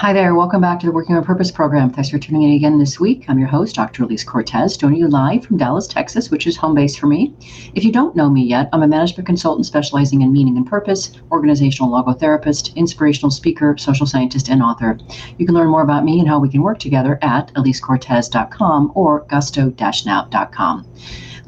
Hi 0.00 0.14
there. 0.14 0.34
Welcome 0.34 0.62
back 0.62 0.80
to 0.80 0.86
the 0.86 0.92
Working 0.92 1.14
on 1.16 1.24
Purpose 1.24 1.50
program. 1.50 1.90
Thanks 1.90 2.08
for 2.08 2.18
tuning 2.18 2.44
in 2.44 2.52
again 2.52 2.78
this 2.78 2.98
week. 2.98 3.26
I'm 3.28 3.38
your 3.38 3.48
host, 3.48 3.74
Dr. 3.74 4.04
Elise 4.04 4.24
Cortes, 4.24 4.78
joining 4.78 4.98
you 4.98 5.08
live 5.08 5.44
from 5.44 5.58
Dallas, 5.58 5.86
Texas, 5.86 6.30
which 6.30 6.46
is 6.46 6.56
home 6.56 6.74
base 6.74 6.96
for 6.96 7.06
me. 7.06 7.34
If 7.74 7.84
you 7.84 7.92
don't 7.92 8.16
know 8.16 8.30
me 8.30 8.42
yet, 8.42 8.70
I'm 8.72 8.82
a 8.82 8.88
management 8.88 9.26
consultant 9.26 9.66
specializing 9.66 10.22
in 10.22 10.32
meaning 10.32 10.56
and 10.56 10.66
purpose, 10.66 11.12
organizational 11.30 11.90
logotherapist, 11.90 12.74
inspirational 12.76 13.30
speaker, 13.30 13.76
social 13.76 14.06
scientist, 14.06 14.48
and 14.48 14.62
author. 14.62 14.96
You 15.36 15.44
can 15.44 15.54
learn 15.54 15.68
more 15.68 15.82
about 15.82 16.06
me 16.06 16.18
and 16.18 16.26
how 16.26 16.38
we 16.38 16.48
can 16.48 16.62
work 16.62 16.78
together 16.78 17.18
at 17.20 17.52
elisecortes.com 17.52 18.92
or 18.94 19.26
gusto-now.com. 19.28 20.86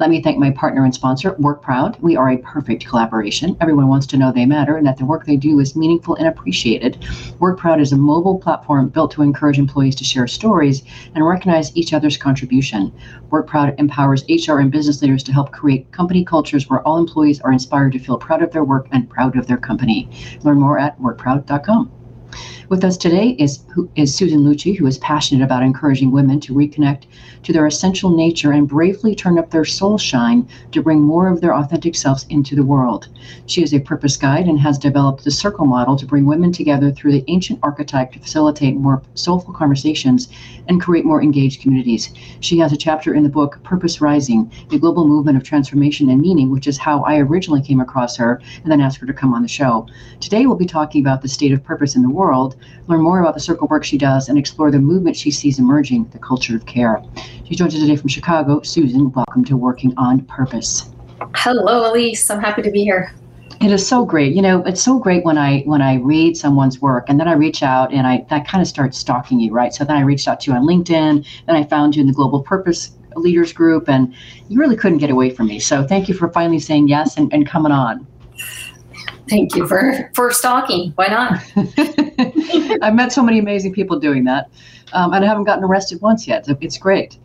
Let 0.03 0.09
me 0.09 0.21
thank 0.21 0.37
my 0.37 0.51
partner 0.51 0.83
and 0.83 0.93
sponsor, 0.93 1.31
WorkProud. 1.35 1.97
We 2.01 2.17
are 2.17 2.29
a 2.29 2.37
perfect 2.39 2.85
collaboration. 2.85 3.55
Everyone 3.61 3.87
wants 3.87 4.05
to 4.07 4.17
know 4.17 4.33
they 4.33 4.45
matter 4.45 4.75
and 4.75 4.85
that 4.85 4.97
the 4.97 5.05
work 5.05 5.25
they 5.25 5.37
do 5.37 5.61
is 5.61 5.77
meaningful 5.77 6.15
and 6.15 6.27
appreciated. 6.27 6.99
WorkProud 7.39 7.79
is 7.79 7.93
a 7.93 7.97
mobile 7.97 8.37
platform 8.37 8.89
built 8.89 9.11
to 9.11 9.21
encourage 9.21 9.57
employees 9.57 9.95
to 9.95 10.03
share 10.03 10.27
stories 10.27 10.83
and 11.15 11.25
recognize 11.25 11.73
each 11.77 11.93
other's 11.93 12.17
contribution. 12.17 12.93
WorkProud 13.29 13.79
empowers 13.79 14.25
HR 14.27 14.59
and 14.59 14.73
business 14.73 15.01
leaders 15.01 15.23
to 15.23 15.31
help 15.31 15.53
create 15.53 15.89
company 15.93 16.25
cultures 16.25 16.69
where 16.69 16.85
all 16.85 16.97
employees 16.97 17.39
are 17.39 17.53
inspired 17.53 17.93
to 17.93 17.99
feel 17.99 18.17
proud 18.17 18.43
of 18.43 18.51
their 18.51 18.65
work 18.65 18.89
and 18.91 19.09
proud 19.09 19.37
of 19.37 19.47
their 19.47 19.55
company. 19.55 20.09
Learn 20.43 20.59
more 20.59 20.77
at 20.77 20.99
workproud.com. 20.99 22.02
With 22.69 22.83
us 22.83 22.97
today 22.97 23.35
is, 23.39 23.63
is 23.95 24.15
Susan 24.15 24.39
Lucci, 24.39 24.75
who 24.75 24.87
is 24.87 24.97
passionate 24.97 25.43
about 25.43 25.63
encouraging 25.63 26.11
women 26.11 26.39
to 26.39 26.53
reconnect 26.53 27.03
to 27.43 27.53
their 27.53 27.67
essential 27.67 28.15
nature 28.15 28.51
and 28.51 28.67
bravely 28.67 29.13
turn 29.13 29.37
up 29.37 29.51
their 29.51 29.65
soul 29.65 29.97
shine 29.97 30.47
to 30.71 30.81
bring 30.81 31.01
more 31.01 31.27
of 31.27 31.41
their 31.41 31.53
authentic 31.53 31.95
selves 31.95 32.25
into 32.29 32.55
the 32.55 32.63
world. 32.63 33.09
She 33.45 33.61
is 33.61 33.73
a 33.73 33.79
purpose 33.79 34.17
guide 34.17 34.47
and 34.47 34.59
has 34.59 34.77
developed 34.77 35.23
the 35.23 35.31
circle 35.31 35.65
model 35.65 35.95
to 35.97 36.05
bring 36.05 36.25
women 36.25 36.51
together 36.51 36.91
through 36.91 37.11
the 37.11 37.23
ancient 37.27 37.59
archetype 37.61 38.11
to 38.13 38.19
facilitate 38.19 38.75
more 38.75 39.01
soulful 39.13 39.53
conversations 39.53 40.29
and 40.67 40.81
create 40.81 41.05
more 41.05 41.21
engaged 41.21 41.61
communities. 41.61 42.13
She 42.39 42.57
has 42.59 42.71
a 42.71 42.77
chapter 42.77 43.13
in 43.13 43.23
the 43.23 43.29
book 43.29 43.61
Purpose 43.63 44.01
Rising, 44.01 44.51
a 44.71 44.79
global 44.79 45.07
movement 45.07 45.37
of 45.37 45.43
transformation 45.43 46.09
and 46.09 46.21
meaning, 46.21 46.49
which 46.49 46.67
is 46.67 46.77
how 46.77 47.03
I 47.03 47.19
originally 47.19 47.61
came 47.61 47.81
across 47.81 48.17
her 48.17 48.41
and 48.63 48.71
then 48.71 48.81
asked 48.81 48.97
her 48.99 49.05
to 49.05 49.13
come 49.13 49.33
on 49.33 49.41
the 49.41 49.47
show. 49.47 49.85
Today 50.19 50.45
we'll 50.45 50.55
be 50.55 50.65
talking 50.65 51.01
about 51.01 51.21
the 51.21 51.27
state 51.27 51.51
of 51.51 51.63
purpose 51.63 51.95
in 51.95 52.01
the 52.01 52.09
world, 52.09 52.22
learn 52.87 53.01
more 53.01 53.19
about 53.19 53.33
the 53.33 53.39
circle 53.39 53.67
work 53.67 53.83
she 53.83 53.97
does, 53.97 54.29
and 54.29 54.37
explore 54.37 54.71
the 54.71 54.79
movement 54.79 55.15
she 55.15 55.31
sees 55.31 55.59
emerging, 55.59 56.05
the 56.11 56.19
culture 56.19 56.55
of 56.55 56.65
care. 56.65 57.03
She 57.45 57.55
joins 57.55 57.73
us 57.75 57.81
today 57.81 57.95
from 57.95 58.09
Chicago. 58.09 58.61
Susan, 58.61 59.11
welcome 59.11 59.43
to 59.45 59.57
Working 59.57 59.93
on 59.97 60.21
Purpose. 60.25 60.89
Hello, 61.35 61.91
Elise. 61.91 62.29
I'm 62.29 62.39
happy 62.39 62.61
to 62.61 62.71
be 62.71 62.83
here. 62.83 63.13
It 63.61 63.71
is 63.71 63.87
so 63.87 64.05
great. 64.05 64.33
You 64.33 64.41
know, 64.41 64.61
it's 64.63 64.81
so 64.81 64.99
great 64.99 65.23
when 65.23 65.37
I 65.37 65.61
when 65.61 65.81
I 65.81 65.95
read 65.95 66.35
someone's 66.35 66.81
work 66.81 67.05
and 67.07 67.19
then 67.19 67.27
I 67.27 67.33
reach 67.33 67.63
out 67.63 67.93
and 67.93 68.05
I 68.05 68.25
that 68.29 68.47
kind 68.47 68.61
of 68.61 68.67
starts 68.67 68.97
stalking 68.97 69.39
you, 69.39 69.53
right? 69.53 69.73
So 69.73 69.85
then 69.85 69.95
I 69.95 70.01
reached 70.01 70.27
out 70.27 70.41
to 70.41 70.51
you 70.51 70.57
on 70.57 70.65
LinkedIn, 70.65 71.25
then 71.47 71.55
I 71.55 71.63
found 71.63 71.95
you 71.95 72.01
in 72.01 72.07
the 72.07 72.13
Global 72.13 72.41
Purpose 72.41 72.91
Leaders 73.15 73.53
Group, 73.53 73.87
and 73.87 74.13
you 74.49 74.59
really 74.59 74.75
couldn't 74.75 74.97
get 74.97 75.09
away 75.09 75.29
from 75.29 75.47
me. 75.47 75.59
So 75.59 75.85
thank 75.85 76.09
you 76.09 76.13
for 76.13 76.29
finally 76.29 76.59
saying 76.59 76.87
yes 76.87 77.17
and, 77.17 77.31
and 77.33 77.47
coming 77.47 77.71
on. 77.71 78.05
Thank 79.29 79.55
you 79.55 79.67
for 79.67 80.09
for 80.13 80.31
stalking. 80.31 80.91
Why 80.95 81.07
not? 81.07 81.41
I've 82.81 82.95
met 82.95 83.11
so 83.11 83.23
many 83.23 83.39
amazing 83.39 83.73
people 83.73 83.99
doing 83.99 84.25
that, 84.25 84.49
um, 84.93 85.13
and 85.13 85.23
I 85.23 85.27
haven't 85.27 85.45
gotten 85.45 85.63
arrested 85.63 86.01
once 86.01 86.27
yet. 86.27 86.45
It's 86.61 86.77
great. 86.77 87.17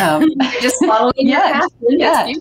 Um, 0.00 0.22
You're 0.40 0.60
just 0.60 0.84
following 0.84 1.12
yeah, 1.16 1.66
yeah. 1.82 2.32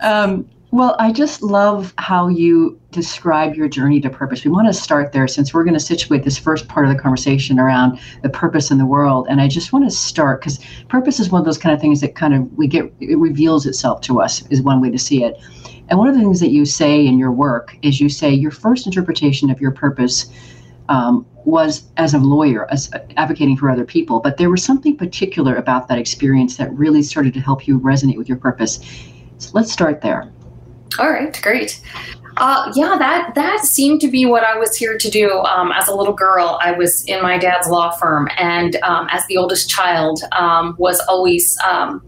um, 0.00 0.48
well, 0.72 0.96
I 0.98 1.12
just 1.12 1.42
love 1.42 1.94
how 1.98 2.28
you 2.28 2.78
describe 2.90 3.54
your 3.54 3.68
journey 3.68 4.00
to 4.00 4.10
purpose. 4.10 4.44
We 4.44 4.50
want 4.50 4.66
to 4.66 4.74
start 4.74 5.12
there 5.12 5.28
since 5.28 5.54
we're 5.54 5.64
going 5.64 5.74
to 5.74 5.80
situate 5.80 6.24
this 6.24 6.36
first 6.36 6.68
part 6.68 6.86
of 6.86 6.94
the 6.94 7.00
conversation 7.00 7.60
around 7.60 7.98
the 8.22 8.28
purpose 8.28 8.70
in 8.70 8.78
the 8.78 8.84
world. 8.84 9.26
And 9.30 9.40
I 9.40 9.48
just 9.48 9.72
want 9.72 9.88
to 9.88 9.90
start 9.90 10.40
because 10.40 10.58
purpose 10.88 11.20
is 11.20 11.30
one 11.30 11.40
of 11.40 11.44
those 11.44 11.58
kind 11.58 11.74
of 11.74 11.80
things 11.80 12.00
that 12.00 12.14
kind 12.14 12.34
of 12.34 12.52
we 12.58 12.66
get 12.66 12.92
it 13.00 13.16
reveals 13.16 13.64
itself 13.64 14.00
to 14.02 14.20
us 14.20 14.46
is 14.48 14.60
one 14.60 14.80
way 14.80 14.90
to 14.90 14.98
see 14.98 15.22
it. 15.22 15.38
And 15.88 15.98
one 15.98 16.08
of 16.08 16.14
the 16.14 16.20
things 16.20 16.40
that 16.40 16.50
you 16.50 16.64
say 16.64 17.06
in 17.06 17.18
your 17.18 17.32
work 17.32 17.76
is 17.82 18.00
you 18.00 18.08
say 18.08 18.30
your 18.30 18.50
first 18.50 18.86
interpretation 18.86 19.50
of 19.50 19.60
your 19.60 19.70
purpose 19.70 20.26
um, 20.88 21.26
was 21.44 21.84
as 21.96 22.14
a 22.14 22.18
lawyer, 22.18 22.70
as 22.70 22.90
advocating 23.16 23.56
for 23.56 23.70
other 23.70 23.84
people, 23.84 24.20
but 24.20 24.36
there 24.36 24.50
was 24.50 24.64
something 24.64 24.96
particular 24.96 25.56
about 25.56 25.88
that 25.88 25.98
experience 25.98 26.56
that 26.56 26.72
really 26.72 27.02
started 27.02 27.34
to 27.34 27.40
help 27.40 27.66
you 27.66 27.78
resonate 27.80 28.16
with 28.16 28.28
your 28.28 28.38
purpose. 28.38 28.80
So 29.38 29.50
let's 29.52 29.72
start 29.72 30.00
there. 30.00 30.30
All 30.98 31.10
right, 31.10 31.38
great. 31.42 31.80
Uh, 32.38 32.70
yeah, 32.74 32.96
that 32.98 33.34
that 33.34 33.60
seemed 33.60 34.00
to 34.00 34.08
be 34.08 34.26
what 34.26 34.44
I 34.44 34.58
was 34.58 34.76
here 34.76 34.98
to 34.98 35.10
do. 35.10 35.38
Um, 35.40 35.72
as 35.72 35.88
a 35.88 35.94
little 35.94 36.12
girl, 36.12 36.58
I 36.60 36.72
was 36.72 37.04
in 37.06 37.22
my 37.22 37.38
dad's 37.38 37.68
law 37.68 37.92
firm, 37.92 38.28
and 38.36 38.76
um, 38.76 39.08
as 39.10 39.26
the 39.26 39.38
oldest 39.38 39.70
child, 39.70 40.20
um, 40.32 40.74
was 40.78 41.00
always 41.08 41.56
um, 41.66 42.02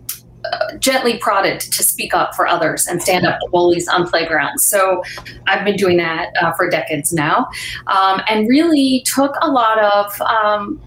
gently 0.79 1.19
prodded 1.19 1.61
to 1.61 1.83
speak 1.83 2.15
up 2.15 2.35
for 2.35 2.47
others 2.47 2.87
and 2.87 3.03
stand 3.03 3.27
up 3.27 3.41
to 3.41 3.49
bullies 3.51 3.89
on 3.89 4.09
playgrounds. 4.09 4.65
So 4.65 5.03
I've 5.47 5.65
been 5.65 5.77
doing 5.77 5.97
that 5.99 6.33
uh, 6.41 6.53
for 6.53 6.69
decades 6.69 7.13
now, 7.13 7.49
um, 7.87 8.21
and 8.29 8.49
really 8.49 9.03
took 9.07 9.35
a 9.43 9.51
lot 9.51 9.79
of 9.79 10.21
um, 10.23 10.81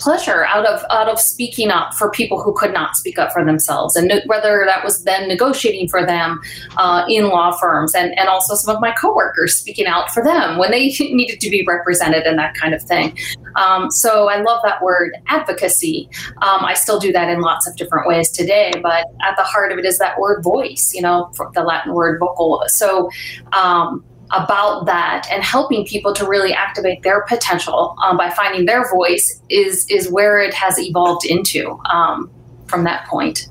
pleasure 0.00 0.44
out 0.46 0.66
of 0.66 0.82
out 0.90 1.08
of 1.08 1.20
speaking 1.20 1.70
up 1.70 1.94
for 1.94 2.10
people 2.10 2.42
who 2.42 2.52
could 2.54 2.72
not 2.72 2.96
speak 2.96 3.18
up 3.18 3.32
for 3.32 3.44
themselves, 3.44 3.94
and 3.94 4.22
whether 4.26 4.64
that 4.66 4.82
was 4.82 5.04
then 5.04 5.28
negotiating 5.28 5.88
for 5.88 6.04
them 6.04 6.40
uh, 6.76 7.04
in 7.08 7.28
law 7.28 7.52
firms, 7.52 7.94
and 7.94 8.18
and 8.18 8.28
also 8.28 8.54
some 8.54 8.74
of 8.74 8.80
my 8.80 8.92
coworkers 8.92 9.54
speaking 9.54 9.86
out 9.86 10.10
for 10.10 10.24
them 10.24 10.58
when 10.58 10.70
they 10.70 10.88
needed 11.00 11.40
to 11.40 11.50
be 11.50 11.64
represented 11.66 12.24
and 12.24 12.38
that 12.38 12.54
kind 12.54 12.74
of 12.74 12.82
thing. 12.82 13.16
Um, 13.56 13.90
so 13.90 14.28
I 14.28 14.40
love 14.40 14.60
that 14.64 14.82
word 14.82 15.16
advocacy. 15.28 16.08
Um, 16.42 16.64
I 16.64 16.74
still 16.74 16.98
do 16.98 17.12
that 17.12 17.28
in 17.28 17.40
lots 17.40 17.68
of 17.68 17.76
different 17.76 18.08
ways 18.08 18.30
today, 18.30 18.72
but 18.82 19.06
at 19.22 19.36
the 19.36 19.42
heart 19.42 19.72
of 19.72 19.78
it 19.78 19.84
is 19.84 19.98
that 19.98 20.18
word 20.18 20.42
voice. 20.42 20.92
You 20.94 21.02
know, 21.02 21.30
the 21.54 21.62
Latin 21.62 21.94
word 21.94 22.18
vocal. 22.18 22.62
So. 22.68 23.10
Um, 23.52 24.04
about 24.32 24.86
that 24.86 25.26
and 25.30 25.42
helping 25.42 25.84
people 25.84 26.12
to 26.14 26.26
really 26.26 26.52
activate 26.52 27.02
their 27.02 27.22
potential 27.22 27.96
um, 28.02 28.16
by 28.16 28.30
finding 28.30 28.66
their 28.66 28.88
voice 28.90 29.42
is 29.48 29.86
is 29.90 30.10
where 30.10 30.38
it 30.38 30.54
has 30.54 30.78
evolved 30.78 31.26
into 31.26 31.78
um, 31.92 32.30
from 32.66 32.84
that 32.84 33.06
point. 33.06 33.48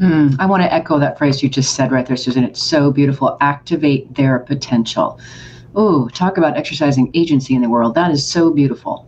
Mm, 0.00 0.36
I 0.38 0.46
want 0.46 0.62
to 0.62 0.72
echo 0.72 0.98
that 0.98 1.16
phrase 1.16 1.42
you 1.42 1.48
just 1.48 1.74
said 1.74 1.90
right 1.90 2.04
there, 2.04 2.16
Susan. 2.16 2.44
It's 2.44 2.62
so 2.62 2.90
beautiful. 2.90 3.38
Activate 3.40 4.14
their 4.14 4.40
potential. 4.40 5.18
Oh, 5.74 6.08
talk 6.08 6.36
about 6.36 6.56
exercising 6.56 7.10
agency 7.14 7.54
in 7.54 7.62
the 7.62 7.70
world. 7.70 7.94
That 7.94 8.10
is 8.10 8.26
so 8.26 8.50
beautiful. 8.50 9.06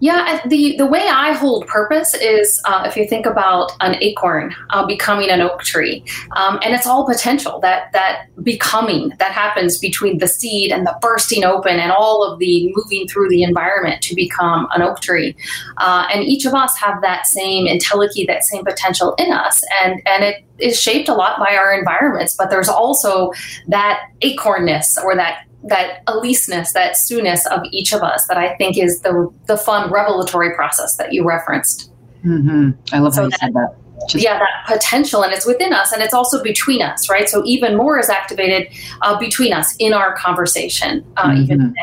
Yeah, 0.00 0.40
the 0.46 0.76
the 0.78 0.86
way 0.86 1.06
I 1.06 1.32
hold 1.32 1.66
purpose 1.66 2.14
is 2.14 2.60
uh, 2.64 2.84
if 2.86 2.96
you 2.96 3.06
think 3.06 3.26
about 3.26 3.72
an 3.80 3.96
acorn 4.00 4.54
uh, 4.70 4.86
becoming 4.86 5.28
an 5.28 5.42
oak 5.42 5.62
tree, 5.62 6.02
um, 6.36 6.58
and 6.62 6.74
it's 6.74 6.86
all 6.86 7.06
potential 7.06 7.60
that 7.60 7.92
that 7.92 8.26
becoming 8.42 9.12
that 9.18 9.32
happens 9.32 9.76
between 9.76 10.16
the 10.16 10.26
seed 10.26 10.72
and 10.72 10.86
the 10.86 10.96
bursting 11.02 11.44
open 11.44 11.78
and 11.78 11.92
all 11.92 12.24
of 12.24 12.38
the 12.38 12.72
moving 12.74 13.06
through 13.08 13.28
the 13.28 13.42
environment 13.42 14.00
to 14.02 14.14
become 14.14 14.66
an 14.74 14.80
oak 14.80 15.00
tree. 15.00 15.36
Uh, 15.76 16.06
and 16.12 16.24
each 16.24 16.46
of 16.46 16.54
us 16.54 16.74
have 16.78 17.02
that 17.02 17.26
same 17.26 17.66
entelechy, 17.66 18.26
that 18.26 18.42
same 18.44 18.64
potential 18.64 19.14
in 19.18 19.30
us, 19.32 19.62
and 19.82 20.00
and 20.06 20.24
it 20.24 20.44
is 20.58 20.80
shaped 20.80 21.10
a 21.10 21.14
lot 21.14 21.38
by 21.38 21.54
our 21.56 21.78
environments. 21.78 22.34
But 22.34 22.48
there's 22.48 22.70
also 22.70 23.32
that 23.68 24.00
acornness 24.22 24.96
or 25.04 25.14
that 25.16 25.44
that 25.64 26.02
Eliseness, 26.08 26.72
that 26.72 26.96
sooness 26.96 27.46
of 27.46 27.60
each 27.70 27.92
of 27.92 28.02
us 28.02 28.26
that 28.28 28.38
I 28.38 28.56
think 28.56 28.78
is 28.78 29.00
the 29.00 29.32
the 29.46 29.56
fun 29.56 29.90
revelatory 29.90 30.54
process 30.54 30.96
that 30.96 31.12
you 31.12 31.26
referenced. 31.26 31.92
Mm-hmm. 32.24 32.70
I 32.92 32.98
love 32.98 33.14
so 33.14 33.22
how 33.22 33.24
you 33.26 33.30
that, 33.30 33.40
said 33.40 33.54
that. 33.54 33.76
Just- 34.08 34.24
yeah, 34.24 34.38
that 34.38 34.66
potential, 34.66 35.22
and 35.22 35.32
it's 35.32 35.44
within 35.44 35.74
us, 35.74 35.92
and 35.92 36.02
it's 36.02 36.14
also 36.14 36.42
between 36.42 36.80
us, 36.80 37.10
right? 37.10 37.28
So 37.28 37.42
even 37.44 37.76
more 37.76 37.98
is 37.98 38.08
activated 38.08 38.72
uh, 39.02 39.18
between 39.18 39.52
us 39.52 39.76
in 39.78 39.92
our 39.92 40.16
conversation, 40.16 41.04
uh, 41.18 41.28
mm-hmm. 41.28 41.42
even 41.42 41.74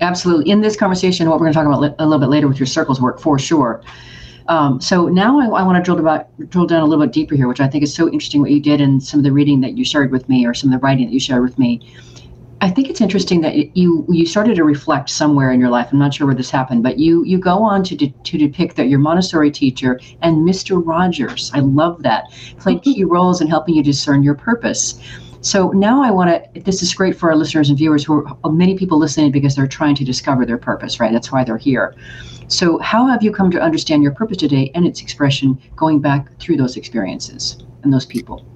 Absolutely. 0.00 0.50
In 0.50 0.60
this 0.60 0.76
conversation, 0.76 1.28
what 1.28 1.40
we're 1.40 1.46
going 1.46 1.52
to 1.52 1.58
talk 1.58 1.66
about 1.66 1.80
li- 1.80 1.94
a 1.98 2.06
little 2.06 2.20
bit 2.20 2.28
later 2.28 2.46
with 2.46 2.58
your 2.58 2.66
circles 2.66 3.00
work, 3.00 3.18
for 3.20 3.38
sure. 3.38 3.82
Um, 4.46 4.80
so 4.80 5.08
now 5.08 5.38
I, 5.40 5.60
I 5.60 5.62
want 5.62 5.76
to 5.76 5.82
drill 5.82 5.98
about 5.98 6.28
drill 6.50 6.66
down 6.66 6.82
a 6.82 6.86
little 6.86 7.04
bit 7.04 7.12
deeper 7.12 7.34
here, 7.34 7.48
which 7.48 7.60
I 7.60 7.68
think 7.68 7.84
is 7.84 7.94
so 7.94 8.06
interesting 8.06 8.40
what 8.40 8.50
you 8.50 8.60
did 8.60 8.80
and 8.80 9.02
some 9.02 9.20
of 9.20 9.24
the 9.24 9.32
reading 9.32 9.60
that 9.60 9.76
you 9.76 9.84
shared 9.84 10.10
with 10.10 10.28
me, 10.28 10.46
or 10.46 10.54
some 10.54 10.72
of 10.72 10.80
the 10.80 10.84
writing 10.84 11.06
that 11.06 11.12
you 11.12 11.20
shared 11.20 11.42
with 11.42 11.58
me. 11.58 11.80
I 12.60 12.70
think 12.70 12.90
it's 12.90 13.00
interesting 13.00 13.40
that 13.42 13.76
you 13.76 14.04
you 14.08 14.26
started 14.26 14.56
to 14.56 14.64
reflect 14.64 15.10
somewhere 15.10 15.52
in 15.52 15.60
your 15.60 15.68
life. 15.68 15.88
I'm 15.92 15.98
not 15.98 16.14
sure 16.14 16.26
where 16.26 16.34
this 16.34 16.50
happened, 16.50 16.82
but 16.82 16.98
you 16.98 17.24
you 17.24 17.38
go 17.38 17.62
on 17.62 17.84
to 17.84 17.94
de- 17.94 18.14
to 18.24 18.38
depict 18.38 18.74
that 18.76 18.88
your 18.88 18.98
Montessori 18.98 19.50
teacher 19.50 20.00
and 20.22 20.48
Mr. 20.48 20.82
Rogers, 20.84 21.52
I 21.54 21.60
love 21.60 22.02
that, 22.02 22.24
played 22.58 22.82
key 22.84 23.04
roles 23.04 23.40
in 23.40 23.46
helping 23.46 23.76
you 23.76 23.82
discern 23.82 24.24
your 24.24 24.34
purpose. 24.34 25.00
So 25.40 25.70
now 25.70 26.02
I 26.02 26.10
want 26.10 26.30
to. 26.30 26.60
This 26.60 26.82
is 26.82 26.92
great 26.94 27.16
for 27.16 27.30
our 27.30 27.36
listeners 27.36 27.68
and 27.68 27.78
viewers 27.78 28.04
who 28.04 28.14
are 28.14 28.26
uh, 28.42 28.48
many 28.48 28.76
people 28.76 28.98
listening 28.98 29.30
because 29.30 29.54
they're 29.54 29.68
trying 29.68 29.94
to 29.94 30.04
discover 30.04 30.44
their 30.44 30.58
purpose, 30.58 30.98
right? 30.98 31.12
That's 31.12 31.30
why 31.30 31.44
they're 31.44 31.58
here. 31.58 31.94
So 32.48 32.78
how 32.78 33.06
have 33.06 33.22
you 33.22 33.30
come 33.30 33.52
to 33.52 33.60
understand 33.60 34.02
your 34.02 34.12
purpose 34.12 34.38
today 34.38 34.72
and 34.74 34.84
its 34.84 35.00
expression, 35.00 35.60
going 35.76 36.00
back 36.00 36.36
through 36.40 36.56
those 36.56 36.76
experiences 36.76 37.58
and 37.84 37.92
those 37.92 38.06
people? 38.06 38.47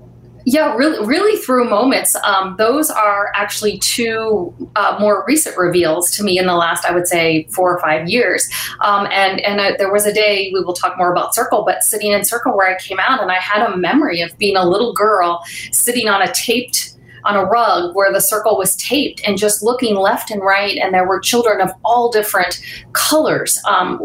Yeah, 0.44 0.75
really, 0.75 1.06
really 1.06 1.39
through 1.41 1.69
moments. 1.69 2.17
Um, 2.17 2.56
those 2.59 2.91
are 2.91 3.33
actually 3.35 3.79
two 3.79 4.55
uh, 4.77 4.97
more 5.00 5.25
recent 5.27 5.56
reveals 5.56 6.11
to 6.17 6.25
me 6.25 6.39
in 6.39 6.47
the 6.47 6.55
last, 6.55 6.85
I 6.85 6.93
would 6.93 7.06
say, 7.06 7.44
four 7.50 7.75
or 7.75 7.81
five 7.81 8.09
years. 8.09 8.49
Um, 8.81 9.06
and 9.11 9.41
and 9.41 9.61
uh, 9.61 9.73
there 9.79 9.93
was 9.93 10.05
a 10.06 10.12
day 10.12 10.50
we 10.53 10.61
will 10.61 10.75
talk 10.75 10.99
more 10.99 11.12
about 11.12 11.35
Circle, 11.35 11.65
but 11.65 11.85
sitting 11.85 12.12
in 12.12 12.25
Circle 12.25 12.56
where 12.56 12.69
I 12.69 12.79
came 12.79 12.99
out, 12.99 13.23
and 13.23 13.31
I 13.31 13.37
had 13.37 13.65
a 13.65 13.77
memory 13.77 14.21
of 14.21 14.37
being 14.39 14.56
a 14.56 14.65
little 14.65 14.93
girl 14.93 15.44
sitting 15.71 16.09
on 16.09 16.23
a 16.23 16.33
taped 16.33 16.97
on 17.25 17.37
a 17.37 17.44
rug 17.44 17.94
where 17.94 18.12
the 18.12 18.21
circle 18.21 18.56
was 18.56 18.75
taped 18.77 19.23
and 19.25 19.39
just 19.39 19.62
looking 19.62 19.94
left 19.94 20.31
and 20.31 20.43
right 20.43 20.77
and 20.79 20.93
there 20.93 21.06
were 21.06 21.21
children 21.21 21.61
of 21.61 21.71
all 21.85 22.11
different 22.11 22.61
colors 22.94 23.62
um, 23.65 24.00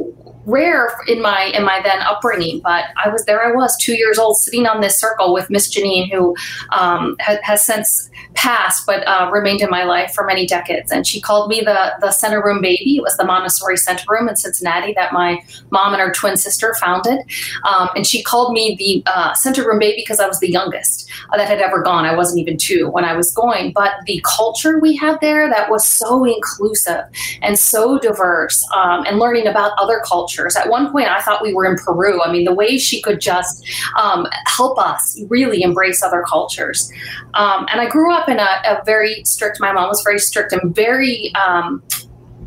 rare 0.47 0.89
in 1.07 1.21
my 1.21 1.51
in 1.53 1.63
my 1.63 1.81
then 1.83 1.99
upbringing. 2.01 2.59
But 2.61 2.85
I 3.03 3.09
was 3.09 3.25
there. 3.25 3.43
I 3.45 3.51
was 3.51 3.77
two 3.77 3.95
years 3.95 4.17
old, 4.17 4.37
sitting 4.37 4.65
on 4.65 4.81
this 4.81 4.99
circle 4.99 5.33
with 5.33 5.49
Miss 5.49 5.73
Janine, 5.73 6.11
who 6.11 6.35
um, 6.71 7.15
ha- 7.19 7.37
has 7.43 7.63
since 7.63 8.09
passed, 8.33 8.85
but 8.85 9.05
uh, 9.07 9.29
remained 9.31 9.61
in 9.61 9.69
my 9.69 9.83
life 9.83 10.13
for 10.13 10.25
many 10.25 10.47
decades. 10.47 10.91
And 10.91 11.05
she 11.05 11.21
called 11.21 11.49
me 11.49 11.59
the 11.61 11.93
the 11.99 12.11
center 12.11 12.41
room 12.43 12.61
baby. 12.61 12.97
It 12.97 13.01
was 13.01 13.15
the 13.17 13.25
Montessori 13.25 13.77
Center 13.77 14.05
Room 14.09 14.29
in 14.29 14.35
Cincinnati 14.35 14.93
that 14.93 15.13
my 15.13 15.43
mom 15.69 15.93
and 15.93 16.01
her 16.01 16.11
twin 16.11 16.37
sister 16.37 16.73
founded. 16.79 17.19
Um, 17.67 17.89
and 17.95 18.07
she 18.07 18.23
called 18.23 18.53
me 18.53 18.75
the 18.79 19.03
uh, 19.11 19.33
center 19.33 19.67
room 19.67 19.79
baby 19.79 20.01
because 20.01 20.19
I 20.19 20.27
was 20.27 20.39
the 20.39 20.49
youngest 20.49 21.11
uh, 21.31 21.37
that 21.37 21.47
had 21.47 21.59
ever 21.59 21.81
gone. 21.81 22.05
I 22.05 22.15
wasn't 22.15 22.39
even 22.39 22.57
two 22.57 22.89
when 22.89 23.03
I 23.03 23.13
was 23.13 23.31
going. 23.31 23.73
But 23.73 23.93
the 24.05 24.23
culture 24.25 24.79
we 24.79 24.95
had 24.95 25.19
there 25.19 25.49
that 25.49 25.69
was 25.69 25.85
so 25.85 26.23
inclusive 26.23 27.03
and 27.41 27.59
so 27.59 27.99
diverse, 27.99 28.65
um, 28.73 29.03
and 29.05 29.19
learning 29.19 29.47
about 29.47 29.73
other 29.77 30.01
cultures 30.05 30.36
At 30.45 30.69
one 30.69 30.91
point, 30.91 31.07
I 31.07 31.21
thought 31.21 31.41
we 31.41 31.53
were 31.53 31.65
in 31.65 31.77
Peru. 31.77 32.21
I 32.21 32.31
mean, 32.31 32.45
the 32.45 32.53
way 32.53 32.77
she 32.77 33.01
could 33.01 33.19
just 33.19 33.65
um, 33.97 34.27
help 34.45 34.77
us 34.77 35.19
really 35.29 35.61
embrace 35.61 36.03
other 36.03 36.23
cultures. 36.27 36.91
Um, 37.33 37.65
and 37.71 37.81
I 37.81 37.87
grew 37.87 38.13
up 38.13 38.29
in 38.29 38.39
a, 38.39 38.61
a, 38.65 38.83
very 38.85 39.23
strict, 39.25 39.59
my 39.59 39.71
mom 39.71 39.89
was 39.89 40.01
very 40.03 40.19
strict 40.19 40.53
and 40.53 40.75
very 40.75 41.33
um, 41.35 41.83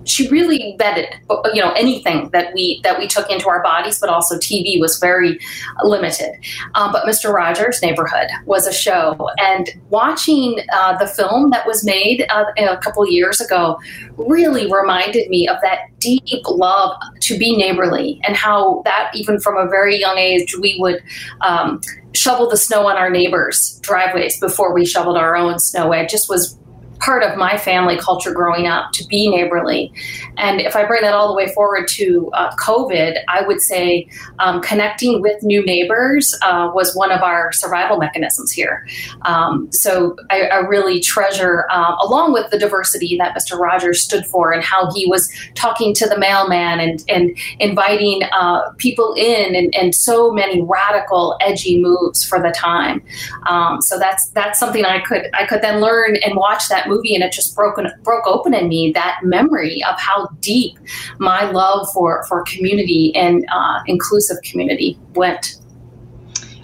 she 0.04 0.28
really 0.28 0.76
vetted 0.78 1.06
you 1.54 1.60
know 1.60 1.72
anything 1.72 2.30
that 2.30 2.52
we 2.54 2.80
that 2.82 2.98
we 2.98 3.06
took 3.06 3.30
into 3.30 3.48
our 3.48 3.62
bodies 3.62 3.98
but 3.98 4.08
also 4.08 4.36
tv 4.36 4.80
was 4.80 4.98
very 4.98 5.38
limited. 5.82 6.32
Um, 6.74 6.92
but 6.92 7.04
mr 7.06 7.32
rogers 7.32 7.80
neighborhood 7.82 8.28
was 8.46 8.66
a 8.66 8.72
show 8.72 9.30
and 9.38 9.70
watching 9.90 10.58
uh, 10.72 10.96
the 10.98 11.06
film 11.06 11.50
that 11.50 11.66
was 11.66 11.84
made 11.84 12.26
uh, 12.30 12.44
a 12.58 12.76
couple 12.78 13.06
years 13.08 13.40
ago 13.40 13.78
really 14.16 14.70
reminded 14.70 15.28
me 15.28 15.48
of 15.48 15.56
that 15.62 15.88
deep 15.98 16.46
love 16.46 16.96
to 17.20 17.38
be 17.38 17.56
neighborly 17.56 18.20
and 18.24 18.36
how 18.36 18.82
that 18.84 19.10
even 19.14 19.38
from 19.38 19.56
a 19.56 19.68
very 19.68 19.98
young 19.98 20.18
age 20.18 20.56
we 20.56 20.76
would 20.78 21.02
um, 21.42 21.80
shovel 22.12 22.48
the 22.48 22.56
snow 22.56 22.86
on 22.86 22.96
our 22.96 23.10
neighbors 23.10 23.78
driveways 23.82 24.38
before 24.40 24.74
we 24.74 24.84
shoveled 24.84 25.16
our 25.16 25.36
own 25.36 25.58
snow. 25.58 25.92
It 25.92 26.08
just 26.08 26.28
was 26.28 26.58
part 27.00 27.22
of 27.22 27.36
my 27.36 27.56
family 27.56 27.96
culture 27.96 28.32
growing 28.32 28.66
up 28.66 28.92
to 28.92 29.06
be 29.06 29.28
neighborly. 29.28 29.92
And 30.36 30.60
if 30.60 30.76
I 30.76 30.84
bring 30.84 31.02
that 31.02 31.14
all 31.14 31.28
the 31.28 31.34
way 31.34 31.52
forward 31.54 31.88
to 31.88 32.30
uh, 32.34 32.54
COVID, 32.56 33.18
I 33.28 33.42
would 33.42 33.60
say 33.60 34.08
um, 34.38 34.60
connecting 34.60 35.22
with 35.22 35.42
new 35.42 35.64
neighbors 35.64 36.38
uh, 36.42 36.70
was 36.74 36.94
one 36.94 37.10
of 37.10 37.22
our 37.22 37.52
survival 37.52 37.96
mechanisms 37.96 38.52
here. 38.52 38.86
Um, 39.22 39.70
so 39.72 40.16
I, 40.30 40.42
I, 40.42 40.56
really 40.60 41.00
treasure, 41.00 41.66
uh, 41.70 41.96
along 42.02 42.32
with 42.32 42.50
the 42.50 42.58
diversity 42.58 43.16
that 43.16 43.36
Mr. 43.36 43.58
Rogers 43.58 44.02
stood 44.02 44.26
for 44.26 44.52
and 44.52 44.62
how 44.62 44.92
he 44.92 45.06
was 45.06 45.32
talking 45.54 45.94
to 45.94 46.06
the 46.06 46.18
mailman 46.18 46.80
and, 46.80 47.04
and 47.08 47.36
inviting 47.58 48.22
uh, 48.32 48.70
people 48.78 49.14
in 49.16 49.54
and, 49.54 49.74
and, 49.74 49.94
so 49.94 50.30
many 50.30 50.62
radical, 50.62 51.36
edgy 51.40 51.80
moves 51.80 52.24
for 52.24 52.40
the 52.40 52.50
time. 52.50 53.02
Um, 53.48 53.82
so 53.82 53.98
that's 53.98 54.28
that's 54.30 54.58
something 54.58 54.84
I 54.84 55.00
could 55.00 55.28
I 55.34 55.46
could 55.46 55.62
then 55.62 55.80
learn 55.80 56.16
and 56.16 56.36
watch 56.36 56.68
that 56.68 56.88
movie 56.90 57.14
and 57.14 57.24
it 57.24 57.32
just 57.32 57.54
broke 57.54 57.78
broke 58.02 58.26
open 58.26 58.52
in 58.54 58.68
me 58.68 58.92
that 58.92 59.20
memory 59.22 59.82
of 59.84 59.98
how 59.98 60.28
deep 60.40 60.78
my 61.18 61.50
love 61.50 61.88
for 61.94 62.24
for 62.28 62.42
community 62.44 63.14
and 63.14 63.46
uh, 63.52 63.80
inclusive 63.86 64.36
community 64.42 64.98
went. 65.14 65.56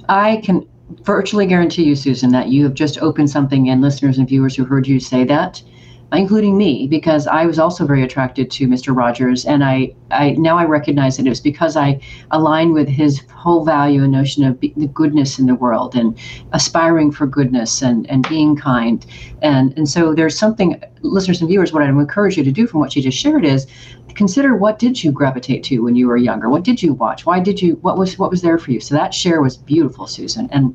I 0.09 0.41
can 0.45 0.69
virtually 1.03 1.47
guarantee 1.47 1.85
you, 1.85 1.97
Susan, 1.97 2.31
that 2.33 2.49
you 2.49 2.63
have 2.65 2.75
just 2.75 2.99
opened 2.99 3.31
something 3.31 3.67
in 3.67 3.81
listeners 3.81 4.19
and 4.19 4.29
viewers 4.29 4.55
who 4.55 4.65
heard 4.65 4.87
you 4.87 5.01
say 5.01 5.25
that 5.25 5.63
including 6.13 6.57
me, 6.57 6.87
because 6.87 7.27
I 7.27 7.47
was 7.47 7.59
also 7.59 7.85
very 7.85 8.03
attracted 8.03 8.51
to 8.53 8.69
Mr. 8.69 8.97
Rogers, 8.97 9.45
and 9.45 9.65
I, 9.65 9.95
I 10.11 10.31
now 10.33 10.57
I 10.57 10.65
recognize 10.65 11.17
that 11.17 11.27
it 11.27 11.31
was 11.31 11.41
because 11.41 11.77
I 11.77 12.01
align 12.31 12.73
with 12.73 12.89
his 12.89 13.23
whole 13.35 13.65
value 13.65 14.03
and 14.05 14.13
notion 14.13 14.45
of 14.45 14.61
be, 14.61 14.73
the 14.77 14.87
goodness 14.87 15.39
in 15.39 15.47
the 15.47 15.57
world 15.57 15.97
and 15.97 16.17
aspiring 16.53 17.11
for 17.11 17.27
goodness 17.27 17.83
and, 17.83 18.09
and 18.09 18.29
being 18.29 18.57
kind, 18.57 19.05
and 19.43 19.77
and 19.77 19.89
so 19.89 20.15
there's 20.15 20.39
something, 20.39 20.81
listeners 21.03 21.41
and 21.41 21.49
viewers, 21.49 21.73
what 21.73 21.83
I 21.83 21.89
encourage 21.89 22.37
you 22.37 22.45
to 22.45 22.53
do 22.53 22.67
from 22.67 22.81
what 22.81 22.95
you 22.95 23.03
just 23.03 23.19
shared 23.19 23.45
is 23.45 23.67
consider 24.15 24.57
what 24.57 24.79
did 24.79 25.03
you 25.03 25.13
gravitate 25.13 25.63
to 25.65 25.81
when 25.81 25.95
you 25.95 26.07
were 26.07 26.17
younger, 26.17 26.49
what 26.49 26.63
did 26.63 26.83
you 26.83 26.95
watch, 26.95 27.27
why 27.27 27.41
did 27.41 27.61
you, 27.61 27.75
what 27.83 27.99
was 27.99 28.19
what 28.19 28.31
was 28.31 28.43
there 28.43 28.59
for 28.59 28.71
you. 28.71 28.81
So 28.81 28.95
that 28.95 29.13
share 29.13 29.43
was 29.43 29.57
beautiful, 29.57 30.07
Susan, 30.07 30.49
and 30.53 30.75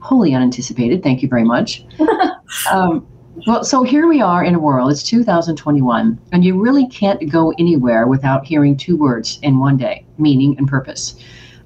wholly 0.00 0.34
unanticipated. 0.34 1.02
Thank 1.02 1.22
you 1.22 1.28
very 1.28 1.44
much. 1.44 1.84
um, 2.70 3.06
well, 3.46 3.64
so 3.64 3.82
here 3.82 4.08
we 4.08 4.20
are 4.20 4.44
in 4.44 4.54
a 4.54 4.58
world, 4.58 4.90
it's 4.90 5.02
2021, 5.02 6.18
and 6.32 6.44
you 6.44 6.60
really 6.60 6.86
can't 6.88 7.30
go 7.30 7.52
anywhere 7.58 8.06
without 8.06 8.44
hearing 8.46 8.76
two 8.76 8.96
words 8.96 9.38
in 9.42 9.58
one 9.58 9.76
day 9.76 10.04
meaning 10.18 10.56
and 10.58 10.68
purpose. 10.68 11.22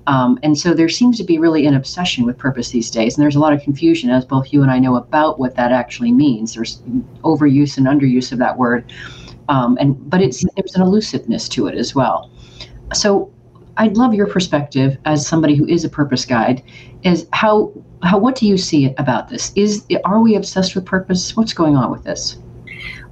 Um, 0.07 0.38
and 0.43 0.59
so 0.59 0.75
there 0.75 0.88
seems 0.88 1.17
to 1.19 1.25
be 1.25 1.38
really 1.38 1.67
an 1.67 1.75
obsession 1.75 2.26
with 2.26 2.37
purpose 2.37 2.71
these 2.71 2.91
days. 2.91 3.17
And 3.17 3.23
there's 3.23 3.37
a 3.37 3.41
lot 3.41 3.52
of 3.52 3.62
confusion, 3.62 4.11
as 4.11 4.25
both 4.25 4.52
you 4.52 4.62
and 4.62 4.71
I 4.71 4.79
know, 4.79 4.97
about 4.97 5.38
what 5.38 5.55
that 5.57 5.73
actually 5.73 6.12
means. 6.12 6.55
There's 6.55 6.83
overuse 7.23 7.76
and 7.76 7.87
underuse 7.87 8.33
of 8.33 8.38
that 8.38 8.59
word. 8.59 8.93
Um, 9.49 9.76
and 9.81 10.11
but 10.11 10.21
it's 10.21 10.45
there's 10.57 10.75
an 10.75 10.83
elusiveness 10.83 11.49
to 11.50 11.67
it 11.67 11.76
as 11.76 11.95
well. 11.95 12.31
So 12.93 13.33
I'd 13.76 13.97
love 13.97 14.12
your 14.12 14.26
perspective 14.26 14.99
as 15.05 15.26
somebody 15.26 15.55
who 15.55 15.67
is 15.67 15.85
a 15.85 15.88
purpose 15.88 16.25
guide. 16.25 16.62
Is 17.02 17.26
how 17.33 17.73
how 18.02 18.18
what 18.18 18.35
do 18.35 18.47
you 18.47 18.56
see 18.59 18.94
about 18.99 19.28
this? 19.28 19.52
Is 19.54 19.85
are 20.04 20.21
we 20.21 20.35
obsessed 20.35 20.75
with 20.75 20.85
purpose? 20.85 21.37
What's 21.37 21.52
going 21.52 21.76
on 21.76 21.90
with 21.90 22.04
this? 22.04 22.37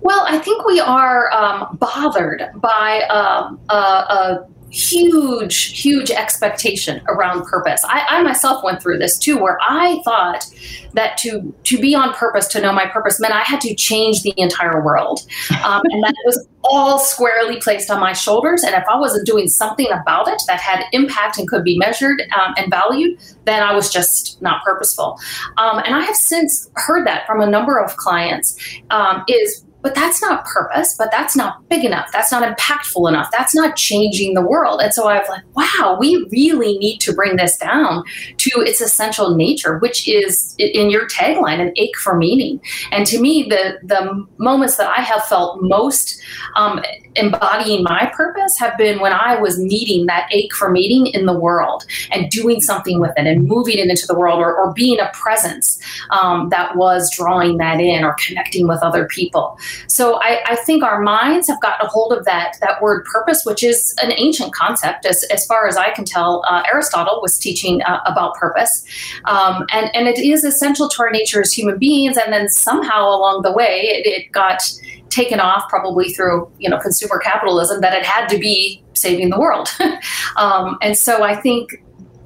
Well, 0.03 0.25
I 0.27 0.39
think 0.39 0.65
we 0.65 0.81
are 0.81 1.33
um, 1.33 1.77
bothered 1.79 2.51
by 2.57 3.03
um, 3.11 3.61
a, 3.69 3.75
a 3.75 4.49
huge, 4.71 5.81
huge 5.81 6.11
expectation 6.11 7.03
around 7.09 7.45
purpose. 7.45 7.83
I, 7.85 8.07
I, 8.09 8.23
myself 8.23 8.63
went 8.63 8.83
through 8.83 8.99
this 8.99 9.19
too, 9.19 9.37
where 9.37 9.59
I 9.61 10.01
thought 10.05 10.47
that 10.95 11.17
to 11.19 11.55
to 11.65 11.79
be 11.79 11.95
on 11.95 12.13
purpose, 12.15 12.47
to 12.49 12.61
know 12.61 12.73
my 12.73 12.87
purpose, 12.87 13.21
meant 13.21 13.35
I 13.35 13.43
had 13.43 13.61
to 13.63 13.75
change 13.75 14.23
the 14.23 14.35
entire 14.37 14.83
world, 14.85 15.27
um, 15.65 15.83
and 15.91 16.03
that 16.03 16.15
was 16.25 16.47
all 16.63 16.99
squarely 16.99 17.59
placed 17.61 17.91
on 17.91 18.01
my 18.01 18.13
shoulders. 18.13 18.63
And 18.63 18.75
if 18.75 18.85
I 18.89 18.99
wasn't 18.99 19.27
doing 19.27 19.49
something 19.49 19.91
about 19.91 20.29
it 20.29 20.41
that 20.47 20.61
had 20.61 20.85
impact 20.93 21.39
and 21.39 21.49
could 21.49 21.65
be 21.65 21.79
measured 21.79 22.23
um, 22.39 22.55
and 22.57 22.71
valued, 22.71 23.19
then 23.45 23.63
I 23.63 23.75
was 23.75 23.91
just 23.91 24.41
not 24.43 24.63
purposeful. 24.63 25.19
Um, 25.57 25.79
and 25.79 25.95
I 25.95 26.01
have 26.01 26.17
since 26.17 26.71
heard 26.75 27.07
that 27.07 27.27
from 27.27 27.41
a 27.41 27.47
number 27.47 27.79
of 27.79 27.97
clients. 27.97 28.57
Um, 28.91 29.25
is 29.29 29.65
but 29.83 29.95
that's 29.95 30.21
not 30.21 30.45
purpose, 30.45 30.95
but 30.97 31.11
that's 31.11 31.37
not 31.37 31.69
big 31.69 31.85
enough. 31.85 32.11
That's 32.13 32.31
not 32.31 32.43
impactful 32.43 33.09
enough. 33.09 33.31
That's 33.33 33.55
not 33.55 33.77
changing 33.77 34.35
the 34.35 34.43
world. 34.43 34.81
And 34.83 34.93
so 34.93 35.09
I've 35.09 35.29
like, 35.29 35.45
wow, 35.55 35.97
we 35.99 36.27
really 36.31 36.79
need 36.79 36.99
to 36.99 37.13
bring 37.13 37.37
this 37.37 37.57
down 37.57 38.05
to 38.39 38.51
its 38.61 38.81
essential 38.81 39.35
nature, 39.35 39.79
which 39.79 40.09
is 40.09 40.55
in 40.59 40.91
your 40.91 41.09
tagline, 41.09 41.61
an 41.61 41.73
ache 41.77 41.97
for 41.97 42.17
meaning. 42.17 42.61
And 42.91 43.07
to 43.07 43.21
me, 43.21 43.45
the 43.49 43.79
the 43.83 44.27
moments 44.39 44.77
that 44.77 44.89
I 44.97 45.01
have 45.01 45.25
felt 45.25 45.63
most 45.63 46.21
um, 46.57 46.83
embodying 47.17 47.83
my 47.83 48.11
purpose 48.15 48.59
have 48.59 48.77
been 48.79 49.01
when 49.01 49.13
I 49.13 49.41
was 49.41 49.59
meeting 49.59 50.07
that 50.07 50.29
ache 50.33 50.53
for 50.55 50.71
meeting 50.71 51.07
in 51.09 51.27
the 51.27 51.39
world 51.39 51.85
and 52.11 52.31
doing 52.31 52.61
something 52.61 53.01
with 53.01 53.13
it 53.17 53.27
and 53.27 53.47
moving 53.47 53.79
it 53.79 53.89
into 53.89 54.07
the 54.07 54.15
world 54.15 54.39
or, 54.39 54.55
or 54.55 54.73
being 54.73 55.01
a 55.01 55.11
presence 55.13 55.79
um, 56.11 56.49
that 56.51 56.77
was 56.77 57.11
drawing 57.15 57.59
that 57.59 57.81
in 57.81 58.05
or 58.05 58.15
connecting 58.15 58.69
with 58.69 58.83
other 58.83 59.07
people. 59.07 59.59
So 59.87 60.21
I, 60.23 60.41
I, 60.47 60.57
think 60.57 60.85
our 60.85 61.01
minds 61.01 61.49
have 61.49 61.61
gotten 61.61 61.87
a 61.87 61.89
hold 61.89 62.13
of 62.13 62.25
that 62.27 62.57
that 62.61 62.83
word 62.83 63.05
purpose, 63.07 63.43
which 63.45 63.63
is 63.63 63.95
an 64.03 64.13
ancient 64.17 64.53
concept, 64.55 65.07
as, 65.07 65.25
as 65.33 65.47
far 65.47 65.67
as 65.67 65.77
I 65.77 65.91
can 65.91 66.05
tell. 66.05 66.45
Uh, 66.49 66.63
Aristotle 66.71 67.21
was 67.23 67.39
teaching 67.39 67.83
uh, 67.83 68.01
about 68.05 68.35
purpose, 68.35 68.85
um, 69.25 69.67
and 69.73 69.91
and 69.95 70.07
it 70.07 70.19
is 70.19 70.45
essential 70.45 70.89
to 70.89 71.03
our 71.03 71.11
nature 71.11 71.41
as 71.41 71.53
human 71.53 71.79
beings. 71.79 72.17
And 72.17 72.33
then 72.33 72.49
somehow 72.49 73.09
along 73.09 73.43
the 73.43 73.53
way, 73.53 73.81
it, 73.83 74.07
it 74.07 74.33
got 74.33 74.63
taken 75.11 75.41
off, 75.41 75.69
probably 75.69 76.13
through 76.13 76.51
you 76.59 76.69
know 76.69 76.79
consumer 76.79 77.19
capitalism, 77.19 77.81
that 77.81 77.95
it 77.95 78.05
had 78.05 78.29
to 78.29 78.39
be 78.39 78.83
saving 78.95 79.31
the 79.31 79.39
world. 79.39 79.69
um, 80.37 80.79
and 80.81 80.97
so 80.97 81.23
I 81.23 81.37
think 81.37 81.83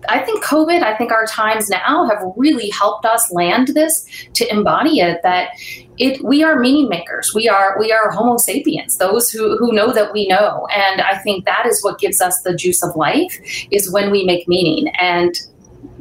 I 0.08 0.20
think 0.20 0.44
COVID, 0.44 0.82
I 0.82 0.96
think 0.96 1.12
our 1.12 1.26
times 1.26 1.68
now 1.68 2.06
have 2.08 2.22
really 2.36 2.70
helped 2.70 3.04
us 3.06 3.30
land 3.32 3.68
this 3.68 4.06
to 4.34 4.50
embody 4.52 5.00
it 5.00 5.20
that 5.22 5.50
it 5.98 6.22
we 6.24 6.42
are 6.42 6.58
meaning 6.58 6.88
makers. 6.88 7.32
We 7.34 7.48
are 7.48 7.76
we 7.78 7.92
are 7.92 8.10
Homo 8.10 8.36
sapiens, 8.36 8.98
those 8.98 9.30
who, 9.30 9.56
who 9.56 9.72
know 9.72 9.92
that 9.92 10.12
we 10.12 10.26
know. 10.26 10.66
And 10.74 11.00
I 11.00 11.18
think 11.18 11.44
that 11.44 11.66
is 11.66 11.82
what 11.82 11.98
gives 11.98 12.20
us 12.20 12.42
the 12.42 12.54
juice 12.54 12.82
of 12.82 12.96
life 12.96 13.40
is 13.70 13.92
when 13.92 14.10
we 14.10 14.24
make 14.24 14.48
meaning. 14.48 14.92
And 15.00 15.34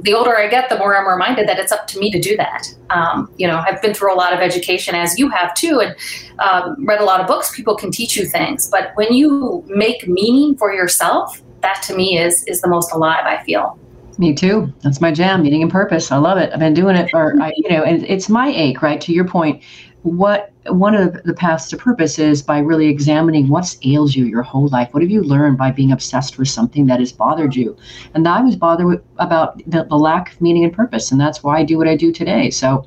the 0.04 0.14
older 0.14 0.38
I 0.38 0.48
get, 0.48 0.70
the 0.70 0.78
more 0.78 0.96
I'm 0.96 1.08
reminded 1.08 1.48
that 1.48 1.60
it's 1.60 1.72
up 1.72 1.88
to 1.88 2.00
me 2.00 2.12
to 2.12 2.20
do 2.20 2.38
that. 2.38 2.68
Um, 2.90 3.34
you 3.38 3.48
know, 3.48 3.64
I've 3.66 3.82
been 3.82 3.94
through 3.94 4.14
a 4.14 4.18
lot 4.18 4.34
of 4.34 4.40
education, 4.40 4.96
as 4.96 5.18
you 5.18 5.30
have 5.30 5.54
too, 5.56 5.82
and 5.82 5.96
um, 6.40 6.86
read 6.86 7.02
a 7.02 7.06
lot 7.06 7.22
of 7.22 7.28
books. 7.28 7.56
People 7.56 7.76
can 7.76 7.92
teach 7.92 8.16
you 8.16 8.26
things, 8.26 8.70
but 8.70 8.92
when 8.96 9.14
you 9.14 9.64
make 9.68 10.08
meaning 10.08 10.56
for 10.58 10.74
yourself, 10.74 11.42
that 11.62 11.82
to 11.84 11.96
me 11.96 12.20
is 12.20 12.44
is 12.46 12.62
the 12.62 12.68
most 12.68 12.92
alive. 12.92 13.26
I 13.26 13.44
feel. 13.44 13.80
Me 14.20 14.34
too. 14.34 14.72
That's 14.82 15.02
my 15.02 15.12
jam, 15.12 15.42
meaning 15.42 15.64
and 15.64 15.72
purpose. 15.72 16.12
I 16.12 16.18
love 16.18 16.38
it. 16.38 16.52
I've 16.54 16.60
been 16.60 16.76
doing 16.76 16.96
it 16.96 17.10
for, 17.10 17.36
I, 17.42 17.52
you 17.58 17.68
know, 17.70 17.84
and 17.84 18.04
it's 18.04 18.30
my 18.30 18.48
ache, 18.48 18.84
right? 18.84 19.02
To 19.02 19.12
your 19.12 19.28
point, 19.28 19.64
what 20.04 20.52
one 20.68 20.96
of 20.96 21.22
the 21.24 21.34
paths 21.34 21.70
to 21.70 21.78
purpose 21.78 22.20
is 22.20 22.42
by 22.42 22.60
really 22.60 22.88
examining 22.88 23.48
what's 23.48 23.78
ails 23.86 24.16
you 24.16 24.26
your 24.26 24.44
whole 24.44 24.68
life. 24.68 24.90
What 24.92 25.02
have 25.02 25.10
you 25.10 25.24
learned 25.24 25.58
by 25.58 25.72
being 25.72 25.92
obsessed 25.92 26.38
with 26.38 26.50
something 26.50 26.86
that 26.88 27.00
has 27.00 27.12
bothered 27.12 27.56
you? 27.56 27.76
And 28.14 28.28
I 28.28 28.42
was 28.42 28.56
bothered 28.56 28.86
with, 28.86 29.02
about 29.18 29.58
the, 29.66 29.86
the 29.86 29.98
lack 29.98 30.34
of 30.34 30.42
meaning 30.42 30.66
and 30.66 30.74
purpose, 30.74 31.12
and 31.12 31.20
that's 31.20 31.42
why 31.42 31.58
I 31.58 31.64
do 31.64 31.78
what 31.78 31.88
I 31.88 31.96
do 31.96 32.12
today. 32.12 32.50
So, 32.50 32.86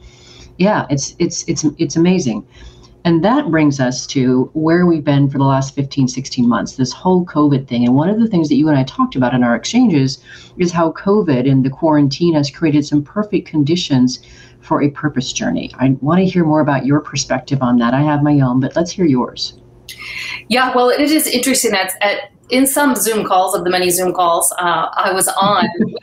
yeah, 0.59 0.87
it's 0.91 1.17
it's 1.19 1.45
it's 1.49 1.65
it's 1.79 1.97
amazing. 1.97 2.47
And 3.07 3.25
that 3.25 3.53
brings 3.53 3.79
us 3.79 4.05
to 4.09 4.51
where 4.55 4.85
we've 4.85 5.05
been 5.05 5.31
for 5.31 5.39
the 5.39 5.45
last 5.45 5.77
15, 5.77 6.09
16 6.09 6.49
months, 6.49 6.75
this 6.75 6.93
whole 6.93 7.25
COVID 7.25 7.69
thing. 7.69 7.87
And 7.87 7.95
one 7.95 8.09
of 8.09 8.19
the 8.19 8.27
things 8.27 8.49
that 8.49 8.57
you 8.57 8.69
and 8.69 8.77
I 8.77 8.83
talked 8.83 9.15
about 9.15 9.33
in 9.33 9.45
our 9.45 9.55
exchanges 9.55 10.19
is 10.59 10.73
how 10.73 10.91
COVID 10.91 11.49
and 11.49 11.65
the 11.65 11.71
quarantine 11.71 12.35
has 12.35 12.51
created 12.51 12.85
some 12.85 13.05
perfect 13.05 13.47
conditions 13.47 14.19
for 14.67 14.83
a 14.83 14.91
purpose 14.91 15.33
journey. 15.33 15.71
I 15.79 15.97
want 16.01 16.19
to 16.19 16.27
hear 16.27 16.45
more 16.45 16.61
about 16.61 16.85
your 16.85 17.01
perspective 17.01 17.63
on 17.63 17.79
that. 17.79 17.95
I 17.95 18.03
have 18.03 18.23
my 18.23 18.41
own, 18.41 18.61
but 18.61 18.75
let's 18.75 18.91
hear 18.91 19.07
yours. 19.07 19.61
Yeah, 20.49 20.75
well, 20.75 20.91
it 20.91 21.01
is 21.01 21.27
interesting 21.27 21.71
that 21.71 21.93
at 22.01 22.31
in 22.49 22.67
some 22.67 22.95
Zoom 22.95 23.27
calls 23.27 23.55
of 23.55 23.65
the 23.65 23.71
many 23.71 23.91
Zoom 23.91 24.13
calls 24.13 24.53
uh, 24.59 24.89
I 24.93 25.13
was 25.13 25.29
on, 25.29 25.69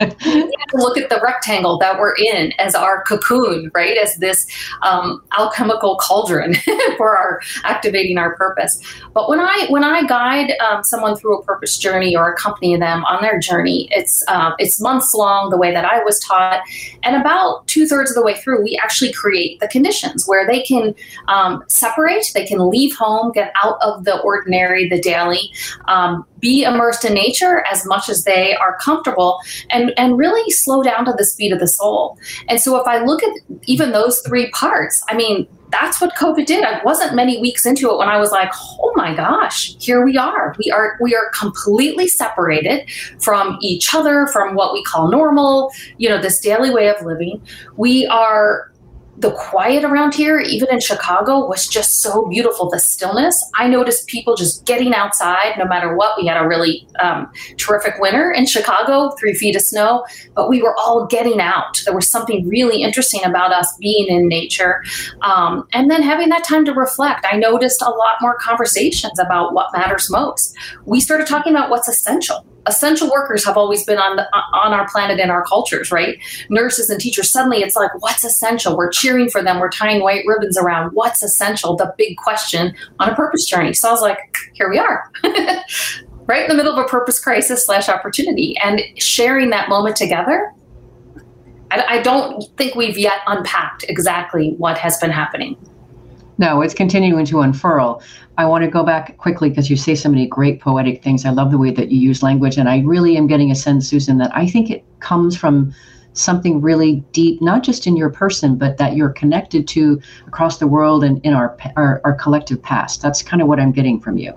look 0.74 0.98
at 0.98 1.08
the 1.08 1.20
rectangle 1.22 1.78
that 1.78 1.98
we're 1.98 2.14
in 2.16 2.52
as 2.58 2.74
our 2.74 3.02
cocoon, 3.04 3.70
right? 3.74 3.96
As 3.96 4.16
this 4.16 4.46
um, 4.82 5.22
alchemical 5.38 5.96
cauldron 5.96 6.54
for 6.96 7.16
our 7.16 7.40
activating 7.64 8.18
our 8.18 8.36
purpose. 8.36 8.80
But 9.14 9.28
when 9.28 9.40
I 9.40 9.66
when 9.70 9.84
I 9.84 10.06
guide 10.06 10.52
um, 10.58 10.84
someone 10.84 11.16
through 11.16 11.38
a 11.38 11.44
purpose 11.44 11.78
journey 11.78 12.16
or 12.16 12.32
accompany 12.32 12.76
them 12.76 13.04
on 13.04 13.22
their 13.22 13.38
journey, 13.38 13.88
it's 13.92 14.22
uh, 14.28 14.52
it's 14.58 14.80
months 14.80 15.14
long 15.14 15.50
the 15.50 15.58
way 15.58 15.72
that 15.72 15.84
I 15.84 16.02
was 16.02 16.18
taught, 16.20 16.60
and 17.02 17.16
about 17.16 17.66
two 17.66 17.86
thirds 17.86 18.10
of 18.10 18.16
the 18.16 18.22
way 18.22 18.34
through, 18.34 18.62
we 18.62 18.78
actually 18.82 19.12
create 19.12 19.60
the 19.60 19.68
conditions 19.68 20.26
where 20.26 20.46
they 20.46 20.62
can 20.62 20.94
um, 21.28 21.64
separate, 21.68 22.30
they 22.34 22.46
can 22.46 22.68
leave 22.68 22.94
home, 22.96 23.32
get 23.32 23.52
out 23.62 23.78
of 23.80 24.04
the 24.04 24.20
ordinary, 24.20 24.88
the 24.88 25.00
daily. 25.00 25.50
Be 26.40 26.64
immersed 26.64 27.04
in 27.04 27.14
nature 27.14 27.64
as 27.70 27.86
much 27.86 28.08
as 28.08 28.24
they 28.24 28.54
are 28.56 28.76
comfortable 28.78 29.38
and, 29.70 29.92
and 29.96 30.18
really 30.18 30.50
slow 30.50 30.82
down 30.82 31.04
to 31.06 31.12
the 31.16 31.24
speed 31.24 31.52
of 31.52 31.60
the 31.60 31.68
soul. 31.68 32.18
And 32.48 32.60
so 32.60 32.76
if 32.80 32.86
I 32.86 33.04
look 33.04 33.22
at 33.22 33.32
even 33.62 33.92
those 33.92 34.20
three 34.20 34.50
parts, 34.50 35.02
I 35.08 35.16
mean, 35.16 35.46
that's 35.70 36.00
what 36.00 36.14
COVID 36.14 36.46
did. 36.46 36.62
I 36.62 36.80
wasn't 36.84 37.14
many 37.14 37.40
weeks 37.40 37.66
into 37.66 37.90
it 37.90 37.98
when 37.98 38.08
I 38.08 38.18
was 38.18 38.30
like, 38.30 38.52
"Oh 38.80 38.92
my 38.94 39.12
gosh, 39.14 39.74
here 39.80 40.04
we 40.04 40.16
are. 40.16 40.54
We 40.58 40.70
are 40.70 40.96
we 41.00 41.16
are 41.16 41.30
completely 41.30 42.06
separated 42.06 42.88
from 43.18 43.58
each 43.60 43.92
other, 43.92 44.28
from 44.28 44.54
what 44.54 44.72
we 44.72 44.84
call 44.84 45.10
normal, 45.10 45.72
you 45.98 46.08
know, 46.08 46.20
this 46.20 46.38
daily 46.38 46.70
way 46.70 46.88
of 46.88 47.04
living. 47.04 47.42
We 47.76 48.06
are 48.06 48.70
the 49.18 49.30
quiet 49.32 49.84
around 49.84 50.14
here, 50.14 50.38
even 50.40 50.68
in 50.70 50.80
Chicago, 50.80 51.46
was 51.46 51.66
just 51.68 52.02
so 52.02 52.26
beautiful. 52.28 52.68
The 52.68 52.80
stillness. 52.80 53.42
I 53.54 53.68
noticed 53.68 54.06
people 54.08 54.34
just 54.34 54.66
getting 54.66 54.94
outside 54.94 55.56
no 55.58 55.64
matter 55.66 55.94
what. 55.94 56.16
We 56.20 56.26
had 56.26 56.36
a 56.36 56.46
really 56.46 56.86
um, 57.00 57.30
terrific 57.56 57.98
winter 57.98 58.30
in 58.30 58.46
Chicago, 58.46 59.10
three 59.18 59.34
feet 59.34 59.54
of 59.56 59.62
snow, 59.62 60.04
but 60.34 60.48
we 60.48 60.62
were 60.62 60.76
all 60.76 61.06
getting 61.06 61.40
out. 61.40 61.82
There 61.84 61.94
was 61.94 62.10
something 62.10 62.48
really 62.48 62.82
interesting 62.82 63.24
about 63.24 63.52
us 63.52 63.74
being 63.78 64.08
in 64.08 64.28
nature. 64.28 64.82
Um, 65.22 65.66
and 65.72 65.90
then 65.90 66.02
having 66.02 66.28
that 66.30 66.44
time 66.44 66.64
to 66.64 66.72
reflect. 66.72 67.24
I 67.30 67.36
noticed 67.36 67.82
a 67.82 67.90
lot 67.90 68.16
more 68.20 68.36
conversations 68.38 69.18
about 69.18 69.54
what 69.54 69.72
matters 69.72 70.10
most. 70.10 70.56
We 70.86 71.00
started 71.00 71.26
talking 71.26 71.52
about 71.52 71.70
what's 71.70 71.88
essential 71.88 72.44
essential 72.66 73.10
workers 73.10 73.44
have 73.44 73.56
always 73.56 73.84
been 73.84 73.98
on 73.98 74.16
the, 74.16 74.26
on 74.34 74.72
our 74.72 74.88
planet 74.88 75.20
in 75.20 75.30
our 75.30 75.44
cultures, 75.44 75.90
right? 75.90 76.18
Nurses 76.48 76.90
and 76.90 77.00
teachers. 77.00 77.30
Suddenly, 77.30 77.58
it's 77.58 77.76
like, 77.76 77.90
what's 78.00 78.24
essential? 78.24 78.76
We're 78.76 78.90
cheering 79.04 79.28
for 79.28 79.42
them. 79.42 79.60
We're 79.60 79.70
tying 79.70 80.02
white 80.02 80.24
ribbons 80.26 80.56
around. 80.58 80.90
What's 80.92 81.22
essential? 81.22 81.76
The 81.76 81.94
big 81.98 82.16
question 82.16 82.74
on 82.98 83.10
a 83.10 83.14
purpose 83.14 83.44
journey. 83.44 83.74
So 83.74 83.88
I 83.88 83.92
was 83.92 84.00
like, 84.00 84.18
here 84.54 84.70
we 84.70 84.78
are. 84.78 85.10
right 86.26 86.42
in 86.42 86.48
the 86.48 86.54
middle 86.54 86.72
of 86.72 86.78
a 86.78 86.88
purpose 86.88 87.20
crisis 87.20 87.66
slash 87.66 87.88
opportunity 87.88 88.56
and 88.64 88.80
sharing 88.96 89.50
that 89.50 89.68
moment 89.68 89.94
together 89.94 90.52
I, 91.70 91.84
I 91.86 92.02
don't 92.02 92.44
think 92.56 92.74
we've 92.74 92.96
yet 92.96 93.18
unpacked 93.26 93.84
exactly 93.88 94.54
what 94.56 94.78
has 94.78 94.96
been 94.96 95.10
happening 95.10 95.58
no, 96.38 96.62
it's 96.62 96.74
continuing 96.74 97.24
to 97.26 97.40
unfurl. 97.40 98.02
I 98.38 98.46
want 98.46 98.64
to 98.64 98.70
go 98.70 98.82
back 98.82 99.16
quickly 99.18 99.48
because 99.48 99.70
you 99.70 99.76
say 99.76 99.94
so 99.94 100.08
many 100.08 100.26
great 100.26 100.60
poetic 100.60 101.02
things. 101.02 101.24
I 101.24 101.30
love 101.30 101.52
the 101.52 101.58
way 101.58 101.70
that 101.70 101.90
you 101.92 102.00
use 102.00 102.22
language. 102.22 102.56
And 102.56 102.68
I 102.68 102.80
really 102.80 103.16
am 103.16 103.28
getting 103.28 103.50
a 103.50 103.54
sense, 103.54 103.88
Susan, 103.88 104.18
that 104.18 104.36
I 104.36 104.46
think 104.48 104.70
it 104.70 104.84
comes 104.98 105.36
from 105.36 105.72
something 106.14 106.60
really 106.60 107.04
deep, 107.12 107.42
not 107.42 107.62
just 107.62 107.86
in 107.86 107.96
your 107.96 108.10
person, 108.10 108.56
but 108.56 108.78
that 108.78 108.96
you're 108.96 109.10
connected 109.10 109.68
to 109.68 110.00
across 110.26 110.58
the 110.58 110.66
world 110.66 111.04
and 111.04 111.20
in 111.24 111.34
our, 111.34 111.56
our, 111.76 112.00
our 112.04 112.14
collective 112.14 112.62
past. 112.62 113.02
That's 113.02 113.22
kind 113.22 113.42
of 113.42 113.48
what 113.48 113.60
I'm 113.60 113.72
getting 113.72 114.00
from 114.00 114.16
you. 114.16 114.32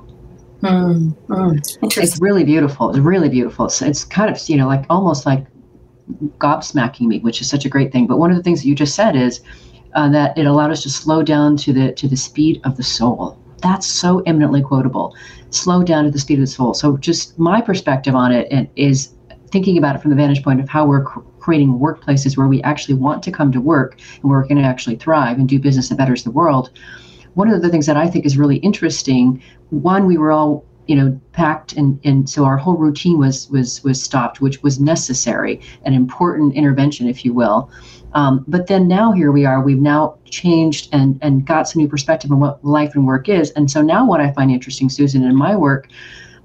Mm, 0.62 1.16
mm, 1.28 1.98
it's 1.98 2.20
really 2.20 2.44
beautiful. 2.44 2.90
It's 2.90 3.00
really 3.00 3.30
beautiful. 3.30 3.66
It's, 3.66 3.82
it's 3.82 4.04
kind 4.04 4.30
of, 4.30 4.50
you 4.50 4.58
know, 4.58 4.68
like 4.68 4.86
almost 4.90 5.26
like 5.26 5.46
gobsmacking 6.40 7.08
me, 7.08 7.20
which 7.20 7.42
is 7.42 7.50
such 7.50 7.64
a 7.64 7.70
great 7.70 7.92
thing. 7.92 8.08
But 8.08 8.18
one 8.18 8.32
of 8.32 8.38
the 8.38 8.44
things 8.44 8.62
that 8.62 8.68
you 8.68 8.76
just 8.76 8.96
said 8.96 9.16
is, 9.16 9.42
uh, 9.94 10.10
that 10.10 10.38
it 10.38 10.46
allowed 10.46 10.72
us 10.72 10.84
to 10.84 10.90
slow 10.90 11.24
down 11.24 11.58
to 11.58 11.74
the 11.74 11.92
to 11.94 12.08
the 12.08 12.16
speed 12.16 12.62
of 12.66 12.78
the 12.78 12.84
soul. 12.84 13.40
That's 13.62 13.88
so 13.88 14.20
eminently 14.22 14.62
quotable. 14.62 15.16
Slow 15.50 15.84
down 15.84 16.04
to 16.06 16.12
the 16.12 16.20
speed 16.20 16.36
of 16.36 16.42
the 16.42 16.48
soul. 16.48 16.74
So 16.74 16.98
just 16.98 17.40
my 17.40 17.62
perspective 17.62 18.14
on 18.14 18.32
it 18.32 18.70
is 18.76 19.14
thinking 19.52 19.78
about 19.78 19.96
it 19.96 20.02
from 20.02 20.12
the 20.12 20.16
vantage 20.16 20.44
point 20.44 20.60
of 20.60 20.70
how 20.70 20.86
we're 20.86 21.06
creating 21.48 21.80
workplaces 21.80 22.36
where 22.36 22.48
we 22.48 22.62
actually 22.64 22.94
want 22.94 23.24
to 23.24 23.32
come 23.32 23.54
to 23.54 23.62
work 23.62 23.98
and 24.16 24.30
where 24.30 24.40
we're 24.40 24.48
going 24.50 24.62
to 24.62 24.68
actually 24.68 24.98
thrive 24.98 25.38
and 25.38 25.48
do 25.48 25.58
business 25.58 25.88
that 25.88 25.98
betters 25.98 26.26
the 26.26 26.32
world. 26.32 26.72
One 27.36 27.50
of 27.50 27.62
the 27.62 27.70
things 27.70 27.86
that 27.86 27.96
I 27.96 28.10
think 28.10 28.26
is 28.26 28.38
really 28.38 28.58
interesting, 28.58 29.42
one, 29.70 30.08
we 30.08 30.18
were 30.18 30.34
all 30.34 30.66
you 30.88 30.96
know 30.98 31.18
packed 31.32 31.72
and 31.74 32.00
and 32.04 32.30
so 32.30 32.44
our 32.44 32.58
whole 32.58 32.76
routine 32.76 33.18
was 33.18 33.50
was 33.50 33.84
was 33.84 34.02
stopped 34.02 34.40
which 34.40 34.64
was 34.64 34.80
necessary 34.80 35.60
an 35.84 35.94
important 35.94 36.54
intervention 36.54 37.10
if 37.10 37.26
you 37.26 37.34
will 37.34 37.70
um, 38.14 38.46
but 38.48 38.68
then 38.68 38.88
now 38.88 39.12
here 39.12 39.34
we 39.34 39.46
are, 39.46 39.62
we've 39.62 39.82
now 39.82 40.18
changed 40.26 40.88
and, 40.94 41.20
and 41.22 41.46
got 41.46 41.68
some 41.68 41.82
new 41.82 41.90
perspective 41.90 42.32
on 42.32 42.40
what 42.40 42.64
life 42.64 42.96
and 42.96 43.06
work 43.06 43.28
is. 43.28 43.52
And 43.52 43.70
so 43.70 43.82
now 43.82 44.08
what 44.08 44.22
I 44.22 44.32
find 44.32 44.50
interesting, 44.50 44.90
Susan, 44.90 45.24
in 45.24 45.36
my 45.36 45.56
work, 45.56 45.90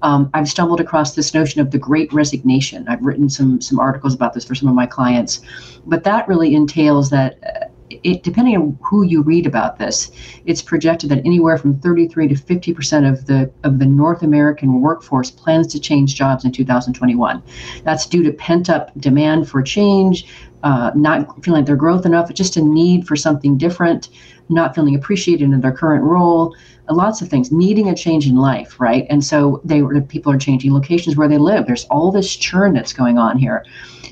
um, 0.03 0.29
I've 0.33 0.49
stumbled 0.49 0.81
across 0.81 1.15
this 1.15 1.33
notion 1.33 1.61
of 1.61 1.71
the 1.71 1.77
great 1.77 2.11
resignation. 2.11 2.85
I've 2.87 3.01
written 3.01 3.29
some 3.29 3.61
some 3.61 3.79
articles 3.79 4.13
about 4.13 4.33
this 4.33 4.45
for 4.45 4.53
some 4.53 4.67
of 4.67 4.75
my 4.75 4.85
clients, 4.85 5.41
but 5.85 6.03
that 6.03 6.27
really 6.27 6.53
entails 6.53 7.09
that 7.09 7.39
uh, 7.43 7.65
it, 7.89 8.23
depending 8.23 8.55
on 8.57 8.77
who 8.81 9.03
you 9.03 9.21
read 9.21 9.45
about 9.47 9.77
this, 9.77 10.11
it's 10.45 10.61
projected 10.61 11.09
that 11.11 11.19
anywhere 11.25 11.57
from 11.57 11.79
33 11.79 12.27
to 12.27 12.35
50 12.35 12.73
percent 12.73 13.05
of 13.05 13.25
the 13.27 13.49
of 13.63 13.79
the 13.79 13.85
North 13.85 14.23
American 14.23 14.81
workforce 14.81 15.31
plans 15.31 15.67
to 15.67 15.79
change 15.79 16.15
jobs 16.15 16.43
in 16.43 16.51
2021. 16.51 17.41
That's 17.83 18.05
due 18.05 18.23
to 18.23 18.31
pent 18.33 18.69
up 18.69 18.91
demand 18.99 19.49
for 19.49 19.61
change, 19.61 20.27
uh, 20.63 20.91
not 20.95 21.43
feeling 21.43 21.59
like 21.59 21.65
they're 21.65 21.75
growth 21.75 22.05
enough, 22.05 22.33
just 22.33 22.57
a 22.57 22.61
need 22.63 23.07
for 23.07 23.15
something 23.15 23.57
different, 23.57 24.09
not 24.49 24.73
feeling 24.73 24.95
appreciated 24.95 25.43
in 25.43 25.61
their 25.61 25.71
current 25.71 26.03
role, 26.03 26.55
lots 26.89 27.21
of 27.21 27.29
things, 27.29 27.51
needing 27.51 27.89
a 27.89 27.95
change 27.95 28.27
in 28.27 28.35
life, 28.35 28.79
right? 28.79 29.05
And 29.09 29.23
so 29.23 29.61
they 29.63 29.81
were, 29.81 30.01
people 30.01 30.31
are 30.31 30.37
changing 30.37 30.73
locations 30.73 31.15
where 31.15 31.27
they 31.27 31.37
live. 31.37 31.65
There's 31.65 31.85
all 31.85 32.11
this 32.11 32.35
churn 32.35 32.73
that's 32.73 32.93
going 32.93 33.17
on 33.17 33.37
here. 33.37 33.65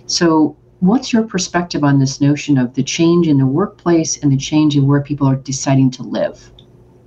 So 0.06 0.58
what's 0.80 1.14
your 1.14 1.24
perspective 1.24 1.84
on 1.84 2.00
this 2.00 2.22
notion 2.22 2.58
of 2.58 2.74
the 2.74 2.84
change 2.84 3.28
in 3.28 3.38
the 3.38 3.46
workplace 3.46 4.18
and 4.18 4.32
the 4.32 4.38
change 4.38 4.76
in 4.76 4.88
where 4.88 5.02
people 5.02 5.28
are 5.28 5.36
deciding 5.36 5.92
to 5.92 6.04
live? 6.04 6.52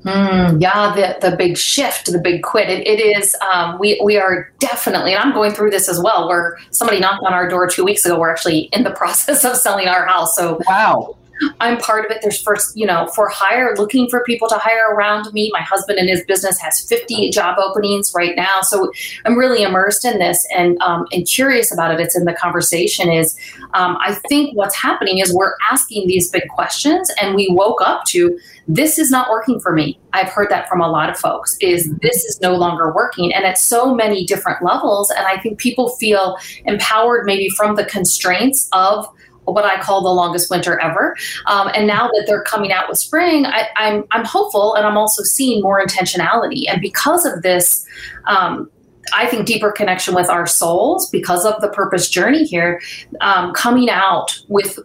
Mm, 0.04 0.60
yeah, 0.60 0.94
the 0.94 1.30
the 1.30 1.36
big 1.36 1.56
shift, 1.56 2.12
the 2.12 2.18
big 2.18 2.42
quit. 2.42 2.68
It, 2.68 2.86
it 2.86 3.00
is. 3.00 3.34
Um, 3.36 3.78
we 3.78 3.98
we 4.04 4.18
are 4.18 4.52
definitely, 4.58 5.14
and 5.14 5.22
I'm 5.22 5.32
going 5.32 5.52
through 5.52 5.70
this 5.70 5.88
as 5.88 5.98
well. 5.98 6.28
Where 6.28 6.58
somebody 6.70 7.00
knocked 7.00 7.24
on 7.24 7.32
our 7.32 7.48
door 7.48 7.66
two 7.68 7.84
weeks 7.84 8.04
ago. 8.04 8.18
We're 8.18 8.30
actually 8.30 8.68
in 8.72 8.84
the 8.84 8.90
process 8.96 9.44
of 9.44 9.56
selling 9.56 9.88
our 9.88 10.06
house. 10.06 10.36
So 10.36 10.60
wow, 10.68 11.16
I'm 11.60 11.78
part 11.78 12.04
of 12.04 12.10
it. 12.10 12.18
There's 12.22 12.40
first, 12.40 12.76
you 12.76 12.86
know, 12.86 13.06
for 13.08 13.28
hire, 13.28 13.74
looking 13.76 14.08
for 14.08 14.22
people 14.24 14.48
to 14.48 14.56
hire 14.56 14.94
around 14.94 15.32
me. 15.32 15.50
My 15.52 15.62
husband 15.62 15.98
and 15.98 16.08
his 16.08 16.24
business 16.24 16.58
has 16.60 16.80
50 16.80 17.30
job 17.30 17.58
openings 17.58 18.12
right 18.14 18.36
now, 18.36 18.60
so 18.62 18.92
I'm 19.24 19.36
really 19.36 19.62
immersed 19.62 20.04
in 20.04 20.18
this 20.18 20.46
and 20.54 20.80
um, 20.80 21.06
and 21.12 21.26
curious 21.26 21.72
about 21.72 21.92
it. 21.92 22.00
It's 22.00 22.16
in 22.16 22.24
the 22.24 22.34
conversation. 22.34 23.10
Is 23.10 23.36
um, 23.74 23.96
I 24.00 24.14
think 24.28 24.56
what's 24.56 24.76
happening 24.76 25.18
is 25.18 25.34
we're 25.34 25.54
asking 25.70 26.06
these 26.06 26.30
big 26.30 26.48
questions, 26.48 27.10
and 27.20 27.34
we 27.34 27.48
woke 27.50 27.80
up 27.80 28.04
to 28.08 28.38
this 28.66 28.98
is 28.98 29.10
not 29.10 29.28
working 29.28 29.60
for 29.60 29.72
me. 29.72 29.98
I've 30.12 30.28
heard 30.28 30.48
that 30.50 30.68
from 30.68 30.80
a 30.80 30.88
lot 30.88 31.10
of 31.10 31.18
folks. 31.18 31.56
Is 31.60 31.92
this 32.00 32.24
is 32.24 32.40
no 32.40 32.54
longer 32.54 32.92
working, 32.92 33.32
and 33.32 33.44
at 33.44 33.58
so 33.58 33.94
many 33.94 34.24
different 34.24 34.62
levels. 34.62 35.10
And 35.10 35.26
I 35.26 35.38
think 35.40 35.58
people 35.58 35.90
feel 35.96 36.38
empowered 36.64 37.26
maybe 37.26 37.48
from 37.50 37.76
the 37.76 37.84
constraints 37.84 38.68
of 38.72 39.08
what 39.44 39.64
I 39.64 39.80
call 39.80 40.02
the 40.02 40.10
longest 40.10 40.50
winter 40.50 40.78
ever. 40.80 41.16
Um, 41.46 41.70
and 41.74 41.86
now 41.86 42.08
that 42.08 42.24
they're 42.26 42.42
coming 42.42 42.72
out 42.72 42.88
with 42.88 42.98
spring, 42.98 43.46
I, 43.46 43.68
am 43.76 43.96
I'm, 44.02 44.04
I'm 44.12 44.24
hopeful, 44.24 44.74
and 44.74 44.86
I'm 44.86 44.96
also 44.96 45.22
seeing 45.22 45.62
more 45.62 45.84
intentionality. 45.84 46.64
And 46.68 46.80
because 46.80 47.24
of 47.24 47.42
this, 47.42 47.86
um, 48.26 48.70
I 49.12 49.26
think 49.26 49.46
deeper 49.46 49.70
connection 49.70 50.14
with 50.14 50.30
our 50.30 50.46
souls 50.46 51.10
because 51.10 51.44
of 51.44 51.60
the 51.60 51.68
purpose 51.68 52.08
journey 52.08 52.44
here, 52.44 52.80
um, 53.20 53.52
coming 53.52 53.90
out 53.90 54.38
with 54.48 54.78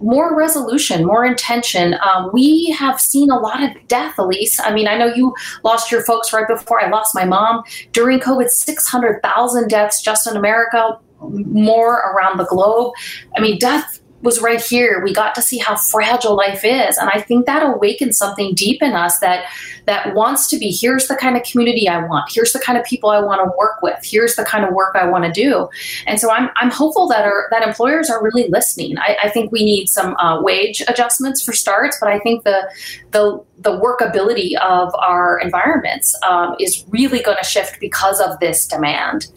more 0.00 0.36
resolution, 0.36 1.04
more 1.04 1.24
intention. 1.24 1.94
Um, 2.04 2.30
we 2.32 2.70
have 2.78 3.00
seen 3.00 3.30
a 3.30 3.38
lot 3.38 3.62
of 3.62 3.70
death, 3.88 4.18
Elise. 4.18 4.60
I 4.60 4.72
mean, 4.72 4.88
I 4.88 4.96
know 4.96 5.06
you 5.06 5.34
lost 5.64 5.90
your 5.90 6.02
folks 6.04 6.32
right 6.32 6.46
before 6.46 6.82
I 6.82 6.88
lost 6.88 7.14
my 7.14 7.24
mom. 7.24 7.62
During 7.92 8.20
COVID, 8.20 8.50
600,000 8.50 9.68
deaths 9.68 10.02
just 10.02 10.26
in 10.26 10.36
America, 10.36 10.98
more 11.20 11.96
around 11.96 12.38
the 12.38 12.44
globe. 12.44 12.92
I 13.36 13.40
mean, 13.40 13.58
death 13.58 14.00
was 14.22 14.40
right 14.40 14.60
here. 14.60 15.02
We 15.04 15.12
got 15.12 15.34
to 15.34 15.42
see 15.42 15.58
how 15.58 15.76
fragile 15.76 16.34
life 16.34 16.64
is, 16.64 16.96
and 16.96 17.10
I 17.10 17.20
think 17.20 17.46
that 17.46 17.62
awakens 17.62 18.16
something 18.16 18.54
deep 18.54 18.82
in 18.82 18.92
us 18.92 19.18
that 19.18 19.46
that 19.86 20.14
wants 20.14 20.48
to 20.50 20.58
be. 20.58 20.70
Here's 20.70 21.06
the 21.06 21.14
kind 21.16 21.36
of 21.36 21.44
community 21.44 21.88
I 21.88 22.04
want. 22.04 22.30
Here's 22.32 22.52
the 22.52 22.58
kind 22.58 22.78
of 22.78 22.84
people 22.84 23.10
I 23.10 23.20
want 23.20 23.40
to 23.44 23.56
work 23.56 23.82
with. 23.82 23.98
Here's 24.02 24.34
the 24.34 24.44
kind 24.44 24.64
of 24.64 24.74
work 24.74 24.96
I 24.96 25.06
want 25.06 25.24
to 25.24 25.32
do. 25.32 25.68
And 26.06 26.20
so 26.20 26.30
I'm 26.30 26.50
I'm 26.56 26.70
hopeful 26.70 27.06
that 27.08 27.24
our 27.24 27.48
that 27.50 27.66
employers 27.66 28.10
are 28.10 28.22
really 28.22 28.48
listening. 28.48 28.98
I, 28.98 29.16
I 29.24 29.28
think 29.28 29.52
we 29.52 29.64
need 29.64 29.88
some 29.88 30.16
uh, 30.16 30.40
wage 30.42 30.82
adjustments 30.88 31.42
for 31.42 31.52
starts, 31.52 31.98
but 32.00 32.08
I 32.08 32.18
think 32.20 32.44
the 32.44 32.70
the 33.12 33.42
the 33.58 33.78
workability 33.80 34.56
of 34.56 34.94
our 34.96 35.38
environments 35.38 36.14
um, 36.22 36.56
is 36.58 36.84
really 36.88 37.22
going 37.22 37.38
to 37.38 37.44
shift 37.44 37.80
because 37.80 38.20
of 38.20 38.38
this 38.40 38.66
demand. 38.66 39.28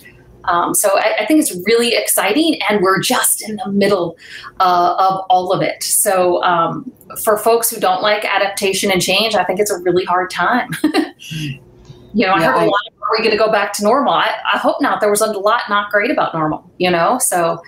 Um, 0.46 0.74
so 0.74 0.98
I, 0.98 1.17
I, 1.19 1.25
think 1.25 1.41
it's 1.41 1.55
really 1.65 1.96
exciting, 1.96 2.60
and 2.69 2.81
we're 2.81 3.00
just 3.00 3.48
in 3.48 3.58
the 3.58 3.69
middle 3.72 4.17
uh, 4.60 4.96
of 4.98 5.25
all 5.29 5.51
of 5.51 5.62
it. 5.62 5.84
So 5.84 6.41
um, 6.43 6.91
for 7.24 7.38
folks 7.38 7.69
who 7.69 7.79
don't 7.79 8.01
like 8.01 8.25
adaptation 8.25 8.91
and 8.91 9.01
change, 9.01 9.36
I 9.36 9.43
think 9.43 9.60
it's 9.60 9.72
a 9.72 9.77
really 9.79 10.05
hard 10.05 10.29
time. 10.29 10.69
you 11.29 12.25
know, 12.25 12.34
I 12.34 12.39
yeah, 12.39 12.53
heard 12.53 12.63
a 12.63 12.65
lot. 12.65 12.81
Of, 12.88 12.93
are 13.01 13.17
we 13.17 13.19
going 13.19 13.31
to 13.31 13.38
go 13.38 13.51
back 13.51 13.74
to 13.74 13.84
normal? 13.84 14.13
I, 14.13 14.31
I, 14.53 14.58
hope 14.58 14.81
not. 14.81 15.01
There 15.01 15.10
was 15.10 15.22
a 15.22 15.27
lot 15.27 15.63
not 15.69 15.91
great 15.91 16.12
about 16.12 16.34
normal. 16.34 16.69
You 16.77 16.91
know, 16.91 17.17
so 17.19 17.62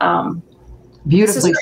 um, 0.00 0.42
beautifully 1.06 1.52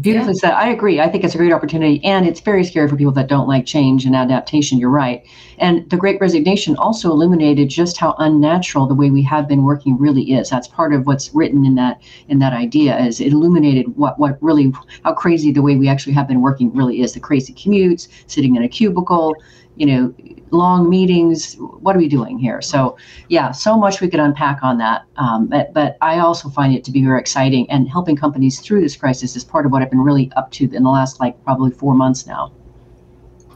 Beautifully 0.00 0.32
yeah. 0.34 0.40
said. 0.40 0.52
I 0.54 0.68
agree. 0.70 1.00
I 1.00 1.08
think 1.08 1.22
it's 1.22 1.36
a 1.36 1.38
great 1.38 1.52
opportunity, 1.52 2.04
and 2.04 2.26
it's 2.26 2.40
very 2.40 2.64
scary 2.64 2.88
for 2.88 2.96
people 2.96 3.12
that 3.12 3.28
don't 3.28 3.46
like 3.46 3.64
change 3.64 4.04
and 4.04 4.16
adaptation. 4.16 4.78
You're 4.78 4.90
right. 4.90 5.24
And 5.58 5.88
the 5.88 5.96
Great 5.96 6.20
Resignation 6.20 6.74
also 6.76 7.10
illuminated 7.10 7.68
just 7.68 7.96
how 7.96 8.16
unnatural 8.18 8.86
the 8.86 8.94
way 8.94 9.10
we 9.10 9.22
have 9.22 9.46
been 9.46 9.62
working 9.62 9.96
really 9.96 10.32
is. 10.32 10.50
That's 10.50 10.66
part 10.66 10.92
of 10.92 11.06
what's 11.06 11.32
written 11.32 11.64
in 11.64 11.76
that 11.76 12.02
in 12.28 12.40
that 12.40 12.52
idea. 12.52 12.98
Is 12.98 13.20
it 13.20 13.32
illuminated 13.32 13.96
what 13.96 14.18
what 14.18 14.36
really 14.42 14.72
how 15.04 15.14
crazy 15.14 15.52
the 15.52 15.62
way 15.62 15.76
we 15.76 15.88
actually 15.88 16.14
have 16.14 16.26
been 16.26 16.40
working 16.40 16.74
really 16.74 17.00
is. 17.00 17.12
The 17.12 17.20
crazy 17.20 17.52
commutes, 17.52 18.08
sitting 18.26 18.56
in 18.56 18.64
a 18.64 18.68
cubicle, 18.68 19.36
you 19.76 19.86
know, 19.86 20.14
long 20.50 20.88
meetings. 20.88 21.56
What 21.56 21.96
are 21.96 21.98
we 21.98 22.08
doing 22.08 22.38
here? 22.38 22.62
So, 22.62 22.96
yeah, 23.28 23.52
so 23.52 23.76
much 23.76 24.00
we 24.00 24.08
could 24.08 24.20
unpack 24.20 24.62
on 24.62 24.78
that. 24.78 25.04
Um, 25.16 25.46
but, 25.46 25.72
but 25.72 25.96
I 26.00 26.18
also 26.18 26.48
find 26.48 26.74
it 26.74 26.84
to 26.84 26.92
be 26.92 27.04
very 27.04 27.20
exciting 27.20 27.70
and 27.70 27.88
helping 27.88 28.16
companies 28.16 28.60
through 28.60 28.80
this 28.80 28.96
crisis 28.96 29.36
is 29.36 29.44
part 29.44 29.66
of 29.66 29.72
what 29.72 29.82
I've 29.82 29.90
been 29.90 30.00
really 30.00 30.30
up 30.36 30.50
to 30.52 30.64
in 30.64 30.82
the 30.82 30.90
last 30.90 31.20
like 31.20 31.42
probably 31.44 31.70
four 31.70 31.94
months 31.94 32.26
now. 32.26 32.52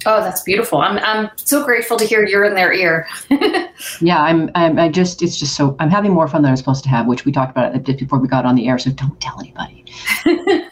Oh, 0.06 0.22
that's 0.22 0.42
beautiful. 0.42 0.80
I'm, 0.80 0.98
I'm 0.98 1.30
so 1.36 1.64
grateful 1.64 1.96
to 1.98 2.04
hear 2.04 2.24
you're 2.24 2.44
in 2.44 2.54
their 2.54 2.72
ear. 2.72 3.06
yeah, 4.00 4.22
I'm, 4.22 4.50
I'm, 4.54 4.78
I 4.78 4.88
just, 4.88 5.22
it's 5.22 5.36
just 5.36 5.56
so, 5.56 5.76
I'm 5.80 5.90
having 5.90 6.12
more 6.12 6.28
fun 6.28 6.42
than 6.42 6.50
I'm 6.50 6.56
supposed 6.56 6.84
to 6.84 6.88
have, 6.88 7.06
which 7.06 7.24
we 7.24 7.32
talked 7.32 7.50
about 7.50 7.74
it 7.74 7.98
before 7.98 8.18
we 8.18 8.28
got 8.28 8.46
on 8.46 8.54
the 8.54 8.68
air. 8.68 8.78
So 8.78 8.90
don't 8.90 9.20
tell 9.20 9.38
anybody. 9.40 9.84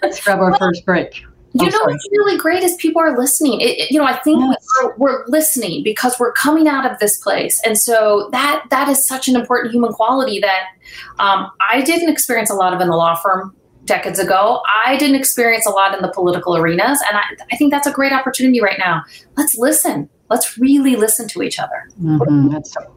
Let's 0.02 0.22
grab 0.22 0.38
our 0.38 0.50
well, 0.50 0.58
first 0.58 0.84
break. 0.84 1.24
You 1.64 1.70
know 1.70 1.84
what's 1.84 2.08
really 2.10 2.36
great 2.36 2.62
is 2.62 2.74
people 2.76 3.00
are 3.00 3.16
listening. 3.16 3.60
It, 3.60 3.78
it, 3.78 3.90
you 3.90 3.98
know, 3.98 4.04
I 4.04 4.16
think 4.16 4.40
yes. 4.40 4.66
we're, 4.82 4.96
we're, 4.96 5.26
listening 5.26 5.82
because 5.82 6.18
we're 6.18 6.32
coming 6.32 6.68
out 6.68 6.90
of 6.90 6.98
this 6.98 7.18
place, 7.18 7.60
and 7.64 7.78
so 7.78 8.28
that 8.32 8.64
that 8.70 8.88
is 8.88 9.06
such 9.06 9.28
an 9.28 9.36
important 9.36 9.72
human 9.72 9.92
quality 9.92 10.40
that 10.40 10.66
um, 11.18 11.50
I 11.70 11.82
didn't 11.82 12.10
experience 12.10 12.50
a 12.50 12.54
lot 12.54 12.72
of 12.72 12.80
in 12.80 12.88
the 12.88 12.96
law 12.96 13.14
firm 13.16 13.54
decades 13.84 14.18
ago. 14.18 14.62
I 14.84 14.96
didn't 14.96 15.16
experience 15.16 15.66
a 15.66 15.70
lot 15.70 15.94
in 15.94 16.02
the 16.02 16.12
political 16.12 16.56
arenas, 16.56 17.02
and 17.08 17.18
I, 17.18 17.22
I 17.52 17.56
think 17.56 17.72
that's 17.72 17.86
a 17.86 17.92
great 17.92 18.12
opportunity 18.12 18.60
right 18.60 18.78
now. 18.78 19.02
Let's 19.36 19.56
listen. 19.56 20.08
Let's 20.28 20.58
really 20.58 20.96
listen 20.96 21.28
to 21.28 21.42
each 21.42 21.58
other. 21.58 21.88
Mm-hmm. 22.00 22.48
That's 22.48 22.72
so 22.72 22.95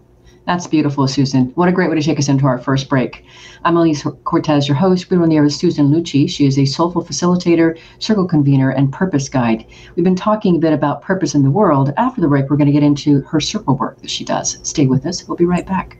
that's 0.49 0.65
beautiful, 0.65 1.07
Susan. 1.07 1.51
What 1.53 1.69
a 1.69 1.71
great 1.71 1.91
way 1.91 1.95
to 1.95 2.01
take 2.01 2.17
us 2.17 2.27
into 2.27 2.47
our 2.47 2.57
first 2.57 2.89
break. 2.89 3.23
I'm 3.65 3.77
Elise 3.77 4.01
Cortes, 4.23 4.67
your 4.67 4.75
host. 4.75 5.11
We're 5.11 5.21
on 5.21 5.29
the 5.29 5.35
air 5.35 5.43
with 5.43 5.53
Susan 5.53 5.91
Lucci. 5.91 6.27
She 6.27 6.47
is 6.47 6.57
a 6.57 6.65
soulful 6.65 7.05
facilitator, 7.05 7.79
circle 7.99 8.27
convener, 8.27 8.71
and 8.71 8.91
purpose 8.91 9.29
guide. 9.29 9.67
We've 9.95 10.03
been 10.03 10.15
talking 10.15 10.55
a 10.55 10.59
bit 10.59 10.73
about 10.73 11.03
purpose 11.03 11.35
in 11.35 11.43
the 11.43 11.51
world. 11.51 11.93
After 11.97 12.19
the 12.19 12.27
break, 12.27 12.49
we're 12.49 12.57
going 12.57 12.65
to 12.65 12.73
get 12.73 12.81
into 12.81 13.21
her 13.29 13.39
circle 13.39 13.77
work 13.77 14.01
that 14.01 14.09
she 14.09 14.25
does. 14.25 14.57
Stay 14.63 14.87
with 14.87 15.05
us. 15.05 15.27
We'll 15.27 15.37
be 15.37 15.45
right 15.45 15.67
back. 15.67 15.99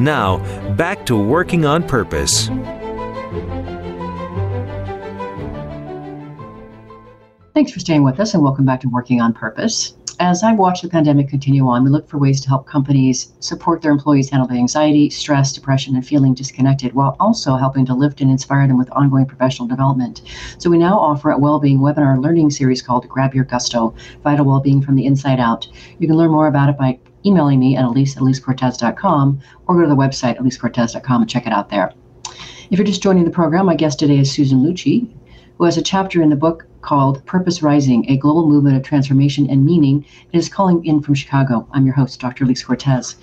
Now, 0.00 0.38
back 0.76 1.04
to 1.06 1.16
working 1.16 1.66
on 1.66 1.86
purpose. 1.86 2.46
Thanks 7.52 7.70
for 7.70 7.80
staying 7.80 8.02
with 8.02 8.18
us 8.18 8.32
and 8.32 8.42
welcome 8.42 8.64
back 8.64 8.80
to 8.80 8.88
Working 8.88 9.20
on 9.20 9.34
Purpose. 9.34 9.92
As 10.18 10.42
I 10.42 10.54
watch 10.54 10.80
the 10.80 10.88
pandemic 10.88 11.28
continue 11.28 11.66
on, 11.68 11.84
we 11.84 11.90
look 11.90 12.08
for 12.08 12.16
ways 12.16 12.40
to 12.40 12.48
help 12.48 12.66
companies 12.66 13.34
support 13.40 13.82
their 13.82 13.92
employees 13.92 14.30
handle 14.30 14.48
the 14.48 14.54
anxiety, 14.54 15.10
stress, 15.10 15.52
depression, 15.52 15.94
and 15.94 16.06
feeling 16.06 16.32
disconnected 16.32 16.94
while 16.94 17.14
also 17.20 17.56
helping 17.56 17.84
to 17.84 17.94
lift 17.94 18.22
and 18.22 18.30
inspire 18.30 18.66
them 18.66 18.78
with 18.78 18.90
ongoing 18.92 19.26
professional 19.26 19.68
development. 19.68 20.22
So 20.56 20.70
we 20.70 20.78
now 20.78 20.98
offer 20.98 21.30
a 21.30 21.38
well-being 21.38 21.78
webinar 21.78 22.22
learning 22.22 22.50
series 22.50 22.80
called 22.80 23.06
Grab 23.06 23.34
Your 23.34 23.44
Gusto, 23.44 23.94
Vital 24.22 24.46
Wellbeing 24.46 24.80
from 24.80 24.96
the 24.96 25.04
Inside 25.04 25.40
Out. 25.40 25.68
You 25.98 26.06
can 26.06 26.16
learn 26.16 26.30
more 26.30 26.46
about 26.46 26.70
it 26.70 26.78
by 26.78 26.98
emailing 27.24 27.60
me 27.60 27.76
at 27.76 27.84
elise 27.84 28.14
elisecortes.com 28.14 29.40
or 29.66 29.74
go 29.74 29.82
to 29.82 29.88
the 29.88 29.96
website 29.96 30.38
elisecortes.com 30.38 31.22
and 31.22 31.30
check 31.30 31.46
it 31.46 31.52
out 31.52 31.68
there. 31.68 31.92
If 32.70 32.78
you're 32.78 32.86
just 32.86 33.02
joining 33.02 33.24
the 33.24 33.30
program, 33.30 33.66
my 33.66 33.74
guest 33.74 33.98
today 33.98 34.18
is 34.18 34.30
Susan 34.30 34.62
Lucci, 34.62 35.12
who 35.58 35.64
has 35.64 35.76
a 35.76 35.82
chapter 35.82 36.22
in 36.22 36.30
the 36.30 36.36
book 36.36 36.66
called 36.82 37.24
Purpose 37.26 37.62
Rising, 37.62 38.08
a 38.08 38.16
global 38.16 38.48
movement 38.48 38.76
of 38.76 38.82
transformation 38.82 39.48
and 39.50 39.64
meaning, 39.64 40.04
and 40.32 40.40
is 40.40 40.48
calling 40.48 40.84
in 40.86 41.02
from 41.02 41.14
Chicago. 41.14 41.66
I'm 41.72 41.84
your 41.84 41.94
host, 41.94 42.20
Dr. 42.20 42.44
Elise 42.44 42.62
Cortes. 42.62 43.16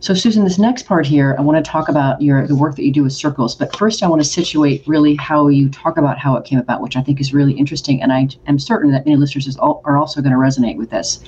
So, 0.00 0.14
Susan, 0.14 0.42
this 0.42 0.58
next 0.58 0.86
part 0.86 1.06
here, 1.06 1.36
I 1.38 1.42
want 1.42 1.64
to 1.64 1.70
talk 1.70 1.88
about 1.88 2.20
your 2.20 2.48
the 2.48 2.56
work 2.56 2.74
that 2.74 2.84
you 2.84 2.90
do 2.90 3.04
with 3.04 3.12
circles. 3.12 3.54
But 3.54 3.76
first, 3.76 4.02
I 4.02 4.08
want 4.08 4.20
to 4.20 4.26
situate 4.26 4.82
really 4.84 5.14
how 5.14 5.46
you 5.46 5.68
talk 5.68 5.96
about 5.96 6.18
how 6.18 6.34
it 6.34 6.44
came 6.44 6.58
about, 6.58 6.80
which 6.80 6.96
I 6.96 7.02
think 7.02 7.20
is 7.20 7.32
really 7.32 7.52
interesting, 7.52 8.02
and 8.02 8.12
I 8.12 8.26
am 8.48 8.58
certain 8.58 8.90
that 8.90 9.06
many 9.06 9.16
listeners 9.16 9.56
all, 9.58 9.80
are 9.84 9.96
also 9.96 10.20
going 10.20 10.32
to 10.32 10.38
resonate 10.38 10.76
with 10.76 10.90
this. 10.90 11.20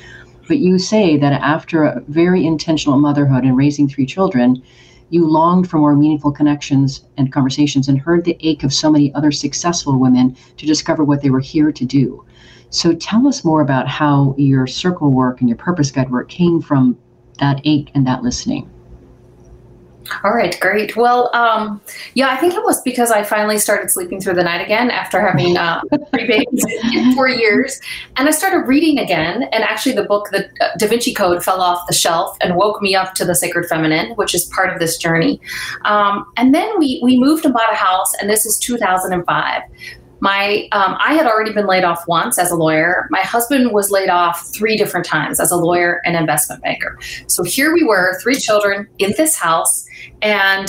But 0.46 0.58
you 0.58 0.78
say 0.78 1.16
that 1.16 1.32
after 1.32 1.84
a 1.84 2.02
very 2.08 2.44
intentional 2.44 2.98
motherhood 2.98 3.44
and 3.44 3.56
raising 3.56 3.88
three 3.88 4.06
children, 4.06 4.62
you 5.10 5.26
longed 5.26 5.70
for 5.70 5.78
more 5.78 5.96
meaningful 5.96 6.32
connections 6.32 7.04
and 7.16 7.32
conversations 7.32 7.88
and 7.88 7.98
heard 7.98 8.24
the 8.24 8.36
ache 8.40 8.64
of 8.64 8.72
so 8.72 8.90
many 8.90 9.14
other 9.14 9.30
successful 9.30 9.98
women 9.98 10.36
to 10.56 10.66
discover 10.66 11.04
what 11.04 11.22
they 11.22 11.30
were 11.30 11.40
here 11.40 11.72
to 11.72 11.84
do. 11.84 12.24
So 12.70 12.92
tell 12.94 13.28
us 13.28 13.44
more 13.44 13.60
about 13.60 13.86
how 13.86 14.34
your 14.36 14.66
circle 14.66 15.12
work 15.12 15.40
and 15.40 15.48
your 15.48 15.58
purpose 15.58 15.90
guide 15.90 16.10
work 16.10 16.28
came 16.28 16.60
from 16.60 16.98
that 17.38 17.60
ache 17.64 17.90
and 17.94 18.06
that 18.06 18.22
listening. 18.22 18.70
All 20.22 20.32
right, 20.32 20.58
great. 20.60 20.96
Well, 20.96 21.34
um, 21.34 21.80
yeah, 22.14 22.28
I 22.28 22.36
think 22.36 22.54
it 22.54 22.62
was 22.62 22.80
because 22.82 23.10
I 23.10 23.22
finally 23.22 23.58
started 23.58 23.90
sleeping 23.90 24.20
through 24.20 24.34
the 24.34 24.42
night 24.42 24.60
again 24.60 24.90
after 24.90 25.20
having 25.20 25.56
uh, 25.56 25.80
three 26.10 26.26
babies 26.26 26.64
in 26.92 27.14
four 27.14 27.28
years. 27.28 27.80
And 28.16 28.28
I 28.28 28.30
started 28.30 28.66
reading 28.66 28.98
again. 28.98 29.44
And 29.44 29.64
actually, 29.64 29.94
the 29.94 30.04
book, 30.04 30.28
The 30.30 30.48
uh, 30.60 30.76
Da 30.78 30.88
Vinci 30.88 31.14
Code, 31.14 31.42
fell 31.42 31.60
off 31.60 31.86
the 31.86 31.94
shelf 31.94 32.36
and 32.40 32.56
woke 32.56 32.82
me 32.82 32.94
up 32.94 33.14
to 33.14 33.24
the 33.24 33.34
sacred 33.34 33.66
feminine, 33.66 34.12
which 34.12 34.34
is 34.34 34.44
part 34.46 34.72
of 34.72 34.78
this 34.78 34.98
journey. 34.98 35.40
Um, 35.84 36.30
and 36.36 36.54
then 36.54 36.78
we, 36.78 37.00
we 37.02 37.18
moved 37.18 37.44
and 37.44 37.54
bought 37.54 37.72
a 37.72 37.76
house, 37.76 38.12
and 38.20 38.28
this 38.28 38.44
is 38.44 38.58
2005. 38.58 39.62
My, 40.24 40.68
um, 40.72 40.96
I 41.04 41.12
had 41.12 41.26
already 41.26 41.52
been 41.52 41.66
laid 41.66 41.84
off 41.84 42.08
once 42.08 42.38
as 42.38 42.50
a 42.50 42.56
lawyer. 42.56 43.06
My 43.10 43.20
husband 43.20 43.72
was 43.72 43.90
laid 43.90 44.08
off 44.08 44.36
three 44.54 44.74
different 44.74 45.04
times 45.04 45.38
as 45.38 45.50
a 45.50 45.56
lawyer 45.56 46.00
and 46.06 46.16
investment 46.16 46.62
banker. 46.62 46.98
So 47.26 47.42
here 47.42 47.74
we 47.74 47.84
were, 47.84 48.18
three 48.22 48.36
children 48.36 48.88
in 48.98 49.12
this 49.18 49.36
house, 49.36 49.84
and 50.22 50.66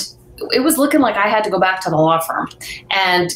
it 0.52 0.60
was 0.60 0.78
looking 0.78 1.00
like 1.00 1.16
I 1.16 1.30
had 1.30 1.46
to 1.46 1.50
go 1.50 1.58
back 1.58 1.80
to 1.86 1.90
the 1.90 1.96
law 1.96 2.20
firm. 2.20 2.50
And 2.92 3.30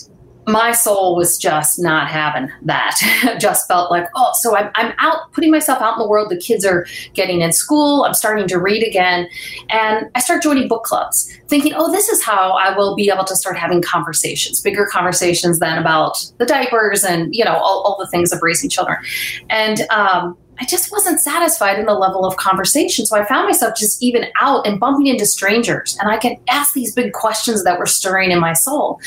my 0.51 0.71
soul 0.71 1.15
was 1.15 1.37
just 1.37 1.79
not 1.79 2.07
having 2.07 2.49
that. 2.63 3.37
just 3.39 3.67
felt 3.67 3.91
like, 3.91 4.07
oh, 4.15 4.31
so 4.39 4.55
I'm, 4.55 4.71
I'm 4.75 4.93
out 4.97 5.31
putting 5.33 5.51
myself 5.51 5.81
out 5.81 5.93
in 5.93 5.99
the 5.99 6.07
world. 6.07 6.29
The 6.29 6.37
kids 6.37 6.65
are 6.65 6.85
getting 7.13 7.41
in 7.41 7.53
school. 7.53 8.03
I'm 8.03 8.13
starting 8.13 8.47
to 8.47 8.59
read 8.59 8.83
again. 8.83 9.27
And 9.69 10.09
I 10.15 10.19
start 10.19 10.43
joining 10.43 10.67
book 10.67 10.83
clubs, 10.83 11.31
thinking, 11.47 11.73
oh, 11.75 11.91
this 11.91 12.09
is 12.09 12.23
how 12.23 12.51
I 12.53 12.75
will 12.75 12.95
be 12.95 13.09
able 13.09 13.25
to 13.25 13.35
start 13.35 13.57
having 13.57 13.81
conversations, 13.81 14.61
bigger 14.61 14.85
conversations 14.85 15.59
than 15.59 15.77
about 15.77 16.25
the 16.37 16.45
diapers 16.45 17.03
and, 17.03 17.33
you 17.35 17.45
know, 17.45 17.55
all, 17.55 17.83
all 17.83 17.97
the 17.99 18.07
things 18.07 18.31
of 18.31 18.41
raising 18.41 18.69
children. 18.69 18.97
And, 19.49 19.81
um, 19.89 20.37
I 20.59 20.65
just 20.65 20.91
wasn't 20.91 21.21
satisfied 21.21 21.79
in 21.79 21.85
the 21.85 21.93
level 21.93 22.25
of 22.25 22.35
conversation. 22.37 23.05
So 23.05 23.17
I 23.17 23.25
found 23.25 23.47
myself 23.47 23.77
just 23.77 24.03
even 24.03 24.25
out 24.39 24.67
and 24.67 24.79
bumping 24.79 25.07
into 25.07 25.25
strangers, 25.25 25.97
and 25.99 26.09
I 26.09 26.17
could 26.17 26.37
ask 26.49 26.73
these 26.73 26.93
big 26.93 27.13
questions 27.13 27.63
that 27.63 27.79
were 27.79 27.85
stirring 27.85 28.31
in 28.31 28.39
my 28.39 28.53
soul. 28.53 28.99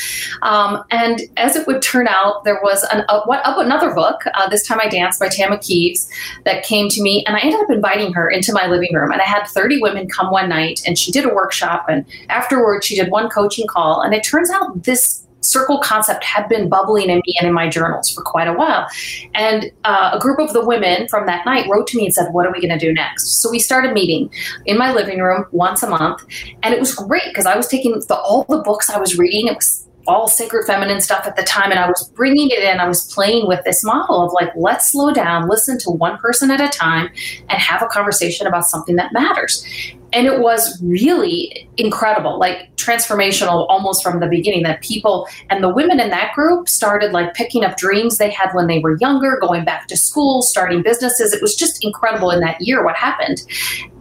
Um, 0.43 0.83
and 0.91 1.21
as 1.37 1.57
it 1.57 1.67
would 1.67 1.83
turn 1.83 2.09
out, 2.09 2.45
there 2.45 2.61
was 2.63 2.85
an, 2.93 3.05
a, 3.09 3.21
what, 3.23 3.45
up 3.47 3.59
another 3.59 3.95
book, 3.95 4.23
uh, 4.35 4.49
this 4.49 4.67
time 4.67 4.81
I 4.81 4.89
Danced 4.89 5.21
by 5.21 5.29
Tama 5.29 5.59
Kieves, 5.59 6.09
that 6.45 6.65
came 6.65 6.89
to 6.89 7.03
me, 7.03 7.25
and 7.27 7.37
I 7.37 7.41
ended 7.41 7.61
up 7.61 7.71
inviting 7.71 8.13
her 8.15 8.31
into 8.31 8.53
my 8.53 8.67
living 8.67 8.95
room. 8.95 9.13
And 9.13 9.21
I 9.21 9.27
had 9.27 9.47
30 9.47 9.81
women 9.81 10.09
come 10.09 10.31
one 10.31 10.49
night, 10.49 10.83
and 10.87 10.99
she 10.99 11.13
did 11.13 11.25
a 11.25 11.35
workshop, 11.35 11.87
and 11.89 12.05
afterwards, 12.29 12.87
she 12.87 12.97
did 12.97 13.11
one 13.11 13.29
coaching 13.29 13.67
call. 13.67 14.01
And 14.01 14.15
it 14.15 14.25
turns 14.25 14.51
out 14.51 14.85
this 14.85 15.22
circle 15.43 15.79
concept 15.79 16.25
had 16.25 16.49
been 16.49 16.69
bubbling 16.69 17.11
in 17.11 17.23
me 17.27 17.35
and 17.39 17.49
in 17.49 17.55
my 17.55 17.69
journals 17.69 18.11
for 18.11 18.23
quite 18.23 18.49
a 18.49 18.53
while. 18.53 18.87
And 19.35 19.71
uh, 19.85 20.11
a 20.15 20.19
group 20.19 20.39
of 20.39 20.53
the 20.53 20.65
women 20.65 21.09
from 21.09 21.27
that 21.27 21.45
night 21.45 21.69
wrote 21.69 21.87
to 21.89 21.97
me 21.97 22.07
and 22.07 22.15
said, 22.15 22.33
What 22.33 22.47
are 22.47 22.53
we 22.53 22.61
going 22.61 22.77
to 22.77 22.85
do 22.85 22.93
next? 22.93 23.43
So 23.43 23.51
we 23.51 23.59
started 23.59 23.93
meeting 23.93 24.31
in 24.67 24.79
my 24.79 24.93
living 24.93 25.19
room 25.21 25.47
once 25.53 25.83
a 25.83 25.89
month. 25.89 26.25
And 26.63 26.75
it 26.75 26.81
was 26.81 26.95
great 26.95 27.25
because 27.27 27.47
I 27.47 27.57
was 27.57 27.69
taking 27.69 27.93
the, 27.93 28.17
all 28.17 28.45
the 28.49 28.59
books 28.59 28.89
I 28.89 28.99
was 28.99 29.19
reading. 29.19 29.49
It 29.49 29.57
was 29.57 29.89
all 30.07 30.27
sacred 30.27 30.67
feminine 30.67 31.01
stuff 31.01 31.27
at 31.27 31.37
the 31.37 31.43
time 31.43 31.71
and 31.71 31.79
i 31.79 31.87
was 31.87 32.11
bringing 32.17 32.51
it 32.51 32.59
in 32.59 32.81
i 32.81 32.89
was 32.89 33.13
playing 33.13 33.47
with 33.47 33.63
this 33.65 33.85
model 33.85 34.27
of 34.27 34.33
like 34.33 34.51
let's 34.57 34.91
slow 34.91 35.13
down 35.13 35.49
listen 35.49 35.79
to 35.79 35.91
one 35.91 36.19
person 36.19 36.51
at 36.51 36.61
a 36.61 36.69
time 36.69 37.09
and 37.49 37.53
have 37.53 37.83
a 37.83 37.87
conversation 37.87 38.47
about 38.47 38.65
something 38.65 38.97
that 38.97 39.13
matters 39.13 39.65
and 40.13 40.27
it 40.27 40.41
was 40.41 40.81
really 40.83 41.69
incredible 41.77 42.39
like 42.39 42.75
transformational 42.77 43.67
almost 43.69 44.03
from 44.03 44.21
the 44.21 44.27
beginning 44.27 44.63
that 44.63 44.81
people 44.83 45.29
and 45.51 45.63
the 45.63 45.69
women 45.69 46.01
in 46.01 46.11
that 46.11 46.33
group 46.35 46.69
started 46.69 47.13
like 47.13 47.33
picking 47.35 47.65
up 47.65 47.77
dreams 47.77 48.19
they 48.19 48.31
had 48.31 48.51
when 48.53 48.67
they 48.67 48.79
were 48.79 48.97
younger 49.01 49.39
going 49.41 49.65
back 49.65 49.87
to 49.87 49.97
school 49.97 50.43
starting 50.43 50.83
businesses 50.83 51.33
it 51.33 51.41
was 51.41 51.55
just 51.55 51.85
incredible 51.85 52.31
in 52.31 52.41
that 52.41 52.61
year 52.61 52.85
what 52.85 52.97
happened 52.97 53.43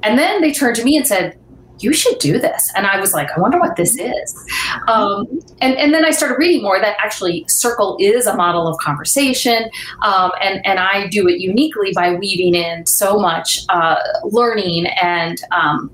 and 0.04 0.18
then 0.18 0.42
they 0.42 0.52
turned 0.52 0.76
to 0.76 0.84
me 0.84 0.98
and 0.98 1.08
said 1.08 1.38
you 1.82 1.94
should 1.94 2.18
do 2.20 2.40
this. 2.40 2.72
And 2.76 2.86
I 2.86 3.00
was 3.00 3.14
like, 3.14 3.30
I 3.36 3.40
wonder 3.40 3.60
what 3.60 3.76
this 3.76 3.98
is. 3.98 4.46
Um, 4.88 5.26
and, 5.62 5.76
and 5.76 5.94
then 5.94 6.06
I 6.06 6.12
started 6.12 6.36
reading 6.38 6.62
more 6.62 6.80
that 6.80 6.96
actually 7.00 7.46
Circle 7.48 7.98
is 8.00 8.28
a 8.28 8.36
model 8.36 8.68
of 8.68 8.78
conversation. 8.78 9.70
Um, 10.02 10.32
and, 10.42 10.66
and 10.66 10.80
I 10.80 11.08
do 11.08 11.28
it 11.28 11.40
uniquely 11.40 11.92
by 11.94 12.14
weaving 12.14 12.56
in 12.56 12.86
so 12.86 13.20
much 13.20 13.62
uh, 13.70 13.98
learning 14.24 14.88
and 15.02 15.42
um, 15.52 15.92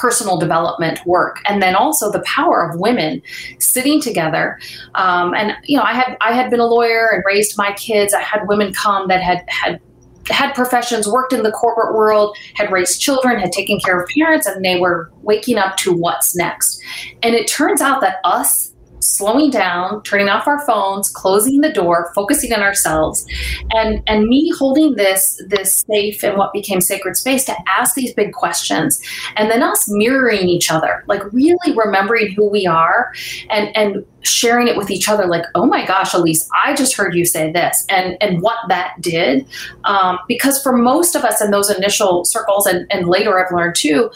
personal 0.00 0.38
development 0.38 1.04
work 1.04 1.40
and 1.46 1.62
then 1.62 1.74
also 1.74 2.10
the 2.10 2.20
power 2.20 2.68
of 2.68 2.80
women 2.80 3.20
sitting 3.58 4.00
together 4.00 4.58
um, 4.94 5.34
and 5.34 5.52
you 5.64 5.76
know 5.76 5.82
i 5.82 5.92
had 5.92 6.16
i 6.20 6.32
had 6.32 6.50
been 6.50 6.60
a 6.60 6.66
lawyer 6.66 7.10
and 7.12 7.22
raised 7.26 7.56
my 7.58 7.72
kids 7.72 8.14
i 8.14 8.20
had 8.20 8.48
women 8.48 8.72
come 8.72 9.08
that 9.08 9.20
had 9.22 9.44
had 9.48 9.80
had 10.28 10.54
professions, 10.54 11.08
worked 11.08 11.32
in 11.32 11.42
the 11.42 11.50
corporate 11.50 11.94
world, 11.94 12.36
had 12.54 12.70
raised 12.70 13.00
children, 13.00 13.38
had 13.38 13.52
taken 13.52 13.80
care 13.80 14.00
of 14.00 14.08
parents, 14.08 14.46
and 14.46 14.64
they 14.64 14.78
were 14.78 15.10
waking 15.22 15.58
up 15.58 15.76
to 15.78 15.92
what's 15.92 16.36
next. 16.36 16.80
And 17.22 17.34
it 17.34 17.48
turns 17.48 17.80
out 17.80 18.00
that 18.00 18.18
us 18.24 18.69
slowing 19.00 19.50
down, 19.50 20.02
turning 20.02 20.28
off 20.28 20.46
our 20.46 20.64
phones, 20.66 21.10
closing 21.10 21.60
the 21.60 21.72
door, 21.72 22.12
focusing 22.14 22.52
on 22.52 22.60
ourselves, 22.60 23.26
and 23.72 24.02
and 24.06 24.26
me 24.26 24.50
holding 24.58 24.94
this 24.94 25.42
this 25.48 25.84
safe 25.86 26.22
and 26.22 26.36
what 26.36 26.52
became 26.52 26.80
sacred 26.80 27.16
space 27.16 27.44
to 27.44 27.56
ask 27.68 27.94
these 27.94 28.14
big 28.14 28.32
questions, 28.32 29.00
and 29.36 29.50
then 29.50 29.62
us 29.62 29.88
mirroring 29.88 30.48
each 30.48 30.70
other, 30.70 31.04
like 31.06 31.22
really 31.32 31.76
remembering 31.76 32.32
who 32.32 32.48
we 32.48 32.66
are, 32.66 33.12
and 33.50 33.74
and 33.76 34.04
sharing 34.22 34.68
it 34.68 34.76
with 34.76 34.90
each 34.90 35.08
other, 35.08 35.26
like, 35.26 35.44
oh 35.54 35.64
my 35.64 35.86
gosh, 35.86 36.12
Elise, 36.12 36.46
I 36.62 36.74
just 36.74 36.94
heard 36.94 37.14
you 37.14 37.24
say 37.24 37.52
this, 37.52 37.84
and 37.88 38.16
and 38.20 38.42
what 38.42 38.58
that 38.68 38.94
did, 39.00 39.46
um, 39.84 40.18
because 40.28 40.62
for 40.62 40.76
most 40.76 41.14
of 41.14 41.24
us 41.24 41.40
in 41.40 41.50
those 41.50 41.70
initial 41.70 42.24
circles, 42.24 42.66
and 42.66 42.86
and 42.90 43.08
later 43.08 43.44
I've 43.44 43.52
learned 43.52 43.76
too 43.76 44.10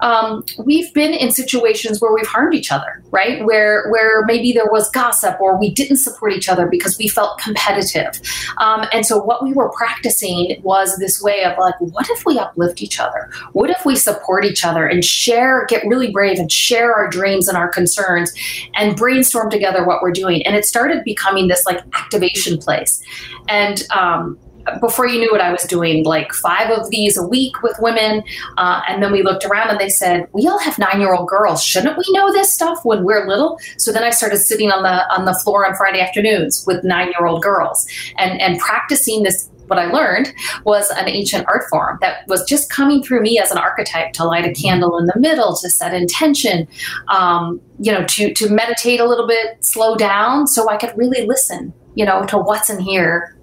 um, 0.00 0.44
we've 0.58 0.92
been 0.92 1.12
in 1.12 1.30
situations 1.30 2.00
where 2.00 2.12
we've 2.12 2.26
harmed 2.26 2.54
each 2.54 2.72
other, 2.72 3.02
right? 3.10 3.44
Where 3.44 3.88
where 3.90 4.24
maybe 4.24 4.52
there 4.52 4.66
was 4.66 4.90
gossip 4.90 5.40
or 5.40 5.58
we 5.58 5.70
didn't 5.70 5.98
support 5.98 6.32
each 6.32 6.48
other 6.48 6.66
because 6.66 6.98
we 6.98 7.08
felt 7.08 7.38
competitive. 7.38 8.20
Um, 8.58 8.86
and 8.92 9.06
so 9.06 9.22
what 9.22 9.42
we 9.42 9.52
were 9.52 9.70
practicing 9.70 10.60
was 10.62 10.96
this 10.98 11.22
way 11.22 11.44
of 11.44 11.56
like, 11.58 11.74
what 11.78 12.08
if 12.10 12.24
we 12.26 12.38
uplift 12.38 12.82
each 12.82 12.98
other? 12.98 13.30
What 13.52 13.70
if 13.70 13.84
we 13.84 13.96
support 13.96 14.44
each 14.44 14.64
other 14.64 14.86
and 14.86 15.04
share, 15.04 15.66
get 15.66 15.86
really 15.86 16.10
brave 16.10 16.38
and 16.38 16.50
share 16.50 16.94
our 16.94 17.08
dreams 17.08 17.48
and 17.48 17.56
our 17.56 17.68
concerns 17.68 18.32
and 18.74 18.96
brainstorm 18.96 19.50
together 19.50 19.84
what 19.84 20.02
we're 20.02 20.12
doing? 20.12 20.44
And 20.46 20.56
it 20.56 20.64
started 20.64 21.04
becoming 21.04 21.48
this 21.48 21.64
like 21.66 21.80
activation 21.94 22.58
place. 22.58 23.02
And 23.48 23.82
um, 23.90 24.38
before 24.80 25.06
you 25.06 25.18
knew 25.18 25.30
what 25.30 25.40
I 25.40 25.52
was 25.52 25.64
doing 25.64 26.04
like 26.04 26.32
five 26.32 26.70
of 26.70 26.90
these 26.90 27.16
a 27.16 27.26
week 27.26 27.62
with 27.62 27.76
women. 27.78 28.22
Uh, 28.56 28.82
and 28.88 29.02
then 29.02 29.12
we 29.12 29.22
looked 29.22 29.44
around 29.44 29.70
and 29.70 29.78
they 29.78 29.88
said, 29.88 30.28
we 30.32 30.46
all 30.46 30.58
have 30.58 30.78
nine 30.78 31.00
year 31.00 31.14
old 31.14 31.28
girls. 31.28 31.62
Shouldn't 31.62 31.96
we 31.96 32.04
know 32.10 32.32
this 32.32 32.52
stuff 32.52 32.84
when 32.84 33.04
we're 33.04 33.26
little? 33.26 33.58
So 33.78 33.92
then 33.92 34.04
I 34.04 34.10
started 34.10 34.38
sitting 34.38 34.70
on 34.70 34.82
the, 34.82 35.12
on 35.12 35.24
the 35.24 35.34
floor 35.34 35.66
on 35.66 35.74
Friday 35.74 36.00
afternoons 36.00 36.64
with 36.66 36.84
nine 36.84 37.08
year 37.08 37.26
old 37.26 37.42
girls 37.42 37.86
and, 38.18 38.40
and 38.40 38.58
practicing 38.58 39.22
this 39.22 39.50
what 39.66 39.78
I 39.78 39.86
learned 39.86 40.34
was 40.64 40.90
an 40.90 41.08
ancient 41.08 41.46
art 41.48 41.64
form 41.70 41.96
that 42.02 42.28
was 42.28 42.44
just 42.44 42.68
coming 42.68 43.02
through 43.02 43.22
me 43.22 43.38
as 43.38 43.50
an 43.50 43.56
archetype 43.56 44.12
to 44.12 44.24
light 44.24 44.44
a 44.44 44.52
candle 44.52 44.98
in 44.98 45.06
the 45.06 45.18
middle, 45.18 45.56
to 45.56 45.70
set 45.70 45.94
intention, 45.94 46.68
um, 47.08 47.62
you 47.78 47.90
know, 47.90 48.04
to 48.04 48.34
to 48.34 48.50
meditate 48.50 49.00
a 49.00 49.06
little 49.06 49.26
bit, 49.26 49.64
slow 49.64 49.96
down, 49.96 50.46
so 50.46 50.68
I 50.68 50.76
could 50.76 50.92
really 50.96 51.26
listen, 51.26 51.72
you 51.94 52.04
know, 52.04 52.24
to 52.26 52.36
what's 52.36 52.68
in 52.68 52.78
here 52.78 53.34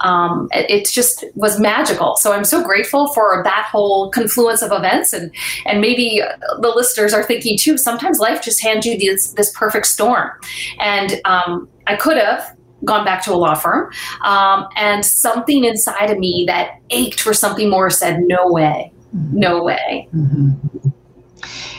um, 0.00 0.48
it, 0.52 0.86
just 0.86 1.24
was 1.34 1.58
magical. 1.58 2.16
So 2.16 2.32
I'm 2.32 2.44
so 2.44 2.62
grateful 2.62 3.08
for 3.08 3.42
that 3.44 3.68
whole 3.70 4.10
confluence 4.10 4.62
of 4.62 4.72
events. 4.72 5.12
And, 5.12 5.34
and 5.66 5.80
maybe 5.80 6.22
the 6.60 6.72
listeners 6.74 7.12
are 7.12 7.22
thinking 7.22 7.58
too, 7.58 7.76
sometimes 7.76 8.18
life 8.18 8.42
just 8.42 8.62
hands 8.62 8.86
you 8.86 8.96
this, 8.98 9.32
this 9.32 9.52
perfect 9.52 9.86
storm. 9.86 10.30
And 10.78 11.20
um, 11.24 11.68
I 11.86 11.96
could 11.96 12.16
have 12.16 12.56
gone 12.84 13.04
back 13.04 13.22
to 13.24 13.32
a 13.32 13.36
law 13.36 13.54
firm. 13.54 13.90
Um, 14.24 14.68
and 14.76 15.04
something 15.04 15.64
inside 15.64 16.10
of 16.10 16.18
me 16.18 16.44
that 16.46 16.80
ached 16.90 17.20
for 17.20 17.34
something 17.34 17.68
more 17.68 17.90
said, 17.90 18.20
no 18.20 18.46
way, 18.50 18.92
no 19.12 19.62
way. 19.62 20.08
Mm-hmm. 20.14 20.90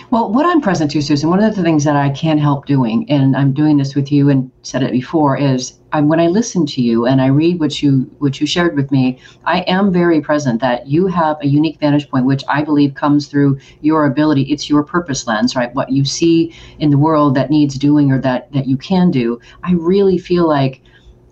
Well, 0.10 0.32
what 0.32 0.46
I'm 0.46 0.62
present 0.62 0.92
to, 0.92 1.02
Susan, 1.02 1.30
one 1.30 1.44
of 1.44 1.54
the 1.54 1.62
things 1.62 1.84
that 1.84 1.98
I 1.98 2.10
can't 2.10 2.40
help 2.40 2.66
doing, 2.66 3.10
and 3.10 3.36
I'm 3.36 3.52
doing 3.52 3.76
this 3.76 3.94
with 3.94 4.10
you 4.10 4.30
and 4.30 4.50
said 4.62 4.82
it 4.82 4.94
before, 4.94 5.38
is 5.38 5.80
I, 5.92 6.00
when 6.00 6.22
I 6.22 6.28
listen 6.28 6.66
to 6.66 6.82
you 6.82 7.06
and 7.06 7.22
I 7.22 7.26
read 7.26 7.60
what 7.60 7.84
you 7.84 8.10
what 8.20 8.40
you 8.40 8.48
shared 8.48 8.78
with 8.78 8.90
me, 8.90 9.20
I 9.44 9.62
am 9.68 9.92
very 9.92 10.22
present 10.22 10.62
that 10.62 10.88
you 10.88 11.08
have 11.08 11.36
a 11.42 11.48
unique 11.48 11.82
vantage 11.82 12.10
point, 12.10 12.26
which 12.26 12.46
I 12.48 12.64
believe 12.64 12.96
comes 12.96 13.28
through 13.28 13.60
your 13.82 14.06
ability. 14.06 14.44
It's 14.44 14.70
your 14.70 14.82
purpose 14.82 15.28
lens, 15.28 15.58
right? 15.58 15.76
What 15.76 15.92
you 15.92 16.06
see 16.06 16.54
in 16.80 16.90
the 16.90 16.98
world 16.98 17.36
that 17.36 17.50
needs 17.50 17.76
doing 17.76 18.10
or 18.10 18.22
that 18.22 18.50
that 18.54 18.66
you 18.66 18.78
can 18.78 19.12
do. 19.12 19.42
I 19.64 19.74
really 19.74 20.18
feel 20.18 20.48
like 20.48 20.82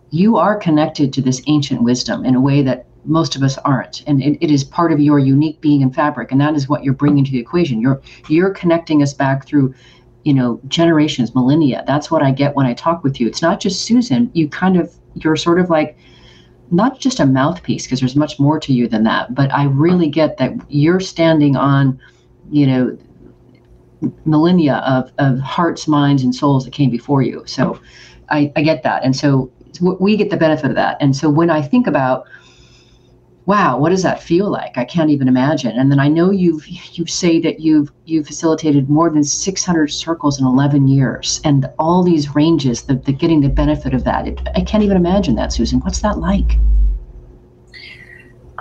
you 0.09 0.35
are 0.35 0.57
connected 0.57 1.13
to 1.13 1.21
this 1.21 1.41
ancient 1.47 1.81
wisdom 1.81 2.25
in 2.25 2.35
a 2.35 2.41
way 2.41 2.61
that 2.63 2.85
most 3.05 3.35
of 3.35 3.43
us 3.43 3.57
aren't. 3.59 4.03
And 4.07 4.21
it, 4.21 4.37
it 4.41 4.51
is 4.51 4.63
part 4.63 4.91
of 4.91 4.99
your 4.99 5.19
unique 5.19 5.61
being 5.61 5.83
and 5.83 5.93
fabric 5.93 6.31
and 6.31 6.41
that 6.41 6.55
is 6.55 6.67
what 6.67 6.83
you're 6.83 6.93
bringing 6.93 7.23
to 7.25 7.31
the 7.31 7.39
equation. 7.39 7.81
You're 7.81 8.01
you're 8.29 8.51
connecting 8.51 9.01
us 9.01 9.13
back 9.13 9.45
through 9.45 9.73
you 10.23 10.33
know 10.33 10.59
generations 10.67 11.35
millennia. 11.35 11.83
That's 11.85 12.09
what 12.09 12.23
i 12.23 12.31
get 12.31 12.55
when 12.55 12.65
i 12.65 12.73
talk 12.73 13.03
with 13.03 13.19
you. 13.19 13.27
It's 13.27 13.41
not 13.41 13.59
just 13.59 13.83
susan. 13.83 14.31
You 14.33 14.49
kind 14.49 14.77
of 14.77 14.93
you're 15.15 15.35
sort 15.35 15.59
of 15.59 15.69
like 15.69 15.97
not 16.71 16.99
just 16.99 17.19
a 17.19 17.25
mouthpiece 17.25 17.85
because 17.85 17.99
there's 17.99 18.15
much 18.15 18.39
more 18.39 18.59
to 18.59 18.73
you 18.73 18.87
than 18.87 19.03
that 19.03 19.35
but 19.35 19.53
i 19.53 19.65
really 19.65 20.09
get 20.09 20.37
that 20.37 20.51
you're 20.67 20.99
standing 20.99 21.55
on 21.55 21.99
you 22.49 22.65
know 22.65 22.97
millennia 24.25 24.77
of, 24.85 25.11
of 25.17 25.39
hearts 25.39 25.87
minds 25.87 26.23
and 26.23 26.33
souls 26.33 26.65
that 26.65 26.71
came 26.71 26.89
before 26.89 27.21
you. 27.21 27.43
So 27.45 27.79
I, 28.29 28.51
I 28.55 28.61
get 28.61 28.83
that. 28.83 29.03
And 29.03 29.15
so 29.15 29.51
we 29.81 30.15
get 30.15 30.29
the 30.29 30.37
benefit 30.37 30.69
of 30.69 30.75
that. 30.75 30.97
And 30.99 31.15
so 31.15 31.29
when 31.29 31.49
i 31.49 31.61
think 31.61 31.87
about 31.87 32.27
wow, 33.45 33.77
what 33.77 33.89
does 33.89 34.03
that 34.03 34.21
feel 34.21 34.49
like? 34.49 34.77
I 34.77 34.86
can't 34.86 35.10
even 35.10 35.27
imagine. 35.27 35.71
And 35.77 35.91
then 35.91 35.99
I 35.99 36.08
know 36.08 36.31
you've 36.31 36.67
you 36.67 37.05
say 37.05 37.39
that 37.41 37.60
you've 37.60 37.91
you've 38.05 38.27
facilitated 38.27 38.89
more 38.89 39.10
than 39.10 39.23
600 39.23 39.88
circles 39.91 40.39
in 40.39 40.45
11 40.45 40.88
years, 40.88 41.41
and 41.43 41.69
all 41.77 42.03
these 42.03 42.34
ranges, 42.34 42.84
the, 42.84 42.95
the 42.95 43.12
getting 43.12 43.41
the 43.41 43.49
benefit 43.49 43.93
of 43.93 44.03
that. 44.03 44.27
It, 44.27 44.39
I 44.55 44.62
can't 44.62 44.84
even 44.84 44.97
imagine 44.97 45.36
that, 45.36 45.53
Susan. 45.53 45.79
What's 45.81 46.01
that 46.01 46.17
like? 46.17 46.58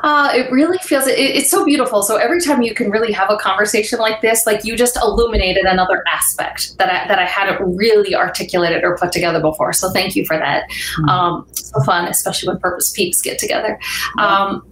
Uh, 0.04 0.30
it 0.34 0.52
really 0.52 0.76
feels 0.82 1.06
it, 1.06 1.18
it's 1.18 1.50
so 1.50 1.64
beautiful. 1.64 2.02
So 2.02 2.16
every 2.16 2.38
time 2.42 2.60
you 2.60 2.74
can 2.74 2.90
really 2.90 3.10
have 3.12 3.30
a 3.30 3.38
conversation 3.38 3.98
like 3.98 4.20
this, 4.20 4.44
like 4.44 4.62
you 4.62 4.76
just 4.76 4.98
illuminated 4.98 5.64
another 5.64 6.04
aspect 6.12 6.76
that 6.76 6.90
I, 6.90 7.08
that 7.08 7.18
I 7.18 7.24
hadn't 7.24 7.74
really 7.74 8.14
articulated 8.14 8.84
or 8.84 8.98
put 8.98 9.12
together 9.12 9.40
before. 9.40 9.72
So 9.72 9.90
thank 9.92 10.14
you 10.14 10.26
for 10.26 10.36
that. 10.36 10.68
Mm-hmm. 10.68 11.08
Um, 11.08 11.46
so 11.54 11.82
fun, 11.84 12.06
especially 12.06 12.50
when 12.50 12.58
Purpose 12.58 12.92
Peeps 12.92 13.22
get 13.22 13.38
together. 13.38 13.80
Um, 14.18 14.62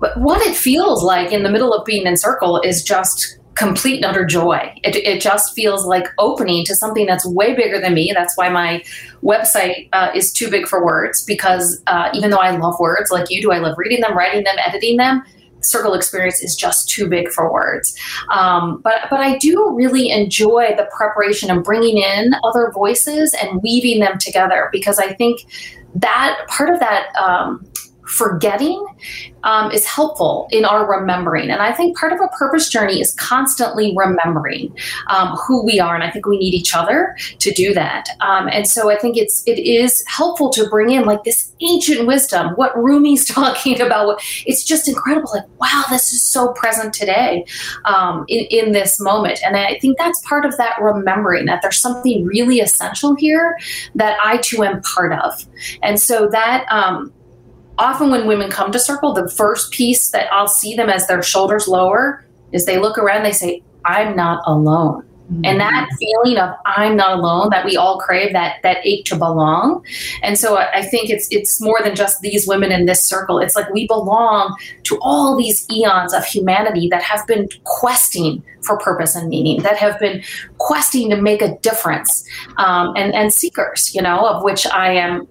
but 0.00 0.18
what 0.20 0.40
it 0.42 0.56
feels 0.56 1.02
like 1.02 1.32
in 1.32 1.42
the 1.42 1.50
middle 1.50 1.72
of 1.72 1.84
being 1.84 2.06
in 2.06 2.16
circle 2.16 2.60
is 2.60 2.82
just 2.82 3.38
complete 3.58 3.96
and 3.96 4.04
utter 4.04 4.24
joy. 4.24 4.72
It, 4.84 4.94
it 4.96 5.20
just 5.20 5.54
feels 5.54 5.84
like 5.84 6.06
opening 6.18 6.64
to 6.66 6.76
something 6.76 7.06
that's 7.06 7.26
way 7.26 7.54
bigger 7.54 7.80
than 7.80 7.92
me. 7.92 8.12
That's 8.14 8.36
why 8.36 8.48
my 8.48 8.84
website 9.22 9.88
uh, 9.92 10.10
is 10.14 10.32
too 10.32 10.48
big 10.48 10.68
for 10.68 10.84
words 10.84 11.24
because 11.24 11.82
uh, 11.88 12.08
even 12.14 12.30
though 12.30 12.38
I 12.38 12.56
love 12.56 12.78
words 12.78 13.10
like 13.10 13.30
you 13.30 13.42
do, 13.42 13.50
I 13.50 13.58
love 13.58 13.76
reading 13.76 14.00
them, 14.00 14.16
writing 14.16 14.44
them, 14.44 14.56
editing 14.64 14.96
them. 14.96 15.24
Circle 15.60 15.94
experience 15.94 16.40
is 16.40 16.54
just 16.54 16.88
too 16.88 17.08
big 17.08 17.30
for 17.30 17.52
words. 17.52 17.98
Um, 18.32 18.80
but 18.84 19.10
but 19.10 19.18
I 19.18 19.38
do 19.38 19.72
really 19.74 20.08
enjoy 20.10 20.74
the 20.76 20.88
preparation 20.96 21.50
and 21.50 21.64
bringing 21.64 21.98
in 21.98 22.34
other 22.44 22.70
voices 22.72 23.34
and 23.42 23.60
weaving 23.60 23.98
them 23.98 24.18
together 24.18 24.68
because 24.70 25.00
I 25.00 25.14
think 25.14 25.40
that 25.96 26.38
part 26.46 26.70
of 26.70 26.78
that 26.78 27.08
um, 27.16 27.66
forgetting 28.08 28.84
um, 29.44 29.70
is 29.70 29.84
helpful 29.84 30.48
in 30.50 30.64
our 30.64 30.88
remembering. 30.88 31.50
And 31.50 31.62
I 31.62 31.72
think 31.72 31.96
part 31.96 32.12
of 32.12 32.20
a 32.20 32.28
purpose 32.28 32.68
journey 32.68 33.00
is 33.00 33.14
constantly 33.14 33.94
remembering 33.96 34.76
um, 35.08 35.36
who 35.36 35.64
we 35.64 35.78
are. 35.78 35.94
And 35.94 36.02
I 36.02 36.10
think 36.10 36.26
we 36.26 36.38
need 36.38 36.54
each 36.54 36.74
other 36.74 37.16
to 37.38 37.52
do 37.52 37.74
that. 37.74 38.08
Um, 38.20 38.48
and 38.48 38.66
so 38.66 38.90
I 38.90 38.96
think 38.96 39.16
it's 39.16 39.42
it 39.46 39.58
is 39.58 40.02
helpful 40.06 40.50
to 40.50 40.68
bring 40.68 40.90
in 40.90 41.04
like 41.04 41.24
this 41.24 41.52
ancient 41.60 42.06
wisdom, 42.06 42.54
what 42.54 42.74
Rumi's 42.76 43.24
talking 43.34 43.80
about. 43.80 44.20
It's 44.46 44.64
just 44.64 44.88
incredible. 44.88 45.30
Like, 45.32 45.48
wow, 45.60 45.84
this 45.90 46.12
is 46.12 46.22
so 46.22 46.52
present 46.52 46.92
today 46.92 47.44
um, 47.84 48.24
in, 48.28 48.46
in 48.50 48.72
this 48.72 49.00
moment. 49.00 49.40
And 49.44 49.56
I 49.56 49.78
think 49.80 49.98
that's 49.98 50.20
part 50.26 50.44
of 50.44 50.56
that 50.56 50.80
remembering 50.80 51.46
that 51.46 51.62
there's 51.62 51.80
something 51.80 52.24
really 52.24 52.60
essential 52.60 53.14
here 53.14 53.58
that 53.94 54.18
I 54.22 54.38
too 54.38 54.64
am 54.64 54.80
part 54.82 55.12
of. 55.12 55.46
And 55.82 56.00
so 56.00 56.28
that 56.28 56.66
um, 56.70 57.12
often 57.78 58.10
when 58.10 58.26
women 58.26 58.50
come 58.50 58.72
to 58.72 58.78
circle, 58.78 59.12
the 59.12 59.28
first 59.28 59.70
piece 59.70 60.10
that 60.10 60.32
I'll 60.32 60.48
see 60.48 60.74
them 60.74 60.88
as 60.88 61.06
their 61.06 61.22
shoulders 61.22 61.68
lower 61.68 62.24
is 62.52 62.66
they 62.66 62.78
look 62.78 62.98
around, 62.98 63.22
they 63.24 63.32
say, 63.32 63.62
I'm 63.84 64.16
not 64.16 64.42
alone. 64.46 65.04
Mm-hmm. 65.30 65.44
And 65.44 65.60
that 65.60 65.88
feeling 65.98 66.38
of 66.38 66.54
I'm 66.64 66.96
not 66.96 67.18
alone 67.18 67.50
that 67.50 67.66
we 67.66 67.76
all 67.76 67.98
crave, 67.98 68.32
that 68.32 68.62
that 68.62 68.78
ache 68.84 69.04
to 69.06 69.16
belong. 69.16 69.84
And 70.22 70.38
so 70.38 70.56
I 70.56 70.82
think 70.82 71.10
it's 71.10 71.28
it's 71.30 71.60
more 71.60 71.80
than 71.82 71.94
just 71.94 72.22
these 72.22 72.46
women 72.46 72.72
in 72.72 72.86
this 72.86 73.04
circle. 73.04 73.38
It's 73.38 73.54
like 73.54 73.68
we 73.70 73.86
belong 73.86 74.56
to 74.84 74.98
all 75.02 75.36
these 75.36 75.66
eons 75.70 76.14
of 76.14 76.24
humanity 76.24 76.88
that 76.88 77.02
have 77.02 77.26
been 77.26 77.46
questing 77.64 78.42
for 78.62 78.78
purpose 78.78 79.14
and 79.14 79.28
meaning, 79.28 79.60
that 79.62 79.76
have 79.76 79.98
been 80.00 80.22
questing 80.56 81.10
to 81.10 81.20
make 81.20 81.42
a 81.42 81.58
difference, 81.58 82.26
um, 82.56 82.94
and 82.96 83.14
and 83.14 83.30
seekers, 83.30 83.94
you 83.94 84.00
know, 84.00 84.26
of 84.26 84.42
which 84.42 84.66
I 84.66 84.92
am 84.92 85.28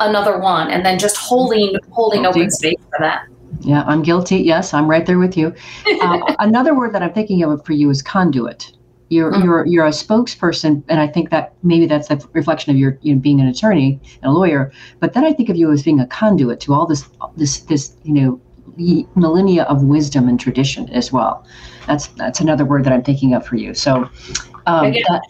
another 0.00 0.38
one 0.38 0.70
and 0.70 0.84
then 0.84 0.98
just 0.98 1.16
holding 1.16 1.76
holding 1.90 2.22
guilty. 2.22 2.40
open 2.40 2.50
space 2.50 2.80
for 2.90 2.98
that. 3.00 3.26
Yeah 3.60 3.84
i'm 3.86 4.02
guilty. 4.02 4.36
Yes 4.36 4.74
i'm 4.74 4.88
right 4.88 5.06
there 5.06 5.18
with 5.18 5.36
you. 5.36 5.54
Uh, 6.00 6.34
another 6.38 6.74
word 6.74 6.94
that 6.94 7.02
i'm 7.02 7.12
thinking 7.12 7.42
of 7.42 7.64
for 7.64 7.72
you 7.72 7.90
is 7.90 8.02
conduit. 8.02 8.72
You're 9.08 9.32
mm-hmm. 9.32 9.44
you're 9.44 9.66
you're 9.66 9.86
a 9.86 9.90
spokesperson 9.90 10.82
and 10.88 11.00
i 11.00 11.06
think 11.06 11.30
that 11.30 11.54
maybe 11.62 11.86
that's 11.86 12.10
a 12.10 12.18
reflection 12.32 12.70
of 12.72 12.78
your 12.78 12.98
you 13.02 13.14
know, 13.14 13.20
being 13.20 13.40
an 13.40 13.48
attorney 13.48 13.98
and 14.22 14.30
a 14.30 14.34
lawyer 14.34 14.70
but 15.00 15.14
then 15.14 15.24
i 15.24 15.32
think 15.32 15.48
of 15.48 15.56
you 15.56 15.72
as 15.72 15.82
being 15.82 15.98
a 15.98 16.06
conduit 16.06 16.60
to 16.60 16.74
all 16.74 16.86
this 16.86 17.08
this 17.36 17.60
this 17.60 17.96
you 18.04 18.12
know 18.12 18.40
millennia 19.14 19.64
of 19.64 19.82
wisdom 19.82 20.28
and 20.28 20.38
tradition 20.38 20.88
as 20.90 21.12
well. 21.12 21.44
That's 21.86 22.08
that's 22.08 22.40
another 22.40 22.64
word 22.64 22.84
that 22.84 22.92
i'm 22.92 23.02
thinking 23.02 23.34
of 23.34 23.46
for 23.46 23.56
you. 23.56 23.74
So 23.74 24.08
um, 24.66 24.92
that, 24.92 25.22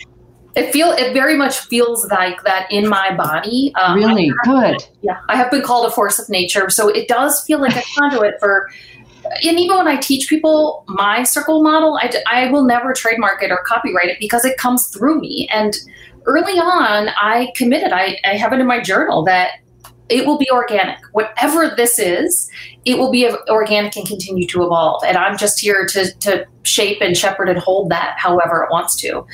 it 0.55 0.73
feel 0.73 0.91
it 0.91 1.13
very 1.13 1.37
much 1.37 1.59
feels 1.59 2.07
like 2.11 2.43
that 2.45 2.67
in 2.71 2.89
my 2.89 3.15
body. 3.15 3.73
Um, 3.77 3.99
really 3.99 4.33
good. 4.45 4.77
yeah, 5.03 5.21
I 5.29 5.37
have 5.37 5.51
been 5.51 5.63
called 5.63 5.87
a 5.87 5.91
force 5.91 6.19
of 6.19 6.29
nature, 6.29 6.71
so 6.71 6.89
it 6.89 7.09
does 7.09 7.43
feel 7.47 7.61
like 7.61 7.77
a 7.77 7.83
conduit 7.99 8.35
for. 8.41 8.71
And 9.43 9.59
even 9.59 9.77
when 9.77 9.89
I 9.89 9.97
teach 9.97 10.29
people 10.29 10.85
my 10.89 11.23
circle 11.23 11.63
model, 11.63 11.99
I, 12.01 12.23
I 12.27 12.51
will 12.51 12.65
never 12.65 12.95
trademark 12.95 13.43
it 13.43 13.51
or 13.51 13.59
copyright 13.67 14.09
it 14.09 14.19
because 14.21 14.45
it 14.47 14.57
comes 14.57 14.87
through 14.89 15.21
me. 15.21 15.49
And 15.53 15.77
early 16.25 16.55
on, 16.55 17.09
I 17.21 17.53
committed. 17.55 17.93
I, 17.93 18.19
I 18.25 18.37
have 18.37 18.55
it 18.55 18.61
in 18.61 18.67
my 18.67 18.81
journal 18.81 19.25
that 19.25 19.59
it 20.09 20.27
will 20.27 20.38
be 20.38 20.51
organic. 20.51 20.99
Whatever 21.12 21.75
this 21.77 21.99
is, 21.99 22.51
it 22.85 22.99
will 22.99 23.11
be 23.11 23.29
organic 23.49 23.97
and 23.97 24.07
continue 24.07 24.47
to 24.49 24.64
evolve. 24.64 25.03
And 25.05 25.16
I'm 25.16 25.37
just 25.37 25.61
here 25.61 25.87
to, 25.87 26.12
to 26.21 26.47
shape 26.62 26.99
and 27.01 27.16
shepherd 27.16 27.49
and 27.49 27.59
hold 27.59 27.90
that 27.90 28.16
however 28.18 28.62
it 28.62 28.73
wants 28.73 28.97
to. 28.97 29.25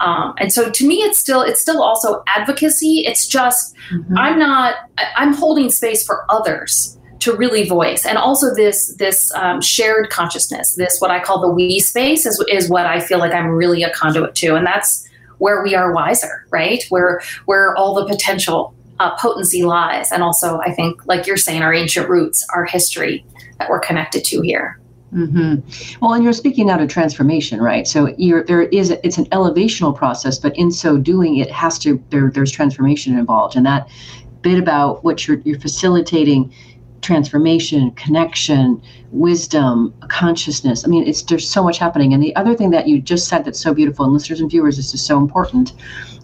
Um, 0.00 0.34
and 0.38 0.52
so 0.52 0.70
to 0.70 0.86
me, 0.86 0.96
it's 0.96 1.18
still 1.18 1.42
it's 1.42 1.60
still 1.60 1.82
also 1.82 2.22
advocacy. 2.26 3.04
It's 3.06 3.26
just 3.26 3.76
mm-hmm. 3.92 4.18
I'm 4.18 4.38
not 4.38 4.74
I'm 5.16 5.32
holding 5.34 5.70
space 5.70 6.04
for 6.04 6.24
others 6.28 6.98
to 7.20 7.34
really 7.34 7.66
voice 7.66 8.04
and 8.04 8.18
also 8.18 8.54
this 8.54 8.94
this 8.96 9.32
um, 9.34 9.58
shared 9.62 10.10
consciousness 10.10 10.74
this 10.74 11.00
what 11.00 11.10
i 11.10 11.18
call 11.18 11.40
the 11.40 11.48
we 11.48 11.80
space 11.80 12.26
is, 12.26 12.44
is 12.50 12.68
what 12.68 12.84
i 12.84 13.00
feel 13.00 13.18
like 13.18 13.32
i'm 13.32 13.48
really 13.48 13.82
a 13.82 13.90
conduit 13.94 14.34
to 14.34 14.54
and 14.54 14.66
that's 14.66 15.08
where 15.38 15.62
we 15.62 15.74
are 15.74 15.94
wiser 15.94 16.46
right 16.50 16.84
where 16.90 17.22
where 17.46 17.74
all 17.76 17.94
the 17.94 18.04
potential 18.04 18.74
uh, 19.00 19.16
potency 19.16 19.64
lies. 19.64 20.12
And 20.12 20.22
also, 20.22 20.60
I 20.60 20.72
think, 20.72 21.06
like 21.06 21.26
you're 21.26 21.36
saying, 21.36 21.62
our 21.62 21.74
ancient 21.74 22.08
roots, 22.08 22.46
our 22.54 22.64
history 22.64 23.24
that 23.58 23.68
we're 23.68 23.80
connected 23.80 24.24
to 24.24 24.40
here. 24.40 24.80
Mm-hmm. 25.12 25.98
Well, 26.00 26.12
and 26.14 26.24
you're 26.24 26.32
speaking 26.32 26.70
out 26.70 26.80
of 26.80 26.88
transformation, 26.88 27.60
right? 27.60 27.86
So 27.86 28.06
there 28.18 28.62
is 28.62 28.90
it's 28.90 29.16
an 29.16 29.26
elevational 29.26 29.96
process, 29.96 30.38
but 30.38 30.56
in 30.58 30.72
so 30.72 30.98
doing, 30.98 31.36
it 31.36 31.50
has 31.52 31.78
to 31.80 32.02
there, 32.10 32.30
there's 32.30 32.50
transformation 32.50 33.16
involved, 33.16 33.54
and 33.54 33.64
that 33.64 33.88
bit 34.42 34.58
about 34.58 35.04
what 35.04 35.26
you're 35.28 35.38
you're 35.44 35.60
facilitating 35.60 36.52
transformation, 37.04 37.90
connection, 37.92 38.82
wisdom, 39.12 39.94
consciousness. 40.08 40.84
I 40.84 40.88
mean, 40.88 41.06
it's 41.06 41.22
there's 41.22 41.48
so 41.48 41.62
much 41.62 41.78
happening. 41.78 42.12
And 42.12 42.22
the 42.22 42.34
other 42.34 42.54
thing 42.54 42.70
that 42.70 42.88
you 42.88 43.00
just 43.00 43.28
said 43.28 43.44
that's 43.44 43.60
so 43.60 43.74
beautiful, 43.74 44.04
and 44.04 44.14
listeners 44.14 44.40
and 44.40 44.50
viewers, 44.50 44.76
this 44.76 44.94
is 44.94 45.04
so 45.04 45.18
important, 45.18 45.74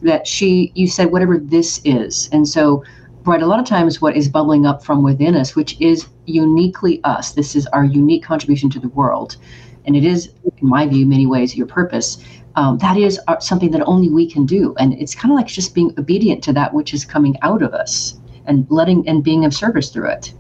that 0.02 0.26
she 0.26 0.72
you 0.74 0.88
said 0.88 1.12
whatever 1.12 1.38
this 1.38 1.80
is. 1.84 2.28
And 2.32 2.48
so 2.48 2.82
right, 3.24 3.42
a 3.42 3.46
lot 3.46 3.60
of 3.60 3.66
times 3.66 4.00
what 4.00 4.16
is 4.16 4.28
bubbling 4.28 4.66
up 4.66 4.82
from 4.84 5.02
within 5.02 5.34
us, 5.36 5.54
which 5.54 5.80
is 5.80 6.08
uniquely 6.26 7.00
us. 7.04 7.32
This 7.32 7.54
is 7.54 7.66
our 7.68 7.84
unique 7.84 8.24
contribution 8.24 8.70
to 8.70 8.80
the 8.80 8.88
world. 8.88 9.36
And 9.84 9.96
it 9.96 10.04
is, 10.04 10.32
in 10.44 10.68
my 10.68 10.86
view, 10.86 11.06
many 11.06 11.26
ways 11.26 11.56
your 11.56 11.66
purpose. 11.66 12.24
Um, 12.56 12.78
that 12.78 12.96
is 12.96 13.20
uh, 13.28 13.38
something 13.38 13.70
that 13.72 13.82
only 13.82 14.10
we 14.10 14.30
can 14.30 14.46
do. 14.46 14.74
And 14.78 14.94
it's 14.94 15.14
kind 15.14 15.32
of 15.32 15.36
like 15.36 15.46
just 15.46 15.74
being 15.74 15.94
obedient 15.98 16.42
to 16.44 16.52
that 16.54 16.72
which 16.74 16.92
is 16.94 17.04
coming 17.04 17.36
out 17.42 17.62
of 17.62 17.72
us 17.74 18.18
and 18.46 18.66
letting 18.70 19.06
and 19.08 19.22
being 19.22 19.44
of 19.44 19.54
service 19.54 19.90
through 19.90 20.08
it. 20.08 20.32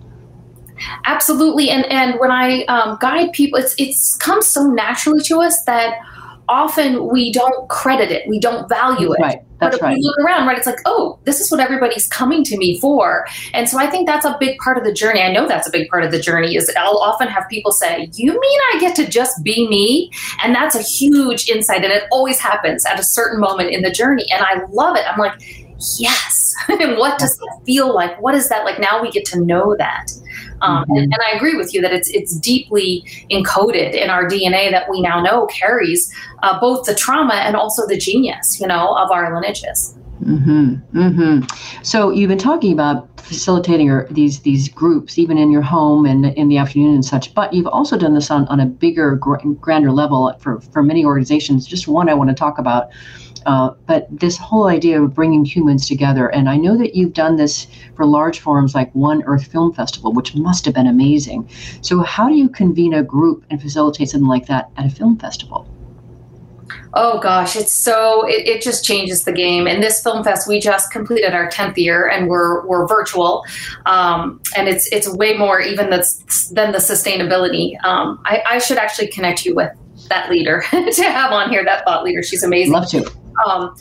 Absolutely, 1.04 1.70
and 1.70 1.84
and 1.86 2.18
when 2.18 2.30
I 2.30 2.64
um, 2.64 2.98
guide 3.00 3.32
people, 3.32 3.58
it's 3.58 3.74
it's 3.78 4.16
comes 4.16 4.46
so 4.46 4.66
naturally 4.66 5.22
to 5.24 5.40
us 5.40 5.62
that 5.64 5.98
often 6.50 7.06
we 7.06 7.32
don't 7.32 7.68
credit 7.68 8.10
it, 8.10 8.28
we 8.28 8.38
don't 8.40 8.68
value 8.68 9.12
it. 9.12 9.20
Right. 9.20 9.38
That's 9.60 9.72
but 9.72 9.74
if 9.74 9.82
right. 9.82 9.94
we 9.94 10.02
look 10.02 10.18
around, 10.18 10.46
right, 10.46 10.56
it's 10.56 10.66
like, 10.66 10.80
oh, 10.84 11.18
this 11.24 11.38
is 11.40 11.50
what 11.50 11.60
everybody's 11.60 12.08
coming 12.08 12.42
to 12.44 12.56
me 12.56 12.80
for. 12.80 13.26
And 13.52 13.68
so 13.68 13.78
I 13.78 13.88
think 13.88 14.08
that's 14.08 14.24
a 14.24 14.36
big 14.40 14.58
part 14.58 14.78
of 14.78 14.84
the 14.84 14.92
journey. 14.92 15.20
I 15.20 15.30
know 15.30 15.46
that's 15.46 15.68
a 15.68 15.70
big 15.70 15.88
part 15.88 16.02
of 16.02 16.10
the 16.10 16.18
journey 16.18 16.56
is 16.56 16.72
I'll 16.76 16.98
often 16.98 17.28
have 17.28 17.46
people 17.48 17.72
say, 17.72 18.08
you 18.14 18.32
mean 18.32 18.60
I 18.72 18.78
get 18.80 18.96
to 18.96 19.06
just 19.06 19.44
be 19.44 19.68
me? 19.68 20.10
And 20.42 20.54
that's 20.54 20.74
a 20.74 20.82
huge 20.82 21.48
insight. 21.48 21.84
And 21.84 21.92
it 21.92 22.04
always 22.10 22.40
happens 22.40 22.86
at 22.86 22.98
a 22.98 23.04
certain 23.04 23.38
moment 23.38 23.70
in 23.70 23.82
the 23.82 23.90
journey. 23.90 24.26
And 24.32 24.42
I 24.42 24.64
love 24.70 24.96
it. 24.96 25.04
I'm 25.06 25.18
like, 25.18 25.34
yes. 25.98 26.54
and 26.68 26.96
what 26.96 27.18
does 27.18 27.36
that 27.36 27.60
feel 27.66 27.94
like? 27.94 28.20
What 28.20 28.34
is 28.34 28.48
that 28.48 28.64
like? 28.64 28.80
Now 28.80 29.02
we 29.02 29.10
get 29.10 29.26
to 29.26 29.40
know 29.40 29.76
that. 29.78 30.10
Um, 30.62 30.82
mm-hmm. 30.84 30.92
and, 30.92 31.02
and, 31.04 31.22
I 31.26 31.36
agree 31.36 31.56
with 31.56 31.72
you 31.72 31.80
that 31.80 31.92
it's 31.92 32.10
it's 32.10 32.36
deeply 32.36 33.04
encoded 33.30 33.94
in 33.94 34.10
our 34.10 34.28
DNA 34.28 34.70
that 34.70 34.88
we 34.90 35.00
now 35.00 35.22
know 35.22 35.46
carries 35.46 36.12
uh, 36.42 36.60
both 36.60 36.86
the 36.86 36.94
trauma 36.94 37.34
and 37.34 37.56
also 37.56 37.86
the 37.86 37.96
genius, 37.96 38.60
you 38.60 38.66
know, 38.66 38.94
of 38.96 39.10
our 39.10 39.34
lineages. 39.34 39.96
Mm-hmm. 40.22 40.98
Mm-hmm. 40.98 41.82
So 41.82 42.10
you've 42.10 42.28
been 42.28 42.38
talking 42.38 42.72
about 42.72 43.08
facilitating 43.20 43.86
your, 43.86 44.06
these 44.10 44.40
these 44.40 44.68
groups, 44.68 45.18
even 45.18 45.38
in 45.38 45.50
your 45.50 45.62
home 45.62 46.04
and 46.04 46.26
in 46.26 46.48
the 46.48 46.58
afternoon 46.58 46.94
and 46.94 47.04
such. 47.04 47.32
But 47.32 47.52
you've 47.54 47.66
also 47.66 47.96
done 47.96 48.14
this 48.14 48.30
on, 48.30 48.46
on 48.48 48.60
a 48.60 48.66
bigger, 48.66 49.16
grander 49.16 49.92
level 49.92 50.34
for 50.40 50.60
for 50.60 50.82
many 50.82 51.04
organizations. 51.04 51.66
Just 51.66 51.88
one 51.88 52.08
I 52.08 52.14
want 52.14 52.28
to 52.28 52.34
talk 52.34 52.58
about 52.58 52.90
uh, 53.46 53.70
but 53.86 54.06
this 54.10 54.36
whole 54.36 54.66
idea 54.66 55.02
of 55.02 55.14
bringing 55.14 55.44
humans 55.44 55.86
together, 55.86 56.28
and 56.28 56.48
I 56.48 56.56
know 56.56 56.76
that 56.76 56.94
you've 56.94 57.12
done 57.12 57.36
this 57.36 57.66
for 57.96 58.06
large 58.06 58.40
forums 58.40 58.74
like 58.74 58.94
One 58.94 59.22
Earth 59.24 59.46
Film 59.46 59.72
Festival, 59.72 60.12
which 60.12 60.34
must 60.34 60.64
have 60.64 60.74
been 60.74 60.86
amazing. 60.86 61.48
So, 61.80 62.00
how 62.00 62.28
do 62.28 62.34
you 62.34 62.48
convene 62.48 62.94
a 62.94 63.02
group 63.02 63.44
and 63.50 63.60
facilitate 63.60 64.10
something 64.10 64.28
like 64.28 64.46
that 64.46 64.70
at 64.76 64.86
a 64.86 64.90
film 64.90 65.18
festival? 65.18 65.68
Oh 66.94 67.20
gosh, 67.20 67.54
it's 67.54 67.72
so 67.72 68.26
it, 68.26 68.46
it 68.48 68.62
just 68.62 68.84
changes 68.84 69.22
the 69.22 69.32
game. 69.32 69.66
And 69.66 69.82
this 69.82 70.02
film 70.02 70.24
fest, 70.24 70.48
we 70.48 70.58
just 70.58 70.90
completed 70.90 71.34
our 71.34 71.48
tenth 71.48 71.78
year, 71.78 72.08
and 72.08 72.28
we're 72.28 72.66
we're 72.66 72.86
virtual, 72.86 73.44
um, 73.86 74.40
and 74.56 74.68
it's 74.68 74.90
it's 74.92 75.08
way 75.08 75.36
more 75.36 75.60
even 75.60 75.90
that's 75.90 76.48
than 76.48 76.72
the 76.72 76.78
sustainability. 76.78 77.82
Um, 77.84 78.20
I, 78.24 78.42
I 78.48 78.58
should 78.58 78.78
actually 78.78 79.08
connect 79.08 79.44
you 79.44 79.54
with 79.54 79.70
that 80.08 80.30
leader 80.30 80.64
to 80.70 81.02
have 81.04 81.32
on 81.32 81.50
here. 81.50 81.64
That 81.64 81.84
thought 81.84 82.02
leader, 82.02 82.22
she's 82.22 82.42
amazing. 82.42 82.72
Love 82.72 82.88
to. 82.90 83.19
Um, 83.46 83.74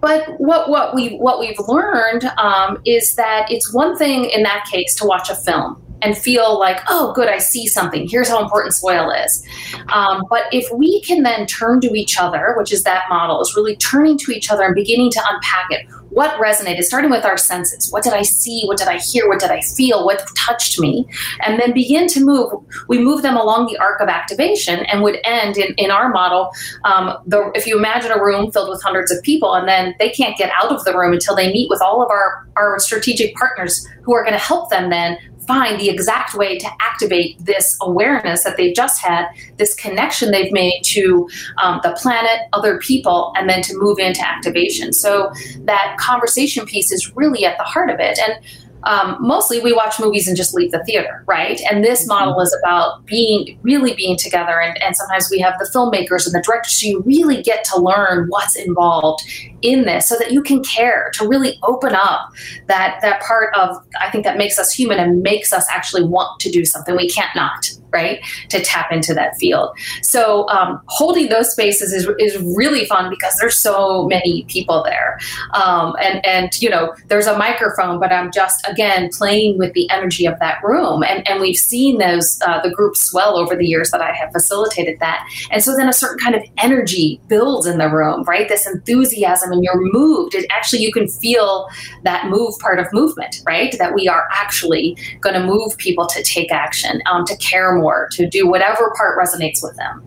but 0.00 0.38
what 0.38 0.68
what 0.68 0.94
we 0.94 1.16
what 1.16 1.40
we've 1.40 1.58
learned 1.66 2.24
um, 2.36 2.80
is 2.84 3.14
that 3.14 3.50
it's 3.50 3.72
one 3.72 3.96
thing 3.96 4.26
in 4.26 4.42
that 4.42 4.66
case 4.70 4.94
to 4.96 5.06
watch 5.06 5.30
a 5.30 5.34
film 5.34 5.80
and 6.02 6.16
feel 6.16 6.58
like, 6.58 6.80
oh, 6.88 7.12
good, 7.14 7.28
I 7.28 7.38
see 7.38 7.66
something. 7.66 8.06
Here's 8.06 8.28
how 8.28 8.42
important 8.42 8.74
soil 8.74 9.10
is. 9.10 9.46
Um, 9.92 10.24
but 10.28 10.44
if 10.52 10.70
we 10.70 11.00
can 11.00 11.22
then 11.22 11.46
turn 11.46 11.80
to 11.80 11.94
each 11.94 12.18
other, 12.18 12.54
which 12.58 12.72
is 12.72 12.82
that 12.82 13.04
model, 13.08 13.40
is 13.40 13.56
really 13.56 13.76
turning 13.76 14.18
to 14.18 14.30
each 14.30 14.50
other 14.50 14.64
and 14.64 14.74
beginning 14.74 15.10
to 15.12 15.22
unpack 15.26 15.66
it. 15.70 15.86
What 16.14 16.40
resonated, 16.40 16.84
starting 16.84 17.10
with 17.10 17.24
our 17.24 17.36
senses. 17.36 17.90
What 17.90 18.04
did 18.04 18.12
I 18.12 18.22
see? 18.22 18.62
What 18.66 18.78
did 18.78 18.86
I 18.86 18.98
hear? 18.98 19.28
What 19.28 19.40
did 19.40 19.50
I 19.50 19.60
feel? 19.60 20.06
What 20.06 20.24
touched 20.36 20.78
me? 20.78 21.08
And 21.44 21.58
then 21.58 21.74
begin 21.74 22.06
to 22.06 22.24
move. 22.24 22.52
We 22.86 23.00
move 23.00 23.22
them 23.22 23.36
along 23.36 23.66
the 23.66 23.76
arc 23.78 24.00
of 24.00 24.08
activation 24.08 24.86
and 24.86 25.02
would 25.02 25.18
end 25.24 25.56
in, 25.56 25.74
in 25.74 25.90
our 25.90 26.10
model. 26.10 26.52
Um, 26.84 27.18
the, 27.26 27.50
if 27.56 27.66
you 27.66 27.76
imagine 27.76 28.12
a 28.12 28.22
room 28.22 28.52
filled 28.52 28.70
with 28.70 28.80
hundreds 28.80 29.10
of 29.10 29.20
people 29.24 29.54
and 29.54 29.66
then 29.66 29.96
they 29.98 30.08
can't 30.08 30.38
get 30.38 30.52
out 30.54 30.70
of 30.70 30.84
the 30.84 30.96
room 30.96 31.12
until 31.12 31.34
they 31.34 31.52
meet 31.52 31.68
with 31.68 31.82
all 31.82 32.00
of 32.00 32.10
our, 32.10 32.48
our 32.54 32.78
strategic 32.78 33.34
partners 33.34 33.84
who 34.02 34.14
are 34.14 34.22
going 34.22 34.34
to 34.34 34.38
help 34.38 34.70
them 34.70 34.90
then 34.90 35.18
find 35.46 35.80
the 35.80 35.88
exact 35.88 36.34
way 36.34 36.58
to 36.58 36.68
activate 36.80 37.42
this 37.44 37.76
awareness 37.80 38.44
that 38.44 38.56
they've 38.56 38.74
just 38.74 39.00
had, 39.02 39.26
this 39.56 39.74
connection 39.74 40.30
they've 40.30 40.52
made 40.52 40.82
to 40.84 41.28
um, 41.58 41.80
the 41.82 41.92
planet, 42.00 42.48
other 42.52 42.78
people, 42.78 43.32
and 43.36 43.48
then 43.48 43.62
to 43.62 43.76
move 43.76 43.98
into 43.98 44.26
activation. 44.26 44.92
So 44.92 45.32
that 45.60 45.96
conversation 45.98 46.66
piece 46.66 46.92
is 46.92 47.14
really 47.16 47.44
at 47.44 47.58
the 47.58 47.64
heart 47.64 47.90
of 47.90 48.00
it. 48.00 48.18
And 48.18 48.38
um, 48.86 49.16
mostly 49.20 49.60
we 49.60 49.72
watch 49.72 49.98
movies 49.98 50.28
and 50.28 50.36
just 50.36 50.54
leave 50.54 50.70
the 50.70 50.82
theater, 50.84 51.24
right? 51.26 51.60
And 51.70 51.84
this 51.84 52.02
mm-hmm. 52.02 52.08
model 52.08 52.40
is 52.40 52.56
about 52.62 53.04
being 53.06 53.58
really 53.62 53.94
being 53.94 54.16
together. 54.16 54.60
And, 54.60 54.80
and 54.82 54.96
sometimes 54.96 55.28
we 55.30 55.38
have 55.40 55.58
the 55.58 55.70
filmmakers 55.74 56.26
and 56.26 56.34
the 56.34 56.42
directors, 56.44 56.80
so 56.80 56.86
you 56.86 57.02
really 57.02 57.42
get 57.42 57.64
to 57.64 57.80
learn 57.80 58.26
what's 58.28 58.56
involved 58.56 59.22
in 59.62 59.82
this 59.82 60.06
so 60.06 60.16
that 60.16 60.32
you 60.32 60.42
can 60.42 60.62
care 60.62 61.10
to 61.14 61.26
really 61.26 61.58
open 61.62 61.94
up 61.94 62.30
that 62.66 62.98
that 63.00 63.22
part 63.22 63.54
of 63.54 63.76
I 64.00 64.10
think 64.10 64.24
that 64.24 64.36
makes 64.36 64.58
us 64.58 64.72
human 64.72 64.98
and 64.98 65.22
makes 65.22 65.52
us 65.52 65.66
actually 65.70 66.04
want 66.04 66.38
to 66.40 66.50
do 66.50 66.64
something 66.64 66.96
we 66.96 67.08
can't 67.08 67.34
not 67.34 67.70
right 67.94 68.22
to 68.50 68.60
tap 68.60 68.92
into 68.92 69.14
that 69.14 69.36
field. 69.36 69.70
So 70.02 70.48
um, 70.48 70.80
holding 70.86 71.28
those 71.28 71.50
spaces 71.52 71.92
is, 71.92 72.08
is 72.18 72.36
really 72.56 72.84
fun 72.84 73.08
because 73.08 73.34
there's 73.38 73.58
so 73.58 74.06
many 74.08 74.44
people 74.48 74.82
there. 74.82 75.18
Um, 75.54 75.94
and 76.02 76.24
and 76.26 76.60
you 76.60 76.68
know 76.68 76.94
there's 77.06 77.26
a 77.26 77.38
microphone 77.38 77.98
but 78.00 78.12
I'm 78.12 78.30
just 78.32 78.66
again 78.68 79.08
playing 79.16 79.58
with 79.58 79.72
the 79.72 79.88
energy 79.90 80.26
of 80.26 80.38
that 80.40 80.62
room. 80.62 81.02
And 81.02 81.26
and 81.28 81.40
we've 81.40 81.56
seen 81.56 81.98
those 81.98 82.38
uh, 82.46 82.60
the 82.60 82.70
groups 82.70 83.00
swell 83.00 83.38
over 83.38 83.56
the 83.56 83.66
years 83.66 83.90
that 83.92 84.02
I 84.02 84.12
have 84.12 84.32
facilitated 84.32 84.98
that. 85.00 85.26
And 85.50 85.62
so 85.62 85.76
then 85.76 85.88
a 85.88 85.92
certain 85.92 86.18
kind 86.18 86.34
of 86.34 86.42
energy 86.58 87.20
builds 87.28 87.66
in 87.66 87.78
the 87.78 87.88
room 87.88 88.24
right? 88.26 88.48
This 88.48 88.66
enthusiasm 88.66 89.52
and 89.52 89.62
you're 89.62 89.80
moved, 89.92 90.34
it 90.34 90.46
actually 90.50 90.82
you 90.82 90.92
can 90.92 91.08
feel 91.08 91.68
that 92.02 92.28
move 92.28 92.58
part 92.58 92.78
of 92.78 92.86
movement, 92.92 93.42
right? 93.46 93.74
That 93.78 93.94
we 93.94 94.08
are 94.08 94.28
actually 94.32 94.96
going 95.20 95.34
to 95.34 95.44
move 95.44 95.76
people 95.78 96.06
to 96.06 96.22
take 96.22 96.50
action, 96.50 97.00
um, 97.06 97.24
to 97.26 97.36
care 97.36 97.74
more, 97.74 97.83
to 98.12 98.28
do 98.28 98.48
whatever 98.48 98.92
part 98.96 99.18
resonates 99.18 99.62
with 99.62 99.76
them. 99.76 100.02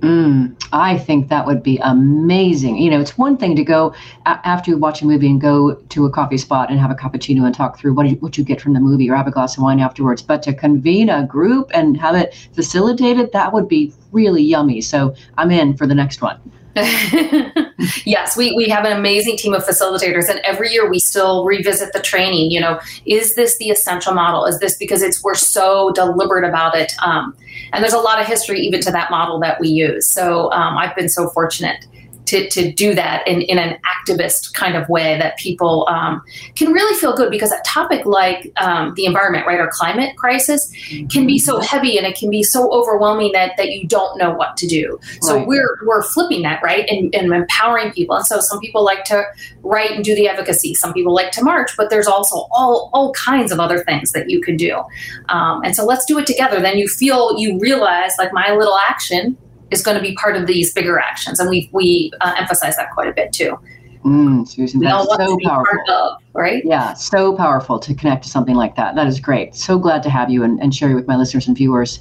Mm, 0.00 0.54
I 0.72 0.96
think 0.96 1.28
that 1.28 1.44
would 1.44 1.60
be 1.60 1.78
amazing. 1.78 2.76
You 2.76 2.90
know, 2.90 3.00
it's 3.00 3.18
one 3.18 3.36
thing 3.36 3.56
to 3.56 3.64
go 3.64 3.94
a- 4.26 4.40
after 4.46 4.70
you 4.70 4.78
watch 4.78 5.02
a 5.02 5.06
movie 5.06 5.26
and 5.26 5.40
go 5.40 5.74
to 5.74 6.06
a 6.06 6.10
coffee 6.10 6.38
spot 6.38 6.70
and 6.70 6.78
have 6.78 6.92
a 6.92 6.94
cappuccino 6.94 7.44
and 7.44 7.54
talk 7.54 7.78
through 7.78 7.94
what 7.94 8.08
you, 8.08 8.14
what 8.16 8.38
you 8.38 8.44
get 8.44 8.60
from 8.60 8.74
the 8.74 8.80
movie 8.80 9.10
or 9.10 9.16
have 9.16 9.26
a 9.26 9.32
glass 9.32 9.56
of 9.56 9.64
wine 9.64 9.80
afterwards. 9.80 10.22
But 10.22 10.40
to 10.44 10.54
convene 10.54 11.08
a 11.08 11.26
group 11.26 11.72
and 11.74 11.96
have 11.96 12.14
it 12.14 12.32
facilitated, 12.52 13.32
that 13.32 13.52
would 13.52 13.66
be 13.66 13.92
really 14.12 14.42
yummy. 14.42 14.80
So 14.80 15.16
I'm 15.36 15.50
in 15.50 15.76
for 15.76 15.86
the 15.86 15.96
next 15.96 16.22
one. 16.22 16.38
yes, 18.04 18.36
we, 18.36 18.52
we 18.54 18.68
have 18.68 18.84
an 18.84 18.96
amazing 18.96 19.36
team 19.36 19.54
of 19.54 19.64
facilitators, 19.64 20.28
and 20.28 20.40
every 20.40 20.70
year 20.70 20.88
we 20.88 20.98
still 20.98 21.44
revisit 21.44 21.92
the 21.92 22.00
training. 22.00 22.50
You 22.50 22.60
know, 22.60 22.80
is 23.06 23.34
this 23.34 23.58
the 23.58 23.70
essential 23.70 24.14
model? 24.14 24.44
Is 24.44 24.60
this 24.60 24.76
because 24.76 25.02
it's 25.02 25.22
we're 25.22 25.34
so 25.34 25.90
deliberate 25.92 26.44
about 26.44 26.76
it? 26.76 26.92
Um, 27.02 27.36
and 27.72 27.82
there's 27.82 27.94
a 27.94 27.98
lot 27.98 28.20
of 28.20 28.26
history 28.26 28.60
even 28.60 28.80
to 28.82 28.90
that 28.92 29.10
model 29.10 29.40
that 29.40 29.60
we 29.60 29.68
use. 29.68 30.06
So 30.06 30.50
um, 30.52 30.78
I've 30.78 30.94
been 30.94 31.08
so 31.08 31.28
fortunate 31.30 31.86
to, 32.28 32.48
to 32.50 32.70
do 32.70 32.94
that 32.94 33.26
in, 33.26 33.40
in 33.42 33.58
an 33.58 33.78
activist 33.84 34.52
kind 34.52 34.76
of 34.76 34.86
way 34.88 35.18
that 35.18 35.38
people 35.38 35.86
um, 35.88 36.22
can 36.54 36.72
really 36.72 36.94
feel 37.00 37.16
good 37.16 37.30
because 37.30 37.50
a 37.50 37.60
topic 37.64 38.04
like 38.04 38.52
um, 38.60 38.92
the 38.96 39.06
environment, 39.06 39.46
right, 39.46 39.58
or 39.58 39.70
climate 39.72 40.14
crisis 40.16 40.70
can 41.10 41.26
be 41.26 41.38
so 41.38 41.58
heavy 41.60 41.96
and 41.96 42.06
it 42.06 42.16
can 42.16 42.28
be 42.28 42.42
so 42.42 42.70
overwhelming 42.70 43.32
that, 43.32 43.56
that 43.56 43.70
you 43.70 43.86
don't 43.86 44.18
know 44.18 44.32
what 44.34 44.58
to 44.58 44.66
do. 44.66 45.00
So 45.22 45.38
right. 45.38 45.46
we're, 45.46 45.78
we're 45.86 46.02
flipping 46.02 46.42
that, 46.42 46.62
right, 46.62 46.86
and, 46.88 47.14
and 47.14 47.32
empowering 47.32 47.92
people. 47.92 48.16
And 48.16 48.26
so 48.26 48.40
some 48.40 48.60
people 48.60 48.84
like 48.84 49.04
to 49.04 49.24
write 49.62 49.92
and 49.92 50.04
do 50.04 50.14
the 50.14 50.28
advocacy. 50.28 50.74
Some 50.74 50.92
people 50.92 51.14
like 51.14 51.32
to 51.32 51.42
march, 51.42 51.70
but 51.78 51.88
there's 51.88 52.06
also 52.06 52.46
all, 52.50 52.90
all 52.92 53.12
kinds 53.14 53.52
of 53.52 53.58
other 53.58 53.78
things 53.84 54.12
that 54.12 54.28
you 54.28 54.42
can 54.42 54.58
do. 54.58 54.82
Um, 55.30 55.62
and 55.64 55.74
so 55.74 55.86
let's 55.86 56.04
do 56.04 56.18
it 56.18 56.26
together. 56.26 56.60
Then 56.60 56.76
you 56.76 56.88
feel, 56.88 57.38
you 57.38 57.58
realize 57.58 58.12
like 58.18 58.34
my 58.34 58.52
little 58.52 58.76
action 58.76 59.38
is 59.70 59.82
going 59.82 59.96
to 59.96 60.02
be 60.02 60.14
part 60.14 60.36
of 60.36 60.46
these 60.46 60.72
bigger 60.72 60.98
actions, 60.98 61.40
and 61.40 61.48
we 61.48 61.68
we 61.72 62.12
uh, 62.20 62.34
emphasize 62.38 62.76
that 62.76 62.90
quite 62.92 63.08
a 63.08 63.12
bit 63.12 63.32
too. 63.32 63.58
Mm, 64.04 64.46
Susan, 64.46 64.80
that's 64.80 65.16
so 65.16 65.38
powerful. 65.44 65.80
Of, 65.90 66.22
right? 66.32 66.64
Yeah, 66.64 66.94
so 66.94 67.34
powerful 67.36 67.78
to 67.80 67.94
connect 67.94 68.22
to 68.24 68.28
something 68.28 68.54
like 68.54 68.76
that. 68.76 68.94
That 68.94 69.06
is 69.06 69.20
great. 69.20 69.54
So 69.54 69.78
glad 69.78 70.02
to 70.04 70.10
have 70.10 70.30
you 70.30 70.44
and, 70.44 70.60
and 70.60 70.74
share 70.74 70.88
you 70.88 70.94
with 70.94 71.08
my 71.08 71.16
listeners 71.16 71.48
and 71.48 71.56
viewers. 71.56 72.00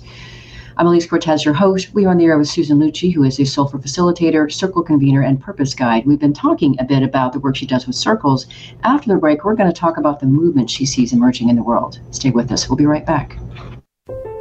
I'm 0.79 0.85
Elise 0.85 1.07
Cortes, 1.07 1.43
your 1.43 1.55
host. 1.55 1.95
We 1.95 2.05
are 2.05 2.09
on 2.09 2.17
the 2.17 2.25
air 2.25 2.37
with 2.37 2.47
Susan 2.47 2.77
Lucci, 2.77 3.11
who 3.11 3.23
is 3.23 3.39
a 3.39 3.45
soulful 3.45 3.79
facilitator, 3.79 4.51
circle 4.51 4.83
convener, 4.83 5.23
and 5.23 5.41
purpose 5.41 5.73
guide. 5.73 6.05
We've 6.05 6.19
been 6.19 6.35
talking 6.35 6.75
a 6.79 6.83
bit 6.83 7.01
about 7.01 7.33
the 7.33 7.39
work 7.39 7.55
she 7.55 7.65
does 7.65 7.87
with 7.87 7.95
circles. 7.95 8.45
After 8.83 9.09
the 9.09 9.15
break, 9.15 9.43
we're 9.43 9.55
going 9.55 9.73
to 9.73 9.77
talk 9.77 9.97
about 9.97 10.19
the 10.19 10.27
movement 10.27 10.69
she 10.69 10.85
sees 10.85 11.13
emerging 11.13 11.49
in 11.49 11.55
the 11.55 11.63
world. 11.63 11.99
Stay 12.11 12.29
with 12.29 12.51
us. 12.51 12.69
We'll 12.69 12.77
be 12.77 12.85
right 12.85 13.07
back. 13.07 13.39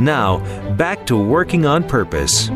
Now, 0.00 0.38
back 0.74 1.06
to 1.06 1.16
Working 1.16 1.66
on 1.66 1.84
Purpose. 1.84 2.50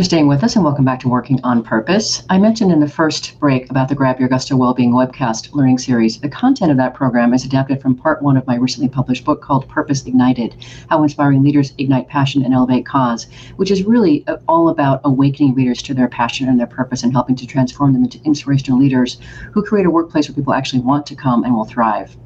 For 0.00 0.04
staying 0.04 0.28
with 0.28 0.42
us 0.42 0.56
and 0.56 0.64
welcome 0.64 0.86
back 0.86 0.98
to 0.98 1.10
Working 1.10 1.38
on 1.44 1.62
Purpose. 1.62 2.22
I 2.30 2.38
mentioned 2.38 2.72
in 2.72 2.80
the 2.80 2.88
first 2.88 3.38
break 3.38 3.68
about 3.68 3.90
the 3.90 3.94
Grab 3.94 4.18
Your 4.18 4.30
Gusto 4.30 4.56
Wellbeing 4.56 4.92
webcast 4.92 5.54
learning 5.54 5.76
series. 5.76 6.18
The 6.18 6.28
content 6.30 6.70
of 6.70 6.78
that 6.78 6.94
program 6.94 7.34
is 7.34 7.44
adapted 7.44 7.82
from 7.82 7.94
part 7.94 8.22
one 8.22 8.38
of 8.38 8.46
my 8.46 8.54
recently 8.54 8.88
published 8.88 9.26
book 9.26 9.42
called 9.42 9.68
Purpose 9.68 10.06
Ignited 10.06 10.64
How 10.88 11.02
Inspiring 11.02 11.42
Leaders 11.42 11.74
Ignite 11.76 12.08
Passion 12.08 12.42
and 12.42 12.54
Elevate 12.54 12.86
Cause, 12.86 13.26
which 13.56 13.70
is 13.70 13.84
really 13.84 14.24
uh, 14.26 14.38
all 14.48 14.70
about 14.70 15.02
awakening 15.04 15.54
readers 15.54 15.82
to 15.82 15.92
their 15.92 16.08
passion 16.08 16.48
and 16.48 16.58
their 16.58 16.66
purpose 16.66 17.02
and 17.02 17.12
helping 17.12 17.36
to 17.36 17.46
transform 17.46 17.92
them 17.92 18.02
into 18.02 18.18
inspirational 18.24 18.80
leaders 18.80 19.18
who 19.52 19.62
create 19.62 19.84
a 19.84 19.90
workplace 19.90 20.30
where 20.30 20.34
people 20.34 20.54
actually 20.54 20.80
want 20.80 21.04
to 21.04 21.14
come 21.14 21.44
and 21.44 21.54
will 21.54 21.66
thrive. 21.66 22.16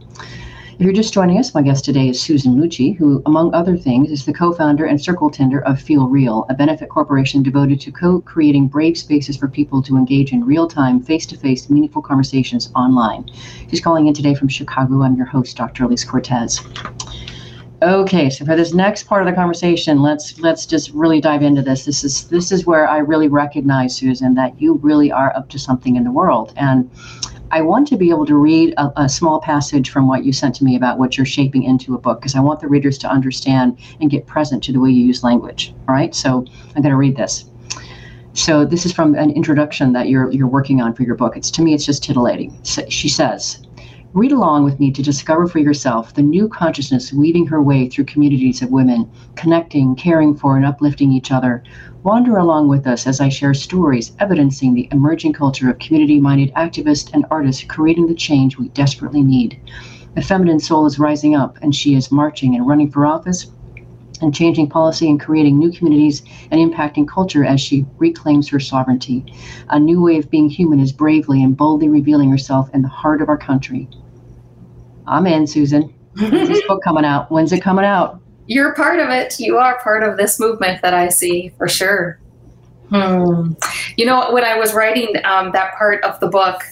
If 0.76 0.80
you're 0.80 0.92
just 0.92 1.14
joining 1.14 1.38
us, 1.38 1.54
my 1.54 1.62
guest 1.62 1.84
today 1.84 2.08
is 2.08 2.20
Susan 2.20 2.56
Lucci, 2.56 2.96
who, 2.96 3.22
among 3.26 3.54
other 3.54 3.76
things, 3.76 4.10
is 4.10 4.24
the 4.24 4.32
co 4.32 4.52
founder 4.52 4.86
and 4.86 5.00
circle 5.00 5.30
tender 5.30 5.60
of 5.64 5.80
Feel 5.80 6.08
Real, 6.08 6.46
a 6.48 6.54
benefit 6.54 6.88
corporation 6.88 7.44
devoted 7.44 7.80
to 7.82 7.92
co 7.92 8.20
creating 8.22 8.66
brave 8.66 8.98
spaces 8.98 9.36
for 9.36 9.46
people 9.46 9.80
to 9.84 9.96
engage 9.96 10.32
in 10.32 10.42
real 10.42 10.66
time, 10.66 11.00
face 11.00 11.26
to 11.26 11.36
face, 11.36 11.70
meaningful 11.70 12.02
conversations 12.02 12.72
online. 12.74 13.30
She's 13.70 13.80
calling 13.80 14.08
in 14.08 14.14
today 14.14 14.34
from 14.34 14.48
Chicago. 14.48 15.02
I'm 15.02 15.14
your 15.14 15.26
host, 15.26 15.56
Dr. 15.56 15.84
Elise 15.84 16.04
Cortes. 16.04 16.60
Okay, 17.80 18.28
so 18.28 18.44
for 18.44 18.56
this 18.56 18.74
next 18.74 19.04
part 19.04 19.22
of 19.22 19.28
the 19.28 19.34
conversation, 19.36 20.02
let's 20.02 20.40
let's 20.40 20.66
just 20.66 20.90
really 20.90 21.20
dive 21.20 21.42
into 21.42 21.62
this. 21.62 21.84
This 21.84 22.02
is 22.02 22.26
this 22.26 22.50
is 22.50 22.66
where 22.66 22.88
I 22.88 22.98
really 22.98 23.28
recognize, 23.28 23.94
Susan, 23.94 24.34
that 24.34 24.60
you 24.60 24.80
really 24.82 25.12
are 25.12 25.36
up 25.36 25.48
to 25.50 25.58
something 25.58 25.94
in 25.94 26.02
the 26.02 26.10
world. 26.10 26.52
And 26.56 26.90
I 27.54 27.60
want 27.60 27.86
to 27.86 27.96
be 27.96 28.10
able 28.10 28.26
to 28.26 28.34
read 28.34 28.74
a, 28.78 29.02
a, 29.02 29.08
small 29.08 29.40
passage 29.40 29.88
from 29.88 30.08
what 30.08 30.24
you 30.24 30.32
sent 30.32 30.56
to 30.56 30.64
me 30.64 30.74
about 30.74 30.98
what 30.98 31.16
you're 31.16 31.24
shaping 31.24 31.62
into 31.62 31.94
a 31.94 31.98
book 31.98 32.18
because 32.18 32.34
I 32.34 32.40
want 32.40 32.58
the 32.58 32.66
readers 32.66 32.98
to 32.98 33.08
understand 33.08 33.78
and 34.00 34.10
get 34.10 34.26
present 34.26 34.60
to 34.64 34.72
the 34.72 34.80
way 34.80 34.90
you 34.90 35.06
use 35.06 35.22
language. 35.22 35.72
All 35.86 35.94
right, 35.94 36.12
so 36.12 36.44
I'm 36.74 36.82
going 36.82 36.90
to 36.90 36.96
read 36.96 37.16
this. 37.16 37.44
So 38.32 38.64
this 38.64 38.84
is 38.84 38.92
from 38.92 39.14
an 39.14 39.30
introduction 39.30 39.92
that 39.92 40.08
you're 40.08 40.32
you're 40.32 40.48
working 40.48 40.80
on 40.80 40.94
for 40.94 41.04
your 41.04 41.14
book. 41.14 41.36
It's 41.36 41.48
to 41.52 41.62
me, 41.62 41.74
it's 41.74 41.86
just 41.86 42.02
titillating. 42.02 42.58
So 42.64 42.88
she 42.88 43.08
says. 43.08 43.63
Read 44.14 44.30
along 44.30 44.62
with 44.62 44.78
me 44.78 44.92
to 44.92 45.02
discover 45.02 45.48
for 45.48 45.58
yourself 45.58 46.14
the 46.14 46.22
new 46.22 46.46
consciousness 46.46 47.12
weaving 47.12 47.48
her 47.48 47.60
way 47.60 47.88
through 47.88 48.04
communities 48.04 48.62
of 48.62 48.70
women, 48.70 49.10
connecting, 49.34 49.96
caring 49.96 50.36
for, 50.36 50.56
and 50.56 50.64
uplifting 50.64 51.10
each 51.10 51.32
other, 51.32 51.64
Wander 52.04 52.36
along 52.36 52.68
with 52.68 52.86
us 52.86 53.08
as 53.08 53.20
I 53.20 53.28
share 53.28 53.54
stories 53.54 54.12
evidencing 54.20 54.72
the 54.72 54.88
emerging 54.92 55.32
culture 55.32 55.68
of 55.68 55.80
community 55.80 56.20
minded 56.20 56.54
activists 56.54 57.12
and 57.12 57.26
artists 57.28 57.64
creating 57.64 58.06
the 58.06 58.14
change 58.14 58.56
we 58.56 58.68
desperately 58.68 59.20
need. 59.20 59.58
The 60.14 60.22
feminine 60.22 60.60
soul 60.60 60.86
is 60.86 61.00
rising 61.00 61.34
up, 61.34 61.58
and 61.60 61.74
she 61.74 61.96
is 61.96 62.12
marching 62.12 62.54
and 62.54 62.68
running 62.68 62.92
for 62.92 63.06
office 63.06 63.50
and 64.20 64.32
changing 64.32 64.68
policy 64.68 65.10
and 65.10 65.18
creating 65.18 65.58
new 65.58 65.72
communities 65.72 66.22
and 66.52 66.60
impacting 66.60 67.08
culture 67.08 67.44
as 67.44 67.60
she 67.60 67.84
reclaims 67.98 68.48
her 68.50 68.60
sovereignty. 68.60 69.26
A 69.70 69.80
new 69.80 70.00
way 70.00 70.18
of 70.18 70.30
being 70.30 70.48
human 70.48 70.78
is 70.78 70.92
bravely 70.92 71.42
and 71.42 71.56
boldly 71.56 71.88
revealing 71.88 72.30
herself 72.30 72.70
in 72.72 72.82
the 72.82 72.88
heart 72.88 73.20
of 73.20 73.28
our 73.28 73.38
country. 73.38 73.88
Amen, 75.06 75.46
Susan. 75.46 75.94
When's 76.16 76.48
this 76.48 76.66
book 76.66 76.82
coming 76.82 77.04
out? 77.04 77.30
When's 77.30 77.52
it 77.52 77.60
coming 77.60 77.84
out? 77.84 78.20
you're 78.46 78.74
part 78.74 79.00
of 79.00 79.08
it. 79.10 79.38
You 79.40 79.56
are 79.58 79.80
part 79.80 80.02
of 80.02 80.16
this 80.16 80.38
movement 80.38 80.82
that 80.82 80.94
I 80.94 81.08
see 81.08 81.52
for 81.56 81.68
sure. 81.68 82.20
Hmm. 82.90 83.52
You 83.96 84.04
know, 84.04 84.32
when 84.32 84.44
I 84.44 84.58
was 84.58 84.74
writing 84.74 85.08
um, 85.24 85.52
that 85.52 85.74
part 85.74 86.04
of 86.04 86.20
the 86.20 86.28
book, 86.28 86.62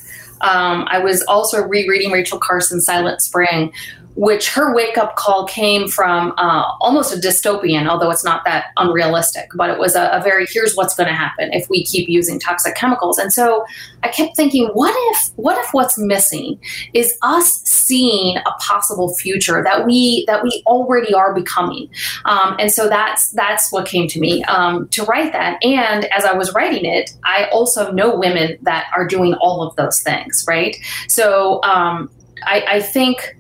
um, 0.43 0.87
I 0.91 0.99
was 0.99 1.22
also 1.22 1.62
rereading 1.62 2.11
Rachel 2.11 2.39
Carson's 2.39 2.85
Silent 2.85 3.22
Spring, 3.22 3.72
which 4.15 4.51
her 4.51 4.75
wake 4.75 4.99
up 4.99 5.17
call 5.17 5.47
came 5.47 5.89
from 5.89 6.35
uh, 6.37 6.65
almost 6.81 7.15
a 7.15 7.17
dystopian, 7.17 7.89
although 7.89 8.11
it's 8.11 8.25
not 8.25 8.45
that 8.45 8.67
unrealistic, 8.77 9.49
but 9.55 9.71
it 9.71 9.79
was 9.79 9.95
a, 9.95 10.09
a 10.11 10.23
very 10.23 10.47
here's 10.47 10.75
what's 10.75 10.95
going 10.95 11.09
to 11.09 11.15
happen 11.15 11.53
if 11.53 11.69
we 11.71 11.83
keep 11.85 12.09
using 12.09 12.39
toxic 12.39 12.75
chemicals. 12.75 13.19
And 13.19 13.33
so 13.33 13.65
I 14.03 14.09
kept 14.09 14.37
thinking, 14.37 14.69
what 14.69 14.95
if 15.13 15.33
what 15.37 15.59
if 15.65 15.73
what's 15.73 15.99
missing 15.99 16.61
is 16.93 17.17
us 17.23 17.63
seeing 17.63 18.37
a 18.37 18.51
possible 18.61 19.15
future 19.15 19.63
that 19.63 19.87
we 19.87 20.25
that 20.27 20.43
we 20.43 20.63
already 20.67 21.15
are 21.15 21.35
becoming? 21.35 21.89
Um, 22.27 22.57
and 22.59 22.71
so 22.71 22.89
that's 22.89 23.31
that's 23.31 23.73
what 23.73 23.87
came 23.87 24.09
to 24.09 24.21
me 24.21 24.45
um, 24.45 24.89
to 24.89 25.05
write 25.05 25.33
that. 25.33 25.63
And 25.65 26.05
as 26.07 26.25
I 26.25 26.33
was 26.33 26.53
writing 26.53 26.85
it, 26.85 27.15
I 27.25 27.47
also 27.47 27.91
know 27.93 28.15
women 28.15 28.59
that 28.63 28.91
are 28.95 29.07
doing 29.07 29.35
all 29.35 29.63
of 29.63 29.75
those 29.77 30.03
things, 30.03 30.45
right? 30.47 30.77
So 31.09 31.63
um, 31.63 32.11
I, 32.45 32.65
I 32.69 32.81
think 32.81 33.37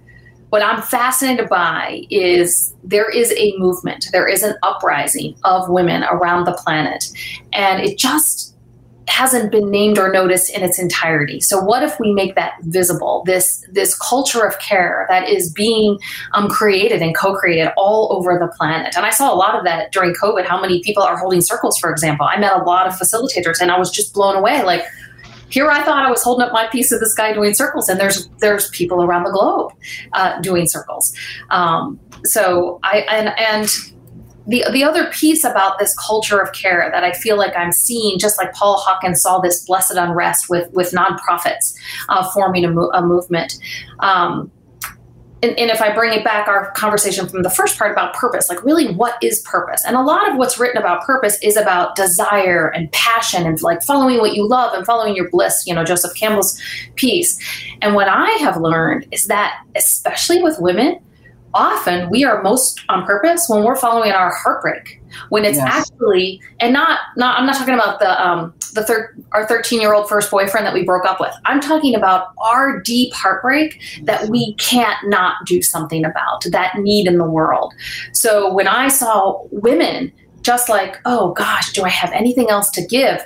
what 0.52 0.60
I'm 0.60 0.82
fascinated 0.82 1.48
by 1.48 2.04
is 2.10 2.74
there 2.84 3.08
is 3.08 3.32
a 3.38 3.56
movement, 3.56 4.08
there 4.12 4.28
is 4.28 4.42
an 4.42 4.54
uprising 4.62 5.34
of 5.44 5.70
women 5.70 6.04
around 6.04 6.44
the 6.44 6.52
planet, 6.52 7.06
and 7.54 7.82
it 7.82 7.96
just 7.96 8.54
hasn't 9.08 9.50
been 9.50 9.70
named 9.70 9.98
or 9.98 10.12
noticed 10.12 10.54
in 10.54 10.62
its 10.62 10.78
entirety. 10.78 11.40
So 11.40 11.58
what 11.58 11.82
if 11.82 11.98
we 11.98 12.12
make 12.12 12.34
that 12.34 12.52
visible? 12.64 13.22
This 13.24 13.64
this 13.72 13.98
culture 13.98 14.44
of 14.44 14.58
care 14.58 15.06
that 15.08 15.26
is 15.26 15.50
being 15.50 15.98
um, 16.34 16.48
created 16.48 17.00
and 17.00 17.16
co-created 17.16 17.72
all 17.78 18.12
over 18.12 18.38
the 18.38 18.48
planet. 18.48 18.94
And 18.94 19.06
I 19.06 19.10
saw 19.10 19.32
a 19.32 19.36
lot 19.36 19.54
of 19.54 19.64
that 19.64 19.90
during 19.90 20.12
COVID. 20.12 20.44
How 20.44 20.60
many 20.60 20.82
people 20.82 21.02
are 21.02 21.16
holding 21.16 21.40
circles, 21.40 21.78
for 21.78 21.90
example? 21.90 22.26
I 22.26 22.38
met 22.38 22.52
a 22.52 22.62
lot 22.62 22.86
of 22.86 22.92
facilitators, 22.92 23.58
and 23.62 23.70
I 23.70 23.78
was 23.78 23.90
just 23.90 24.12
blown 24.12 24.36
away. 24.36 24.62
Like 24.64 24.84
here 25.52 25.70
I 25.70 25.82
thought 25.82 26.04
I 26.04 26.10
was 26.10 26.22
holding 26.22 26.46
up 26.46 26.52
my 26.52 26.66
piece 26.68 26.92
of 26.92 27.00
the 27.00 27.08
sky 27.08 27.32
doing 27.32 27.54
circles, 27.54 27.88
and 27.88 28.00
there's 28.00 28.28
there's 28.40 28.70
people 28.70 29.02
around 29.02 29.24
the 29.24 29.30
globe 29.30 29.72
uh, 30.14 30.40
doing 30.40 30.66
circles. 30.66 31.14
Um, 31.50 32.00
so 32.24 32.80
I 32.82 33.00
and 33.10 33.38
and 33.38 33.68
the 34.46 34.64
the 34.72 34.82
other 34.82 35.10
piece 35.10 35.44
about 35.44 35.78
this 35.78 35.94
culture 35.98 36.40
of 36.40 36.52
care 36.52 36.88
that 36.92 37.04
I 37.04 37.12
feel 37.12 37.36
like 37.36 37.56
I'm 37.56 37.72
seeing, 37.72 38.18
just 38.18 38.38
like 38.38 38.52
Paul 38.54 38.78
Hawkins 38.78 39.22
saw 39.22 39.40
this 39.40 39.64
blessed 39.64 39.96
unrest 39.96 40.48
with 40.48 40.70
with 40.72 40.92
nonprofits 40.92 41.74
uh, 42.08 42.28
forming 42.32 42.64
a, 42.64 42.70
mo- 42.70 42.90
a 42.94 43.02
movement. 43.02 43.58
Um, 44.00 44.50
and, 45.42 45.58
and, 45.58 45.70
if 45.70 45.82
I 45.82 45.92
bring 45.92 46.12
it 46.12 46.24
back, 46.24 46.46
our 46.46 46.70
conversation 46.72 47.28
from 47.28 47.42
the 47.42 47.50
first 47.50 47.78
part 47.78 47.90
about 47.90 48.14
purpose, 48.14 48.48
like 48.48 48.62
really 48.64 48.94
what 48.94 49.16
is 49.22 49.40
purpose? 49.40 49.82
And 49.84 49.96
a 49.96 50.02
lot 50.02 50.30
of 50.30 50.36
what's 50.36 50.58
written 50.58 50.76
about 50.78 51.04
purpose 51.04 51.38
is 51.42 51.56
about 51.56 51.96
desire 51.96 52.68
and 52.68 52.90
passion 52.92 53.46
and 53.46 53.60
like 53.62 53.82
following 53.82 54.18
what 54.18 54.34
you 54.34 54.46
love 54.46 54.72
and 54.74 54.86
following 54.86 55.16
your 55.16 55.28
bliss, 55.30 55.64
you 55.66 55.74
know, 55.74 55.84
Joseph 55.84 56.14
Campbell's 56.14 56.60
piece. 56.94 57.38
And 57.82 57.94
what 57.94 58.08
I 58.08 58.30
have 58.40 58.56
learned 58.56 59.08
is 59.10 59.26
that, 59.26 59.64
especially 59.74 60.42
with 60.42 60.58
women, 60.60 61.00
often 61.54 62.08
we 62.10 62.24
are 62.24 62.42
most 62.42 62.82
on 62.88 63.04
purpose 63.04 63.48
when 63.48 63.64
we're 63.64 63.76
following 63.76 64.12
our 64.12 64.34
heartbreak. 64.34 65.00
When 65.28 65.44
it's 65.44 65.58
yes. 65.58 65.68
actually 65.68 66.40
and 66.58 66.72
not 66.72 67.00
not 67.18 67.38
i'm 67.38 67.44
not 67.44 67.56
talking 67.56 67.74
about 67.74 68.00
the 68.00 68.26
um 68.26 68.54
the 68.72 68.82
third 68.82 69.22
our 69.32 69.46
13 69.46 69.80
year 69.80 69.92
old 69.92 70.08
first 70.08 70.30
boyfriend 70.30 70.66
that 70.66 70.72
we 70.72 70.84
broke 70.84 71.04
up 71.04 71.20
with. 71.20 71.34
I'm 71.44 71.60
talking 71.60 71.94
about 71.94 72.28
our 72.38 72.80
deep 72.80 73.12
heartbreak 73.12 73.80
that 74.04 74.28
we 74.28 74.54
can't 74.54 74.98
not 75.08 75.44
do 75.44 75.60
something 75.60 76.04
about 76.04 76.44
that 76.50 76.78
need 76.78 77.06
in 77.06 77.18
the 77.18 77.28
world. 77.28 77.74
So 78.12 78.52
when 78.52 78.66
i 78.66 78.88
saw 78.88 79.42
women 79.50 80.12
just 80.40 80.68
like 80.68 80.96
oh 81.04 81.32
gosh 81.34 81.72
do 81.72 81.84
i 81.84 81.88
have 81.88 82.10
anything 82.12 82.50
else 82.50 82.70
to 82.70 82.84
give 82.86 83.20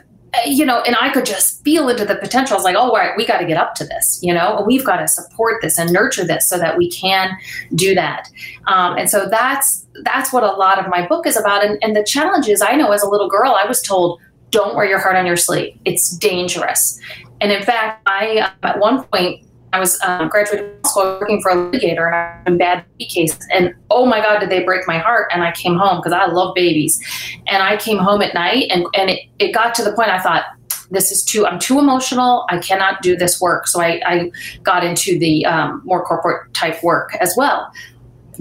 you 0.45 0.67
know, 0.67 0.81
and 0.83 0.97
I 1.01 1.11
could 1.11 1.25
just 1.25 1.63
feel 1.65 1.89
into 1.89 2.05
the 2.05 2.17
potential. 2.17 2.55
I 2.55 2.59
was 2.59 2.65
like, 2.65 2.77
oh, 2.77 2.91
all 2.91 2.95
right, 2.95 3.17
we 3.17 3.27
got 3.27 3.39
to 3.39 3.47
get 3.47 3.57
up 3.57 3.75
to 3.77 3.85
this, 3.85 4.21
you 4.23 4.35
know, 4.35 4.63
we've 4.67 4.85
got 4.85 4.97
to 4.99 5.09
support 5.09 5.63
this 5.63 5.79
and 5.79 5.93
nurture 5.93 6.25
this 6.25 6.49
so 6.49 6.59
that 6.59 6.77
we 6.77 6.91
can 6.91 7.37
do 7.75 7.95
that. 7.95 8.29
Um, 8.67 8.99
and 8.99 9.11
so 9.11 9.29
that's 9.29 9.87
that's 10.03 10.33
what 10.33 10.43
a 10.43 10.53
lot 10.53 10.79
of 10.79 10.89
my 10.89 11.07
book 11.07 11.27
is 11.27 11.37
about. 11.37 11.65
And, 11.65 11.79
and 11.83 11.97
the 11.97 12.05
challenge 12.05 12.49
is, 12.49 12.61
I 12.61 12.77
know 12.77 12.93
as 12.93 13.03
a 13.03 13.09
little 13.09 13.31
girl, 13.31 13.53
I 13.53 13.67
was 13.67 13.81
told, 13.81 14.21
don't 14.51 14.77
wear 14.77 14.85
your 14.85 14.99
heart 14.99 15.17
on 15.17 15.25
your 15.25 15.37
sleeve. 15.37 15.79
It's 15.85 16.11
dangerous. 16.11 17.01
And 17.41 17.51
in 17.51 17.63
fact, 17.63 18.03
I 18.07 18.39
uh, 18.39 18.67
at 18.67 18.79
one 18.79 19.05
point 19.05 19.46
I 19.73 19.81
was 19.81 20.01
um, 20.03 20.29
graduating 20.29 20.71
school 20.87 21.19
working 21.21 21.43
for 21.43 21.51
a 21.51 21.57
litigator 21.57 22.07
and 22.07 22.15
I 22.15 22.41
had 22.45 22.59
bad 22.59 22.85
baby 22.99 23.11
cases. 23.11 23.47
And 23.53 23.75
oh 23.91 24.07
my 24.07 24.21
God, 24.21 24.39
did 24.39 24.51
they 24.51 24.63
break 24.63 24.87
my 24.87 24.99
heart? 24.99 25.31
And 25.33 25.43
I 25.43 25.53
came 25.53 25.77
home 25.77 25.99
because 25.99 26.13
I 26.13 26.27
love 26.27 26.55
babies. 26.55 27.01
And 27.47 27.63
I 27.63 27.77
came 27.77 27.99
home 27.99 28.23
at 28.23 28.35
night 28.35 28.67
and, 28.71 28.87
and 28.95 29.11
it, 29.11 29.21
it 29.39 29.53
got 29.53 29.75
to 29.77 29.85
the 29.85 29.93
point 29.93 30.09
I 30.09 30.21
thought, 30.21 30.45
this 30.91 31.11
is 31.11 31.25
too, 31.25 31.47
I'm 31.47 31.59
too 31.59 31.81
emotional. 31.81 32.47
I 32.49 32.59
cannot 32.59 33.03
do 33.03 33.17
this 33.17 33.41
work. 33.41 33.67
So 33.67 33.81
I, 33.81 34.01
I 34.07 34.31
got 34.63 34.85
into 34.85 35.19
the 35.19 35.45
um, 35.45 35.83
more 35.85 36.05
corporate 36.05 36.55
type 36.55 36.83
work 36.83 37.17
as 37.21 37.35
well 37.37 37.73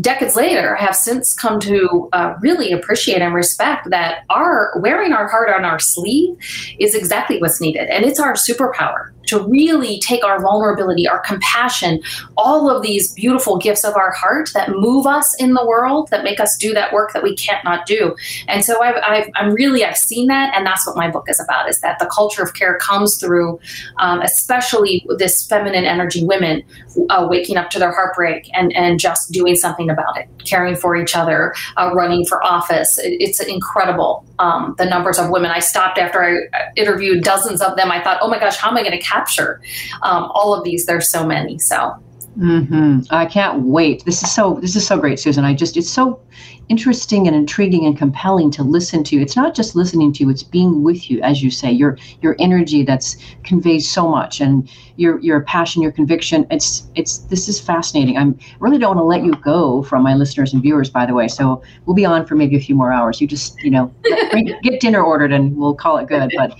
decades 0.01 0.35
later, 0.35 0.77
I 0.77 0.81
have 0.81 0.95
since 0.95 1.33
come 1.33 1.59
to 1.61 2.09
uh, 2.13 2.35
really 2.41 2.71
appreciate 2.71 3.21
and 3.21 3.33
respect 3.33 3.89
that 3.89 4.23
our 4.29 4.73
wearing 4.77 5.13
our 5.13 5.27
heart 5.27 5.49
on 5.49 5.65
our 5.65 5.79
sleeve 5.79 6.37
is 6.79 6.95
exactly 6.95 7.39
what's 7.39 7.61
needed, 7.61 7.87
and 7.89 8.05
it's 8.05 8.19
our 8.19 8.33
superpower. 8.33 9.11
To 9.27 9.39
really 9.47 9.99
take 9.99 10.23
our 10.23 10.41
vulnerability, 10.41 11.07
our 11.07 11.19
compassion, 11.19 12.01
all 12.37 12.69
of 12.69 12.81
these 12.81 13.13
beautiful 13.13 13.57
gifts 13.57 13.83
of 13.83 13.95
our 13.95 14.11
heart 14.11 14.49
that 14.53 14.69
move 14.69 15.05
us 15.05 15.35
in 15.39 15.53
the 15.53 15.65
world, 15.65 16.09
that 16.11 16.23
make 16.23 16.39
us 16.39 16.57
do 16.57 16.73
that 16.73 16.93
work 16.93 17.13
that 17.13 17.23
we 17.23 17.35
can't 17.35 17.63
not 17.63 17.85
do. 17.85 18.15
And 18.47 18.63
so 18.63 18.81
i 18.81 19.29
am 19.35 19.53
really, 19.53 19.83
I've 19.83 19.97
seen 19.97 20.27
that, 20.27 20.53
and 20.55 20.65
that's 20.65 20.85
what 20.85 20.95
my 20.95 21.09
book 21.09 21.25
is 21.29 21.39
about, 21.39 21.69
is 21.69 21.81
that 21.81 21.99
the 21.99 22.05
culture 22.07 22.43
of 22.43 22.53
care 22.53 22.77
comes 22.77 23.17
through, 23.17 23.59
um, 23.99 24.21
especially 24.21 25.05
this 25.17 25.45
feminine 25.47 25.85
energy 25.85 26.23
women 26.23 26.63
uh, 27.09 27.27
waking 27.29 27.57
up 27.57 27.69
to 27.71 27.79
their 27.79 27.91
heartbreak 27.91 28.49
and, 28.53 28.73
and 28.73 28.99
just 28.99 29.31
doing 29.31 29.55
something 29.55 29.89
about 29.89 30.17
it, 30.17 30.27
caring 30.45 30.75
for 30.75 30.95
each 30.95 31.15
other, 31.15 31.53
uh, 31.77 31.91
running 31.93 32.25
for 32.25 32.43
office. 32.43 32.97
It, 32.97 33.17
it's 33.19 33.39
incredible, 33.39 34.25
um, 34.39 34.75
the 34.77 34.85
numbers 34.85 35.17
of 35.17 35.29
women. 35.29 35.51
I 35.51 35.59
stopped 35.59 35.97
after 35.97 36.23
I 36.23 36.71
interviewed 36.75 37.23
dozens 37.23 37.61
of 37.61 37.75
them. 37.75 37.91
I 37.91 38.03
thought, 38.03 38.19
oh 38.21 38.29
my 38.29 38.39
gosh, 38.39 38.57
how 38.57 38.69
am 38.69 38.77
I 38.77 38.81
going 38.81 38.97
to 38.97 39.05
capture 39.15 39.61
um, 40.03 40.31
all 40.33 40.53
of 40.53 40.63
these? 40.63 40.85
There's 40.85 41.09
so 41.09 41.25
many. 41.25 41.59
So 41.59 42.01
Mm-hmm. 42.37 43.01
I 43.11 43.25
can't 43.25 43.61
wait. 43.61 44.03
This 44.03 44.21
is 44.21 44.33
so. 44.33 44.55
This 44.55 44.75
is 44.75 44.85
so 44.85 44.99
great, 44.99 45.19
Susan. 45.19 45.45
I 45.45 45.53
just. 45.53 45.77
It's 45.77 45.89
so 45.89 46.19
interesting 46.67 47.27
and 47.27 47.35
intriguing 47.35 47.85
and 47.85 47.97
compelling 47.97 48.51
to 48.51 48.63
listen 48.63 49.03
to. 49.05 49.21
It's 49.21 49.37
not 49.37 49.55
just 49.55 49.73
listening 49.73 50.11
to 50.13 50.23
you; 50.23 50.29
it's 50.29 50.43
being 50.43 50.83
with 50.83 51.09
you, 51.09 51.21
as 51.21 51.41
you 51.41 51.49
say. 51.49 51.71
Your 51.71 51.97
your 52.21 52.35
energy 52.37 52.83
that's 52.83 53.15
conveys 53.45 53.89
so 53.89 54.09
much, 54.09 54.41
and 54.41 54.69
your 54.97 55.17
your 55.21 55.41
passion, 55.41 55.81
your 55.81 55.93
conviction. 55.93 56.45
It's 56.51 56.89
it's. 56.95 57.19
This 57.19 57.47
is 57.47 57.61
fascinating. 57.61 58.17
I'm 58.17 58.37
really 58.59 58.79
don't 58.79 58.97
want 58.97 58.99
to 58.99 59.03
let 59.03 59.23
you 59.23 59.41
go 59.41 59.83
from 59.83 60.03
my 60.03 60.13
listeners 60.13 60.51
and 60.51 60.61
viewers. 60.61 60.89
By 60.89 61.05
the 61.05 61.13
way, 61.13 61.29
so 61.29 61.63
we'll 61.85 61.95
be 61.95 62.05
on 62.05 62.25
for 62.25 62.35
maybe 62.35 62.57
a 62.57 62.61
few 62.61 62.75
more 62.75 62.91
hours. 62.91 63.21
You 63.21 63.27
just 63.27 63.63
you 63.63 63.71
know 63.71 63.93
get 64.61 64.81
dinner 64.81 65.01
ordered, 65.01 65.31
and 65.31 65.55
we'll 65.55 65.75
call 65.75 65.99
it 65.99 66.09
good. 66.09 66.33
But 66.35 66.59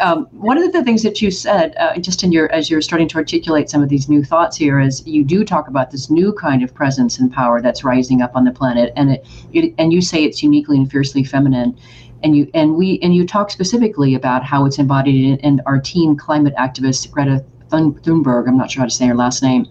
um, 0.00 0.26
one 0.32 0.58
of 0.58 0.72
the 0.72 0.82
things 0.82 1.02
that 1.02 1.20
you 1.22 1.30
said, 1.30 1.74
uh, 1.76 1.96
just 1.98 2.22
in 2.22 2.32
your 2.32 2.50
as 2.52 2.70
you're 2.70 2.82
starting 2.82 3.08
to 3.08 3.16
articulate 3.16 3.68
some 3.70 3.82
of 3.82 3.88
these 3.88 4.08
new 4.08 4.22
thoughts 4.22 4.56
here, 4.56 4.80
is 4.80 5.06
you 5.06 5.24
do 5.24 5.44
talk 5.44 5.68
about 5.68 5.90
this 5.90 6.10
new 6.10 6.32
kind 6.32 6.62
of 6.62 6.74
presence 6.74 7.18
and 7.18 7.32
power 7.32 7.60
that's 7.60 7.84
rising 7.84 8.22
up 8.22 8.36
on 8.36 8.44
the 8.44 8.52
planet, 8.52 8.92
and 8.96 9.12
it, 9.12 9.26
it 9.52 9.74
and 9.78 9.92
you 9.92 10.00
say 10.00 10.24
it's 10.24 10.42
uniquely 10.42 10.76
and 10.76 10.90
fiercely 10.90 11.24
feminine, 11.24 11.78
and 12.22 12.36
you 12.36 12.50
and 12.54 12.76
we 12.76 12.98
and 13.02 13.14
you 13.14 13.26
talk 13.26 13.50
specifically 13.50 14.14
about 14.14 14.42
how 14.44 14.64
it's 14.66 14.78
embodied 14.78 15.24
in, 15.24 15.38
in 15.38 15.60
our 15.66 15.80
teen 15.80 16.16
climate 16.16 16.54
activist 16.56 17.10
Greta 17.10 17.44
Thunberg. 17.70 18.48
I'm 18.48 18.56
not 18.56 18.70
sure 18.70 18.80
how 18.80 18.86
to 18.86 18.94
say 18.94 19.06
her 19.06 19.14
last 19.14 19.42
name 19.42 19.66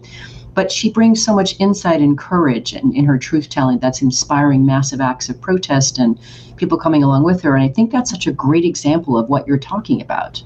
but 0.54 0.70
she 0.70 0.90
brings 0.90 1.24
so 1.24 1.34
much 1.34 1.58
insight 1.58 2.00
and 2.00 2.16
courage 2.16 2.74
in, 2.74 2.94
in 2.94 3.04
her 3.04 3.18
truth 3.18 3.48
telling 3.48 3.78
that's 3.78 4.02
inspiring 4.02 4.64
massive 4.64 5.00
acts 5.00 5.28
of 5.28 5.40
protest 5.40 5.98
and 5.98 6.18
people 6.56 6.78
coming 6.78 7.02
along 7.02 7.24
with 7.24 7.42
her. 7.42 7.56
And 7.56 7.64
I 7.64 7.68
think 7.68 7.90
that's 7.90 8.10
such 8.10 8.26
a 8.26 8.32
great 8.32 8.64
example 8.64 9.18
of 9.18 9.28
what 9.28 9.46
you're 9.46 9.58
talking 9.58 10.00
about. 10.00 10.42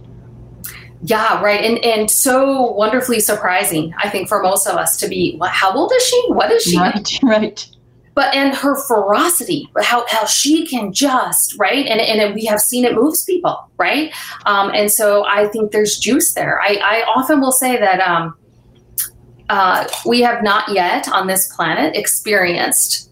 Yeah, 1.02 1.40
right. 1.40 1.62
And 1.62 1.78
and 1.84 2.11
so 2.11 2.72
wonderfully 2.72 3.20
surprising, 3.20 3.94
I 4.02 4.09
think, 4.09 4.28
for 4.28 4.42
most 4.42 4.66
of 4.66 4.76
us 4.76 4.96
to 4.96 5.09
be, 5.09 5.36
what, 5.36 5.50
how 5.50 5.72
old 5.72 5.92
is 5.94 6.02
she? 6.02 6.24
What 6.28 6.50
is 6.50 6.64
she? 6.64 6.76
Right, 6.76 7.18
right. 7.22 7.68
But 8.14 8.34
and 8.34 8.52
her 8.52 8.74
ferocity, 8.74 9.70
how, 9.80 10.04
how 10.09 10.26
she 10.26 10.66
can 10.66 10.92
just, 10.92 11.56
right? 11.56 11.86
And, 11.86 12.00
and 12.00 12.34
we 12.34 12.46
have 12.46 12.61
seen 12.61 12.84
it 12.84 12.96
moves 12.96 13.22
people, 13.22 13.70
right? 13.76 14.12
Um, 14.44 14.72
and 14.74 14.90
so 14.90 15.24
I 15.24 15.46
think 15.46 15.70
there's 15.70 15.98
juice 15.98 16.34
there. 16.34 16.61
I, 16.61 16.80
I 16.82 17.04
often 17.04 17.40
will 17.40 17.52
say 17.52 17.78
that 17.78 18.00
um, 18.00 18.34
uh, 19.49 19.86
we 20.05 20.20
have 20.20 20.42
not 20.42 20.72
yet 20.72 21.09
on 21.09 21.26
this 21.26 21.53
planet 21.55 21.96
experienced 21.96 23.11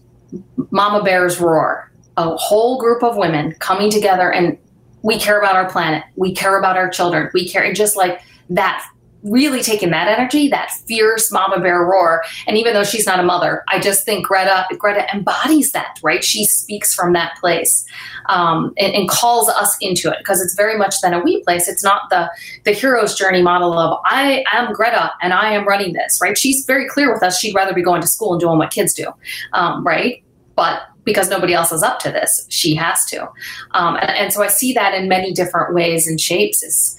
Mama 0.71 1.03
Bear's 1.03 1.39
roar. 1.39 1.91
A 2.17 2.35
whole 2.35 2.79
group 2.79 3.03
of 3.03 3.17
women 3.17 3.53
coming 3.59 3.91
together 3.91 4.31
and 4.31 4.57
we 5.03 5.19
care 5.19 5.39
about 5.39 5.55
our 5.55 5.69
planet. 5.69 6.03
We 6.15 6.33
care 6.33 6.57
about 6.57 6.77
our 6.77 6.89
children. 6.89 7.29
We 7.33 7.47
care 7.47 7.63
and 7.63 7.75
just 7.75 7.95
like 7.95 8.21
that 8.49 8.85
really 9.29 9.61
taking 9.61 9.89
that 9.91 10.07
energy, 10.07 10.47
that 10.49 10.71
fierce 10.87 11.31
mama 11.31 11.59
bear 11.59 11.81
roar. 11.81 12.23
And 12.47 12.57
even 12.57 12.73
though 12.73 12.83
she's 12.83 13.05
not 13.05 13.19
a 13.19 13.23
mother, 13.23 13.63
I 13.67 13.79
just 13.79 14.05
think 14.05 14.25
Greta 14.25 14.65
Greta 14.77 15.05
embodies 15.13 15.71
that, 15.71 15.99
right? 16.01 16.23
She 16.23 16.45
speaks 16.45 16.93
from 16.93 17.13
that 17.13 17.37
place 17.39 17.85
um, 18.27 18.73
and, 18.77 18.93
and, 18.93 19.07
calls 19.09 19.47
us 19.49 19.77
into 19.79 20.11
it 20.11 20.17
because 20.19 20.41
it's 20.41 20.53
very 20.53 20.77
much 20.77 20.95
then 21.01 21.13
a 21.13 21.19
we 21.19 21.41
place. 21.43 21.67
It's 21.67 21.83
not 21.83 22.09
the 22.09 22.29
the 22.65 22.71
hero's 22.71 23.15
journey 23.15 23.41
model 23.41 23.77
of 23.77 23.99
I 24.05 24.43
am 24.51 24.73
Greta 24.73 25.11
and 25.21 25.33
I 25.33 25.51
am 25.51 25.67
running 25.67 25.93
this, 25.93 26.19
right? 26.21 26.37
She's 26.37 26.65
very 26.65 26.87
clear 26.87 27.11
with 27.13 27.23
us. 27.23 27.39
She'd 27.39 27.55
rather 27.55 27.73
be 27.73 27.81
going 27.81 28.01
to 28.01 28.07
school 28.07 28.33
and 28.33 28.41
doing 28.41 28.57
what 28.57 28.71
kids 28.71 28.93
do, 28.93 29.07
um, 29.53 29.85
right? 29.85 30.23
But 30.55 30.81
because 31.03 31.29
nobody 31.29 31.53
else 31.53 31.71
is 31.71 31.83
up 31.83 31.99
to 31.99 32.11
this, 32.11 32.45
she 32.49 32.75
has 32.75 33.05
to. 33.05 33.23
Um, 33.71 33.95
and, 33.95 34.11
and 34.11 34.33
so 34.33 34.43
I 34.43 34.47
see 34.47 34.73
that 34.73 34.93
in 34.93 35.07
many 35.07 35.31
different 35.31 35.73
ways 35.73 36.05
and 36.05 36.19
shapes. 36.19 36.61
Is 36.61 36.97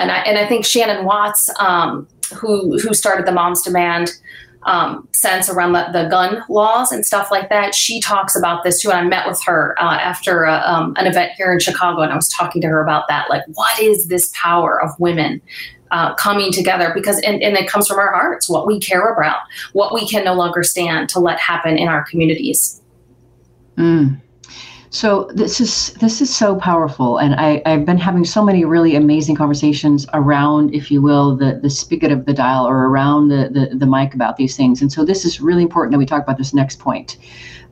and 0.00 0.10
I 0.10 0.18
and 0.20 0.38
I 0.38 0.46
think 0.46 0.64
Shannon 0.64 1.04
Watts, 1.04 1.50
um, 1.60 2.08
who 2.34 2.78
who 2.78 2.94
started 2.94 3.26
the 3.26 3.32
Moms 3.32 3.62
Demand 3.62 4.10
um, 4.64 5.08
sense 5.12 5.48
around 5.48 5.72
the, 5.72 5.88
the, 5.90 6.06
gun 6.10 6.44
laws 6.50 6.92
and 6.92 7.06
stuff 7.06 7.30
like 7.30 7.48
that, 7.48 7.74
she 7.74 7.98
talks 7.98 8.36
about 8.36 8.62
this 8.62 8.82
too. 8.82 8.90
And 8.90 8.98
I 8.98 9.04
met 9.04 9.26
with 9.26 9.42
her 9.44 9.74
uh, 9.78 9.94
after 9.94 10.44
a, 10.44 10.52
uh, 10.52 10.62
um, 10.66 10.94
an 10.98 11.06
event 11.06 11.32
here 11.38 11.50
in 11.50 11.60
Chicago, 11.60 12.02
and 12.02 12.12
I 12.12 12.16
was 12.16 12.28
talking 12.28 12.60
to 12.60 12.68
her 12.68 12.82
about 12.82 13.08
that. 13.08 13.30
Like, 13.30 13.42
what 13.54 13.80
is 13.80 14.08
this 14.08 14.30
power 14.34 14.80
of 14.82 14.90
women? 14.98 15.40
Uh, 15.92 16.14
coming 16.14 16.52
together 16.52 16.92
because 16.94 17.18
and, 17.22 17.42
and 17.42 17.56
it 17.56 17.68
comes 17.68 17.88
from 17.88 17.98
our 17.98 18.12
hearts 18.12 18.48
what 18.48 18.64
we 18.64 18.78
care 18.78 19.12
about 19.12 19.40
what 19.72 19.92
we 19.92 20.06
can 20.06 20.24
no 20.24 20.34
longer 20.34 20.62
stand 20.62 21.08
to 21.08 21.18
let 21.18 21.40
happen 21.40 21.76
in 21.76 21.88
our 21.88 22.04
communities 22.04 22.80
mm. 23.76 24.16
So 24.92 25.30
this 25.32 25.60
is 25.60 25.92
this 26.00 26.20
is 26.20 26.34
so 26.34 26.56
powerful, 26.56 27.18
and 27.18 27.36
I, 27.36 27.62
I've 27.64 27.86
been 27.86 27.96
having 27.96 28.24
so 28.24 28.44
many 28.44 28.64
really 28.64 28.96
amazing 28.96 29.36
conversations 29.36 30.04
around, 30.14 30.74
if 30.74 30.90
you 30.90 31.00
will, 31.00 31.36
the 31.36 31.60
the 31.62 31.70
spigot 31.70 32.10
of 32.10 32.26
the 32.26 32.32
dial 32.32 32.66
or 32.66 32.88
around 32.88 33.28
the 33.28 33.48
the, 33.52 33.76
the 33.76 33.86
mic 33.86 34.14
about 34.14 34.36
these 34.36 34.56
things. 34.56 34.82
And 34.82 34.90
so 34.90 35.04
this 35.04 35.24
is 35.24 35.40
really 35.40 35.62
important 35.62 35.92
that 35.92 35.98
we 35.98 36.06
talk 36.06 36.24
about 36.24 36.38
this 36.38 36.52
next 36.52 36.80
point. 36.80 37.18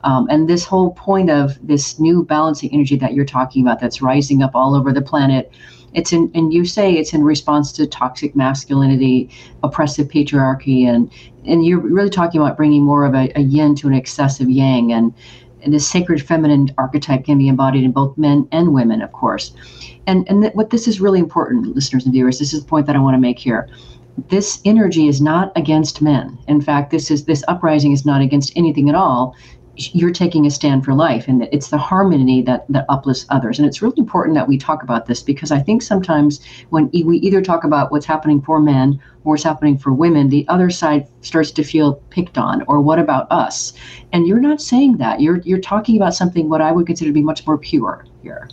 Um, 0.05 0.27
and 0.29 0.47
this 0.47 0.63
whole 0.63 0.91
point 0.91 1.29
of 1.29 1.59
this 1.61 1.99
new 1.99 2.23
balancing 2.23 2.71
energy 2.71 2.95
that 2.95 3.13
you're 3.13 3.25
talking 3.25 3.63
about 3.63 3.81
that's 3.81 4.01
rising 4.01 4.41
up 4.41 4.51
all 4.55 4.73
over 4.73 4.93
the 4.93 5.01
planet 5.01 5.51
it's 5.93 6.13
in 6.13 6.31
and 6.35 6.53
you 6.53 6.65
say 6.65 6.93
it's 6.93 7.13
in 7.13 7.23
response 7.23 7.71
to 7.71 7.87
toxic 7.87 8.35
masculinity 8.35 9.29
oppressive 9.63 10.07
patriarchy 10.07 10.85
and 10.85 11.11
and 11.45 11.65
you're 11.65 11.79
really 11.79 12.11
talking 12.11 12.39
about 12.39 12.55
bringing 12.55 12.83
more 12.83 13.05
of 13.05 13.15
a, 13.15 13.31
a 13.35 13.41
yin 13.41 13.75
to 13.75 13.87
an 13.87 13.93
excessive 13.93 14.49
yang 14.49 14.93
and 14.93 15.13
and 15.61 15.73
this 15.73 15.87
sacred 15.87 16.21
feminine 16.21 16.69
archetype 16.77 17.25
can 17.25 17.37
be 17.37 17.47
embodied 17.47 17.83
in 17.83 17.91
both 17.91 18.17
men 18.17 18.47
and 18.51 18.73
women, 18.73 19.01
of 19.01 19.11
course. 19.11 19.53
And 20.07 20.27
and 20.29 20.41
th- 20.41 20.53
what 20.53 20.69
this 20.69 20.87
is 20.87 21.01
really 21.01 21.19
important, 21.19 21.75
listeners 21.75 22.05
and 22.05 22.13
viewers. 22.13 22.39
This 22.39 22.53
is 22.53 22.61
the 22.61 22.69
point 22.69 22.87
that 22.87 22.95
I 22.95 22.99
want 22.99 23.15
to 23.15 23.19
make 23.19 23.39
here. 23.39 23.69
This 24.29 24.59
energy 24.65 25.07
is 25.07 25.21
not 25.21 25.51
against 25.55 26.01
men. 26.01 26.37
In 26.47 26.61
fact, 26.61 26.91
this 26.91 27.09
is 27.09 27.25
this 27.25 27.43
uprising 27.47 27.91
is 27.91 28.05
not 28.05 28.21
against 28.21 28.51
anything 28.55 28.89
at 28.89 28.95
all 28.95 29.35
you're 29.79 30.11
taking 30.11 30.45
a 30.45 30.51
stand 30.51 30.83
for 30.83 30.93
life 30.93 31.27
and 31.27 31.47
it's 31.51 31.69
the 31.69 31.77
harmony 31.77 32.41
that 32.41 32.65
that 32.69 32.85
uplifts 32.89 33.25
others. 33.29 33.59
And 33.59 33.67
it's 33.67 33.81
really 33.81 33.97
important 33.97 34.35
that 34.35 34.47
we 34.47 34.57
talk 34.57 34.83
about 34.83 35.05
this 35.05 35.21
because 35.23 35.51
i 35.51 35.59
think 35.59 35.81
sometimes 35.81 36.41
when 36.69 36.89
we 36.91 37.17
either 37.17 37.41
talk 37.41 37.63
about 37.63 37.91
what's 37.91 38.05
happening 38.05 38.41
for 38.41 38.59
men 38.59 38.99
or 39.23 39.33
what's 39.33 39.43
happening 39.43 39.77
for 39.77 39.93
women 39.93 40.29
the 40.29 40.47
other 40.47 40.69
side 40.69 41.07
starts 41.21 41.51
to 41.51 41.63
feel 41.63 41.93
picked 42.09 42.37
on 42.37 42.63
or 42.67 42.81
what 42.81 42.99
about 42.99 43.27
us? 43.31 43.73
And 44.11 44.27
you're 44.27 44.39
not 44.39 44.61
saying 44.61 44.97
that. 44.97 45.21
You're 45.21 45.37
you're 45.41 45.59
talking 45.59 45.95
about 45.95 46.13
something 46.13 46.49
what 46.49 46.61
i 46.61 46.71
would 46.71 46.87
consider 46.87 47.09
to 47.09 47.13
be 47.13 47.23
much 47.23 47.45
more 47.47 47.57
pure 47.57 48.05
here 48.21 48.49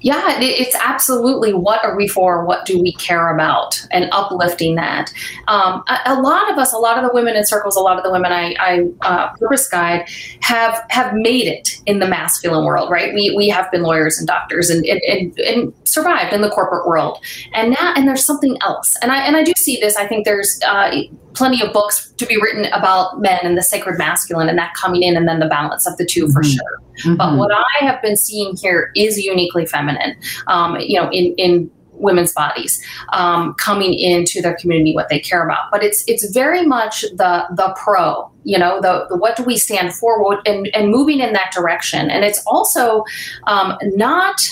yeah, 0.00 0.40
it's 0.40 0.74
absolutely 0.76 1.52
what 1.52 1.84
are 1.84 1.96
we 1.96 2.08
for? 2.08 2.44
What 2.44 2.64
do 2.64 2.80
we 2.80 2.92
care 2.94 3.34
about? 3.34 3.86
And 3.90 4.08
uplifting 4.12 4.74
that. 4.76 5.12
Um, 5.48 5.82
a, 5.88 6.00
a, 6.06 6.20
lot 6.20 6.50
of 6.50 6.58
us, 6.58 6.72
a 6.72 6.78
lot 6.78 6.98
of 6.98 7.08
the 7.08 7.14
women 7.14 7.36
in 7.36 7.44
circles, 7.44 7.76
a 7.76 7.80
lot 7.80 7.96
of 7.98 8.04
the 8.04 8.10
women 8.10 8.32
I, 8.32 8.54
I 8.58 8.88
uh, 9.02 9.32
purpose 9.36 9.68
guide 9.68 10.08
have 10.40 10.84
have 10.88 11.14
made 11.14 11.46
it 11.46 11.80
in 11.86 11.98
the 11.98 12.06
masculine 12.06 12.64
world, 12.64 12.90
right? 12.90 13.14
We, 13.14 13.34
we 13.36 13.48
have 13.48 13.70
been 13.70 13.82
lawyers 13.82 14.18
and 14.18 14.26
doctors 14.26 14.70
and, 14.70 14.84
and, 14.86 15.00
and, 15.02 15.38
and 15.40 15.74
survived 15.84 16.32
in 16.32 16.40
the 16.40 16.50
corporate 16.50 16.86
world. 16.86 17.18
And 17.52 17.70
now, 17.70 17.94
and 17.96 18.08
there's 18.08 18.24
something 18.24 18.56
else. 18.62 18.94
And 19.02 19.12
I, 19.12 19.26
and 19.26 19.36
I 19.36 19.42
do 19.42 19.52
see 19.56 19.78
this. 19.80 19.96
I 19.96 20.06
think 20.06 20.24
there's 20.24 20.60
uh, 20.66 20.90
plenty 21.36 21.62
of 21.62 21.72
books 21.72 22.12
to 22.16 22.26
be 22.26 22.36
written 22.40 22.64
about 22.66 23.20
men 23.20 23.38
and 23.42 23.56
the 23.56 23.62
sacred 23.62 23.98
masculine 23.98 24.48
and 24.48 24.58
that 24.58 24.74
coming 24.74 25.02
in 25.02 25.16
and 25.16 25.28
then 25.28 25.38
the 25.38 25.46
balance 25.46 25.86
of 25.86 25.96
the 25.98 26.06
2 26.06 26.24
mm-hmm. 26.24 26.32
for 26.32 26.42
sure. 26.42 26.82
Mm-hmm. 27.00 27.16
But 27.16 27.36
what 27.36 27.52
I 27.52 27.84
have 27.84 28.02
been 28.02 28.16
seeing 28.16 28.56
here 28.56 28.90
is 28.96 29.18
uniquely 29.18 29.66
feminine, 29.66 30.16
um, 30.46 30.78
you 30.80 31.00
know, 31.00 31.10
in, 31.10 31.34
in 31.34 31.70
women's 31.98 32.32
bodies 32.32 32.82
um, 33.12 33.54
coming 33.54 33.94
into 33.94 34.42
their 34.42 34.54
community 34.56 34.94
what 34.94 35.08
they 35.08 35.18
care 35.18 35.42
about 35.44 35.70
but 35.70 35.82
it's 35.82 36.04
it's 36.06 36.30
very 36.30 36.64
much 36.64 37.02
the 37.02 37.46
the 37.56 37.74
pro 37.82 38.30
you 38.44 38.58
know 38.58 38.80
the, 38.80 39.06
the 39.08 39.16
what 39.16 39.36
do 39.36 39.42
we 39.42 39.56
stand 39.56 39.94
for 39.94 40.38
and, 40.46 40.68
and 40.74 40.90
moving 40.90 41.20
in 41.20 41.32
that 41.32 41.50
direction 41.52 42.10
and 42.10 42.24
it's 42.24 42.42
also 42.46 43.02
um, 43.46 43.76
not 43.82 44.46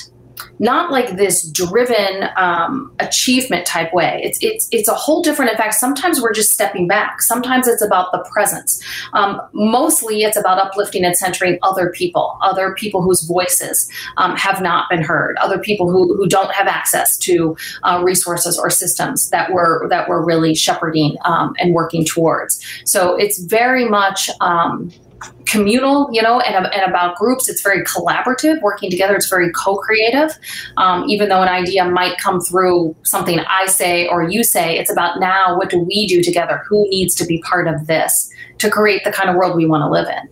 not 0.59 0.91
like 0.91 1.17
this 1.17 1.49
driven 1.49 2.29
um, 2.37 2.95
achievement 3.01 3.67
type 3.67 3.93
way. 3.93 4.21
It's 4.25 4.39
it's 4.43 4.69
it's 4.73 4.89
a 4.89 4.95
whole 4.95 5.23
different. 5.23 5.51
In 5.51 5.57
fact, 5.57 5.75
sometimes 5.75 6.21
we're 6.21 6.33
just 6.33 6.53
stepping 6.53 6.87
back. 6.87 7.23
Sometimes 7.23 7.69
it's 7.69 7.83
about 7.83 8.13
the 8.13 8.25
presence. 8.33 8.83
Um, 9.13 9.41
mostly, 9.53 10.23
it's 10.23 10.37
about 10.37 10.59
uplifting 10.59 11.05
and 11.05 11.17
centering 11.17 11.59
other 11.63 11.91
people, 11.91 12.39
other 12.43 12.75
people 12.75 13.03
whose 13.03 13.23
voices 13.23 13.91
um, 14.17 14.37
have 14.37 14.63
not 14.63 14.89
been 14.91 15.03
heard, 15.03 15.37
other 15.39 15.59
people 15.59 15.91
who, 15.91 16.15
who 16.17 16.27
don't 16.27 16.53
have 16.53 16.67
access 16.67 17.17
to 17.19 17.57
uh, 17.83 18.01
resources 18.05 18.59
or 18.59 18.71
systems 18.71 19.31
that 19.31 19.53
we're 19.53 19.89
that 19.89 20.09
we're 20.09 20.25
really 20.25 20.55
shepherding 20.55 21.17
um, 21.25 21.55
and 21.59 21.75
working 21.75 22.05
towards. 22.05 22.65
So 22.85 23.17
it's 23.17 23.39
very 23.39 23.89
much 23.89 24.31
um, 24.41 24.93
communal, 25.47 26.09
you 26.13 26.21
know, 26.21 26.41
and, 26.41 26.67
and, 26.67 26.83
about 26.91 27.17
groups. 27.17 27.49
It's 27.49 27.63
very 27.63 27.85
collaborative, 27.85 28.61
working 28.61 28.91
together. 28.91 29.15
It's 29.15 29.29
very 29.29 29.53
co-creative. 29.53 30.37
Um, 30.77 31.09
even 31.09 31.29
though 31.29 31.43
an 31.43 31.49
idea 31.49 31.85
might 31.85 32.19
come 32.19 32.41
through 32.41 32.97
something 33.05 33.39
I 33.41 33.67
say 33.67 34.09
or 34.09 34.25
you 34.25 34.43
say, 34.43 34.79
it's 34.79 34.91
about 34.91 35.21
now 35.21 35.57
what 35.57 35.71
do 35.71 35.79
we 35.79 36.07
do 36.07 36.23
together? 36.23 36.63
Who 36.69 36.89
needs 36.89 37.15
to 37.17 37.25
be 37.25 37.41
part 37.43 37.69
of 37.69 37.87
this 37.87 38.31
to 38.59 38.71
create 38.71 39.05
the 39.05 39.13
kind 39.13 39.31
of 39.31 39.37
world 39.37 39.57
we 39.57 39.67
want 39.67 39.83
to 39.83 39.89
live 39.89 40.09
in? 40.09 40.29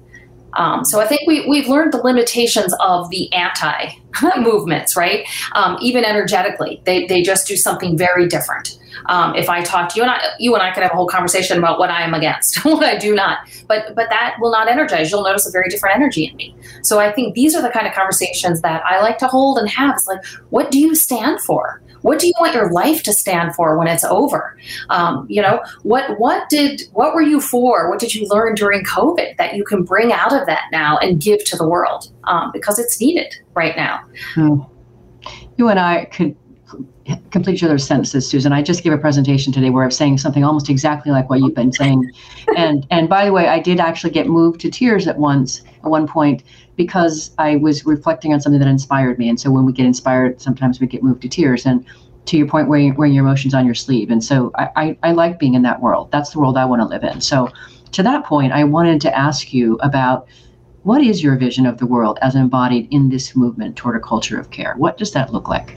Um, 0.55 0.85
so 0.85 1.01
I 1.01 1.07
think 1.07 1.23
we, 1.27 1.49
we've 1.49 1.69
learned 1.69 1.93
the 1.93 1.99
limitations 1.99 2.75
of 2.81 3.09
the 3.11 3.33
anti 3.33 3.91
movements, 4.39 4.97
right? 4.97 5.27
Um, 5.55 5.79
even 5.81 6.05
energetically, 6.05 6.83
they, 6.85 7.07
they 7.07 7.23
just 7.23 7.47
do 7.47 7.57
something 7.57 7.97
very 7.97 8.27
different. 8.27 8.79
Um, 9.07 9.35
if 9.35 9.49
I 9.49 9.63
talk 9.63 9.89
to 9.91 9.97
you 9.97 10.03
and 10.03 10.11
I, 10.11 10.23
you 10.39 10.55
and 10.55 10.63
I 10.63 10.73
could 10.73 10.83
have 10.83 10.93
a 10.93 10.95
whole 10.95 11.09
conversation 11.09 11.59
about 11.59 11.79
what 11.79 11.91
I 11.91 12.03
am 12.03 12.15
against, 12.15 12.65
what 12.65 12.85
I 12.85 12.97
do 12.97 13.15
not, 13.15 13.39
but 13.69 13.95
but 13.95 14.09
that 14.11 14.37
will 14.41 14.53
not 14.53 14.69
energize. 14.69 15.11
You'll 15.11 15.25
notice 15.25 15.47
a 15.47 15.51
very 15.51 15.69
different 15.69 15.97
energy 15.97 16.27
in 16.27 16.37
me. 16.37 16.55
So 16.83 16.99
I 17.01 17.13
think 17.13 17.35
these 17.35 17.55
are 17.55 17.63
the 17.63 17.71
kind 17.71 17.87
of 17.87 17.95
conversations 17.95 18.61
that 18.63 18.85
I 18.85 19.01
like 19.01 19.19
to 19.19 19.29
hold 19.29 19.59
and 19.59 19.69
have. 19.69 19.95
It's 19.95 20.07
like, 20.07 20.25
what 20.51 20.71
do 20.71 20.79
you 20.79 20.95
stand 20.95 21.41
for? 21.41 21.83
What 22.03 22.19
do 22.19 22.27
you 22.27 22.35
want 22.41 22.55
your 22.55 22.71
life 22.73 23.03
to 23.05 23.13
stand 23.13 23.55
for 23.55 23.79
when 23.79 23.87
it's 23.87 24.05
over? 24.05 24.57
Um, 24.91 25.27
you 25.29 25.41
know, 25.41 25.63
what 25.83 26.19
what 26.19 26.49
did 26.49 26.83
what 26.93 27.15
were 27.15 27.23
you 27.23 27.41
for? 27.41 27.89
What 27.89 28.01
did 28.01 28.15
you 28.15 28.27
learn 28.27 28.55
during 28.55 28.85
COVID 28.85 29.37
that 29.37 29.55
you 29.55 29.65
can 29.65 29.85
bring 29.85 30.13
out 30.13 30.33
of 30.33 30.47
that 30.47 30.65
now 30.73 30.99
and 30.99 31.21
give 31.21 31.45
to 31.45 31.57
the 31.57 31.67
world 31.67 32.13
um, 32.25 32.51
because 32.53 32.79
it's 32.79 33.01
needed 33.01 33.35
right 33.55 33.77
now. 33.77 34.05
Hmm. 34.35 34.61
You 35.57 35.69
and 35.69 35.79
I 35.79 36.07
could 36.07 36.37
complete 37.31 37.55
each 37.55 37.65
other's 37.65 37.87
sentences, 37.87 38.29
Susan. 38.29 38.53
I 38.53 38.63
just 38.63 38.83
gave 38.83 38.93
a 38.93 38.99
presentation 38.99 39.53
today 39.53 39.71
where 39.71 39.85
I'm 39.85 39.91
saying 39.91 40.19
something 40.19 40.45
almost 40.45 40.69
exactly 40.69 41.11
like 41.11 41.29
what 41.29 41.41
you've 41.41 41.55
been 41.55 41.73
saying. 41.73 42.13
and 42.57 42.87
and 42.91 43.09
by 43.09 43.25
the 43.25 43.33
way, 43.33 43.49
I 43.49 43.59
did 43.59 43.81
actually 43.81 44.11
get 44.11 44.29
moved 44.29 44.61
to 44.61 44.71
tears 44.71 45.07
at 45.07 45.19
once 45.19 45.63
at 45.83 45.91
one 45.91 46.07
point 46.07 46.43
because 46.77 47.33
I 47.39 47.57
was 47.57 47.85
reflecting 47.85 48.33
on 48.33 48.41
something 48.41 48.61
that 48.61 48.69
inspired 48.69 49.19
me. 49.19 49.29
And 49.29 49.39
so 49.39 49.51
when 49.51 49.65
we 49.65 49.73
get 49.73 49.87
inspired, 49.87 50.41
sometimes 50.41 50.81
we 50.81 50.87
get 50.87 51.03
moved 51.03 51.23
to 51.23 51.29
tears. 51.29 51.67
And 51.67 51.85
to 52.27 52.37
your 52.37 52.47
point, 52.47 52.69
wearing, 52.69 52.95
wearing 52.95 53.13
your 53.13 53.25
emotions 53.25 53.53
on 53.53 53.67
your 53.67 53.75
sleeve. 53.75 54.11
And 54.11 54.23
so 54.23 54.53
I, 54.55 54.69
I, 54.77 54.99
I 55.03 55.13
like 55.13 55.39
being 55.39 55.55
in 55.55 55.63
that 55.63 55.81
world. 55.83 56.11
That's 56.13 56.31
the 56.31 56.39
world 56.39 56.57
I 56.57 56.65
want 56.65 56.81
to 56.81 56.87
live 56.87 57.03
in. 57.03 57.21
So 57.21 57.51
to 57.93 58.03
that 58.05 58.25
point, 58.25 58.53
I 58.53 58.65
wanted 58.65 59.01
to 59.03 59.17
ask 59.17 59.53
you 59.53 59.75
about 59.83 60.29
what 60.85 61.03
is 61.03 61.23
your 61.23 61.37
vision 61.37 61.67
of 61.67 61.79
the 61.79 61.87
world 61.87 62.19
as 62.23 62.35
embodied 62.35 62.89
in 62.93 63.09
this 63.09 63.37
movement 63.37 63.77
toward 63.77 63.97
a 63.97 64.01
culture 64.01 64.39
of 64.39 64.51
care? 64.51 64.75
What 64.77 64.99
does 64.99 65.13
that 65.13 65.33
look 65.33 65.49
like? 65.49 65.77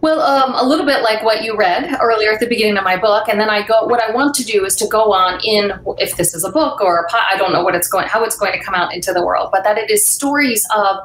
Well, 0.00 0.20
um, 0.20 0.54
a 0.54 0.62
little 0.66 0.86
bit 0.86 1.02
like 1.02 1.22
what 1.24 1.42
you 1.42 1.56
read 1.56 1.96
earlier 2.00 2.32
at 2.32 2.40
the 2.40 2.46
beginning 2.46 2.76
of 2.76 2.84
my 2.84 2.96
book, 2.96 3.28
and 3.28 3.40
then 3.40 3.50
I 3.50 3.66
go. 3.66 3.84
What 3.84 4.02
I 4.02 4.12
want 4.12 4.34
to 4.36 4.44
do 4.44 4.64
is 4.64 4.76
to 4.76 4.86
go 4.86 5.12
on 5.12 5.40
in, 5.44 5.72
if 5.98 6.16
this 6.16 6.34
is 6.34 6.44
a 6.44 6.52
book 6.52 6.80
or 6.80 7.00
a 7.00 7.08
pot, 7.08 7.26
I 7.32 7.36
don't 7.36 7.52
know 7.52 7.64
what 7.64 7.74
it's 7.74 7.88
going, 7.88 8.06
how 8.06 8.22
it's 8.22 8.36
going 8.36 8.52
to 8.52 8.60
come 8.62 8.74
out 8.74 8.94
into 8.94 9.12
the 9.12 9.24
world, 9.24 9.50
but 9.52 9.64
that 9.64 9.76
it 9.76 9.90
is 9.90 10.06
stories 10.06 10.66
of 10.74 10.98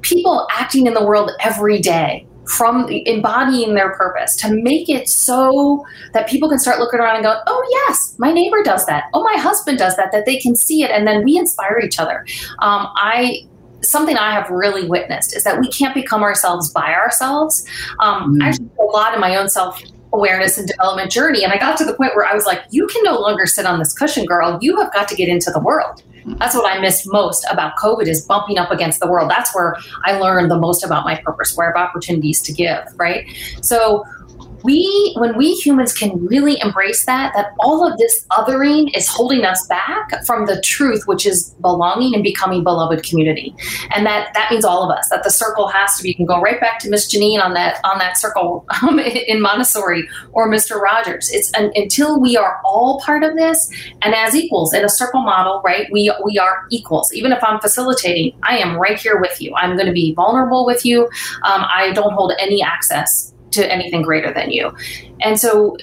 people 0.00 0.46
acting 0.50 0.86
in 0.86 0.94
the 0.94 1.04
world 1.04 1.30
every 1.40 1.78
day 1.78 2.26
from 2.46 2.88
embodying 2.88 3.74
their 3.74 3.92
purpose 3.94 4.36
to 4.36 4.52
make 4.54 4.88
it 4.88 5.08
so 5.08 5.84
that 6.12 6.28
people 6.28 6.48
can 6.48 6.58
start 6.58 6.78
looking 6.78 7.00
around 7.00 7.16
and 7.16 7.24
go, 7.24 7.40
oh, 7.46 7.68
yes, 7.70 8.14
my 8.18 8.32
neighbor 8.32 8.62
does 8.62 8.86
that. 8.86 9.04
Oh, 9.14 9.24
my 9.24 9.36
husband 9.36 9.78
does 9.78 9.96
that, 9.96 10.12
that 10.12 10.26
they 10.26 10.38
can 10.38 10.54
see 10.54 10.82
it. 10.82 10.90
And 10.90 11.06
then 11.06 11.24
we 11.24 11.36
inspire 11.36 11.80
each 11.80 11.98
other. 11.98 12.24
Um, 12.60 12.88
I 12.94 13.46
something 13.88 14.16
I 14.16 14.32
have 14.32 14.50
really 14.50 14.88
witnessed 14.88 15.36
is 15.36 15.44
that 15.44 15.60
we 15.60 15.68
can't 15.68 15.94
become 15.94 16.22
ourselves 16.22 16.70
by 16.70 16.92
ourselves. 16.94 17.64
Um, 18.00 18.38
mm. 18.38 18.42
I 18.42 18.48
actually 18.48 18.70
a 18.80 18.84
lot 18.84 19.14
in 19.14 19.20
my 19.20 19.36
own 19.36 19.48
self 19.48 19.80
awareness 20.12 20.58
and 20.58 20.68
development 20.68 21.10
journey. 21.10 21.44
And 21.44 21.52
I 21.52 21.58
got 21.58 21.76
to 21.78 21.84
the 21.84 21.94
point 21.94 22.14
where 22.14 22.24
I 22.24 22.34
was 22.34 22.46
like, 22.46 22.62
you 22.70 22.86
can 22.86 23.02
no 23.04 23.20
longer 23.20 23.46
sit 23.46 23.66
on 23.66 23.78
this 23.78 23.92
cushion, 23.92 24.24
girl. 24.24 24.58
You 24.62 24.76
have 24.80 24.92
got 24.92 25.08
to 25.08 25.14
get 25.14 25.28
into 25.28 25.50
the 25.50 25.60
world. 25.60 26.02
That's 26.38 26.56
what 26.56 26.70
I 26.70 26.80
missed 26.80 27.10
most 27.12 27.46
about 27.50 27.76
COVID 27.76 28.08
is 28.08 28.22
bumping 28.22 28.58
up 28.58 28.72
against 28.72 28.98
the 28.98 29.06
world. 29.06 29.30
That's 29.30 29.54
where 29.54 29.76
I 30.04 30.18
learned 30.18 30.50
the 30.50 30.58
most 30.58 30.84
about 30.84 31.04
my 31.04 31.20
purpose, 31.24 31.56
where 31.56 31.72
I 31.72 31.78
have 31.78 31.88
opportunities 31.88 32.42
to 32.42 32.52
give, 32.52 32.84
right? 32.96 33.26
So 33.62 34.04
we 34.66 35.14
when 35.16 35.36
we 35.38 35.54
humans 35.54 35.92
can 35.92 36.12
really 36.26 36.60
embrace 36.60 37.06
that 37.06 37.32
that 37.34 37.52
all 37.60 37.86
of 37.86 37.96
this 37.98 38.26
othering 38.32 38.94
is 38.96 39.06
holding 39.06 39.44
us 39.44 39.64
back 39.68 40.24
from 40.26 40.46
the 40.46 40.60
truth 40.60 41.04
which 41.06 41.24
is 41.24 41.54
belonging 41.60 42.14
and 42.14 42.24
becoming 42.24 42.64
beloved 42.64 43.04
community. 43.04 43.54
And 43.94 44.04
that 44.04 44.34
that 44.34 44.50
means 44.50 44.64
all 44.64 44.82
of 44.82 44.90
us 44.90 45.08
that 45.10 45.22
the 45.22 45.30
circle 45.30 45.68
has 45.68 45.96
to 45.96 46.02
be 46.02 46.08
you 46.08 46.16
can 46.16 46.26
go 46.26 46.40
right 46.40 46.60
back 46.60 46.80
to 46.80 46.90
miss 46.90 47.14
janine 47.14 47.40
on 47.40 47.54
that 47.54 47.78
on 47.84 47.98
that 47.98 48.18
circle 48.18 48.66
um, 48.82 48.98
in 48.98 49.40
montessori 49.40 50.08
or 50.32 50.50
mr 50.50 50.80
rogers. 50.80 51.30
It's 51.30 51.52
an, 51.54 51.70
until 51.76 52.20
we 52.20 52.36
are 52.36 52.60
all 52.64 53.00
part 53.00 53.22
of 53.22 53.36
this 53.36 53.70
and 54.02 54.14
as 54.14 54.34
equals 54.34 54.74
in 54.74 54.84
a 54.84 54.88
circle 54.88 55.22
model 55.22 55.62
right 55.64 55.86
we 55.92 56.12
we 56.24 56.38
are 56.38 56.66
equals. 56.70 57.12
Even 57.12 57.30
if 57.30 57.42
i'm 57.44 57.60
facilitating 57.60 58.36
i 58.42 58.58
am 58.58 58.76
right 58.76 58.98
here 58.98 59.20
with 59.20 59.40
you. 59.40 59.54
I'm 59.54 59.76
going 59.76 59.86
to 59.86 59.92
be 59.92 60.12
vulnerable 60.14 60.66
with 60.66 60.84
you. 60.84 61.04
Um, 61.44 61.64
i 61.68 61.92
don't 61.94 62.12
hold 62.12 62.32
any 62.40 62.62
access 62.62 63.32
to 63.52 63.72
anything 63.72 64.02
greater 64.02 64.32
than 64.32 64.50
you. 64.50 64.74
And 65.20 65.38
so 65.38 65.76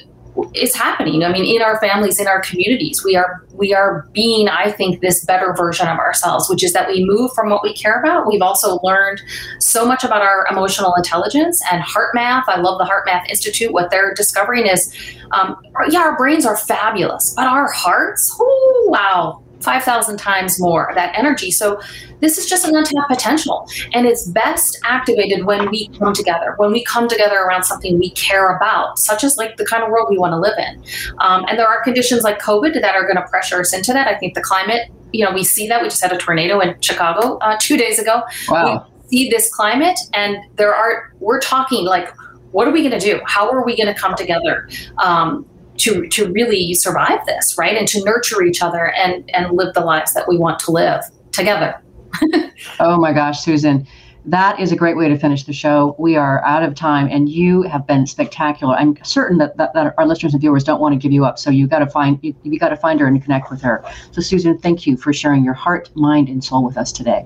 it's 0.53 0.75
happening. 0.75 1.23
I 1.23 1.31
mean, 1.31 1.45
in 1.45 1.61
our 1.61 1.79
families, 1.79 2.19
in 2.19 2.27
our 2.27 2.41
communities, 2.41 3.03
we 3.03 3.15
are 3.15 3.45
we 3.53 3.73
are 3.73 4.07
being, 4.13 4.49
I 4.49 4.71
think, 4.71 5.01
this 5.01 5.23
better 5.25 5.53
version 5.53 5.87
of 5.87 5.99
ourselves, 5.99 6.49
which 6.49 6.63
is 6.63 6.73
that 6.73 6.87
we 6.87 7.05
move 7.05 7.31
from 7.33 7.49
what 7.49 7.61
we 7.61 7.73
care 7.73 7.99
about. 7.99 8.25
We've 8.27 8.41
also 8.41 8.79
learned 8.81 9.21
so 9.59 9.85
much 9.85 10.03
about 10.03 10.21
our 10.21 10.47
emotional 10.49 10.95
intelligence 10.95 11.61
and 11.71 11.81
heart 11.83 12.15
math. 12.15 12.45
I 12.47 12.59
love 12.59 12.79
the 12.79 12.85
HeartMath 12.85 13.29
Institute. 13.29 13.71
What 13.71 13.91
they're 13.91 14.13
discovering 14.15 14.65
is, 14.65 14.93
um, 15.31 15.61
yeah, 15.89 15.99
our 15.99 16.17
brains 16.17 16.45
are 16.45 16.57
fabulous, 16.57 17.33
but 17.35 17.45
our 17.45 17.71
hearts, 17.71 18.35
oh 18.39 18.85
wow, 18.89 19.43
5,000 19.63 20.17
times 20.17 20.59
more 20.59 20.89
of 20.89 20.95
that 20.95 21.17
energy. 21.17 21.51
So 21.51 21.79
this 22.19 22.37
is 22.37 22.45
just 22.45 22.65
an 22.65 22.75
untapped 22.75 23.09
potential. 23.09 23.67
And 23.93 24.05
it's 24.05 24.27
best 24.27 24.79
activated 24.83 25.45
when 25.45 25.69
we 25.69 25.89
come 25.99 26.13
together, 26.13 26.53
when 26.57 26.71
we 26.71 26.83
come 26.83 27.07
together 27.07 27.37
around 27.37 27.63
something 27.63 27.97
we 27.99 28.11
care 28.11 28.55
about, 28.55 28.99
such 28.99 29.23
as 29.23 29.37
like 29.37 29.57
the 29.57 29.65
kind 29.65 29.83
of 29.83 29.89
world 29.89 30.07
we 30.09 30.17
want 30.17 30.33
to 30.33 30.37
live 30.37 30.57
in. 30.57 30.83
Um, 31.19 31.45
and 31.49 31.57
there 31.57 31.67
are 31.67 31.83
conditions 31.83 32.23
like 32.23 32.39
COVID 32.39 32.73
that 32.73 32.95
are 32.95 33.03
going 33.03 33.17
to 33.17 33.27
pressure 33.29 33.59
us 33.59 33.73
into 33.73 33.93
that. 33.93 34.07
I 34.07 34.17
think 34.17 34.35
the 34.35 34.41
climate, 34.41 34.89
you 35.11 35.25
know, 35.25 35.33
we 35.33 35.43
see 35.43 35.67
that. 35.67 35.81
We 35.81 35.89
just 35.89 36.01
had 36.01 36.11
a 36.11 36.17
tornado 36.17 36.59
in 36.59 36.79
Chicago 36.81 37.37
uh, 37.37 37.57
two 37.59 37.77
days 37.77 37.99
ago. 37.99 38.23
Wow. 38.49 38.87
We 39.09 39.17
see 39.17 39.29
this 39.29 39.53
climate, 39.53 39.99
and 40.13 40.37
there 40.55 40.73
are, 40.73 41.13
we're 41.19 41.39
talking 41.39 41.85
like, 41.85 42.13
what 42.51 42.67
are 42.67 42.71
we 42.71 42.87
going 42.87 42.97
to 42.97 42.99
do? 42.99 43.19
How 43.25 43.49
are 43.51 43.65
we 43.65 43.75
going 43.75 43.93
to 43.93 43.99
come 43.99 44.15
together? 44.15 44.69
Um, 44.99 45.45
to 45.83 46.07
to 46.07 46.31
really 46.31 46.73
survive 46.73 47.25
this, 47.25 47.57
right? 47.57 47.77
And 47.77 47.87
to 47.89 48.03
nurture 48.03 48.43
each 48.43 48.61
other 48.61 48.91
and 48.93 49.29
and 49.31 49.55
live 49.55 49.73
the 49.73 49.81
lives 49.81 50.13
that 50.13 50.27
we 50.27 50.37
want 50.37 50.59
to 50.59 50.71
live 50.71 51.01
together. 51.31 51.81
oh 52.79 52.97
my 52.97 53.13
gosh, 53.13 53.41
Susan. 53.41 53.87
That 54.25 54.57
is 54.57 54.71
a 54.71 54.77
great 54.77 54.95
way 54.95 55.09
to 55.09 55.17
finish 55.17 55.43
the 55.43 55.51
show. 55.51 55.97
We 55.99 56.15
are 56.15 56.41
out 56.45 56.63
of 56.63 56.75
time, 56.75 57.09
and 57.11 57.27
you 57.27 57.63
have 57.63 57.85
been 57.85 58.07
spectacular. 58.07 58.73
I'm 58.73 58.97
certain 59.03 59.37
that, 59.39 59.57
that, 59.57 59.73
that 59.73 59.93
our 59.97 60.07
listeners 60.07 60.33
and 60.33 60.39
viewers 60.39 60.63
don't 60.63 60.79
want 60.79 60.93
to 60.93 60.97
give 60.97 61.11
you 61.11 61.25
up, 61.25 61.37
so 61.37 61.49
you 61.49 61.67
got 61.67 61.79
to 61.79 61.87
find 61.87 62.19
you, 62.21 62.33
you 62.43 62.57
got 62.57 62.69
to 62.69 62.77
find 62.77 63.01
her 63.01 63.07
and 63.07 63.21
connect 63.21 63.51
with 63.51 63.61
her. 63.61 63.83
So, 64.11 64.21
Susan, 64.21 64.57
thank 64.57 64.87
you 64.87 64.95
for 64.95 65.11
sharing 65.11 65.43
your 65.43 65.53
heart, 65.53 65.89
mind, 65.95 66.29
and 66.29 66.41
soul 66.41 66.63
with 66.63 66.77
us 66.77 66.93
today. 66.93 67.25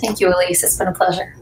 Thank 0.00 0.18
you, 0.18 0.34
Elise. 0.34 0.64
It's 0.64 0.76
been 0.76 0.88
a 0.88 0.92
pleasure. 0.92 1.36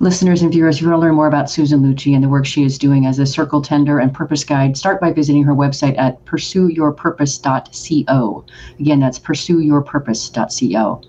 Listeners 0.00 0.42
and 0.42 0.50
viewers, 0.50 0.76
if 0.76 0.82
you 0.82 0.88
want 0.88 1.00
to 1.00 1.06
learn 1.06 1.14
more 1.14 1.28
about 1.28 1.50
Susan 1.50 1.80
Lucci 1.80 2.14
and 2.14 2.24
the 2.24 2.28
work 2.28 2.44
she 2.44 2.64
is 2.64 2.78
doing 2.78 3.06
as 3.06 3.18
a 3.18 3.26
circle 3.26 3.62
tender 3.62 3.98
and 3.98 4.12
purpose 4.12 4.44
guide, 4.44 4.76
start 4.76 5.00
by 5.00 5.12
visiting 5.12 5.44
her 5.44 5.54
website 5.54 5.96
at 5.98 6.24
pursueyourpurpose.co. 6.24 8.44
Again, 8.80 9.00
that's 9.00 9.20
pursueyourpurpose.co. 9.20 11.02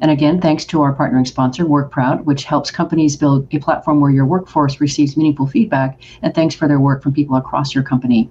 And 0.00 0.10
again, 0.10 0.40
thanks 0.40 0.64
to 0.66 0.82
our 0.82 0.94
partnering 0.94 1.26
sponsor, 1.26 1.64
WorkProud, 1.64 2.24
which 2.24 2.44
helps 2.44 2.70
companies 2.70 3.16
build 3.16 3.52
a 3.52 3.58
platform 3.58 4.00
where 4.00 4.10
your 4.10 4.26
workforce 4.26 4.80
receives 4.80 5.16
meaningful 5.16 5.46
feedback. 5.46 6.00
And 6.22 6.34
thanks 6.34 6.54
for 6.54 6.68
their 6.68 6.80
work 6.80 7.02
from 7.02 7.12
people 7.12 7.36
across 7.36 7.74
your 7.74 7.84
company. 7.84 8.30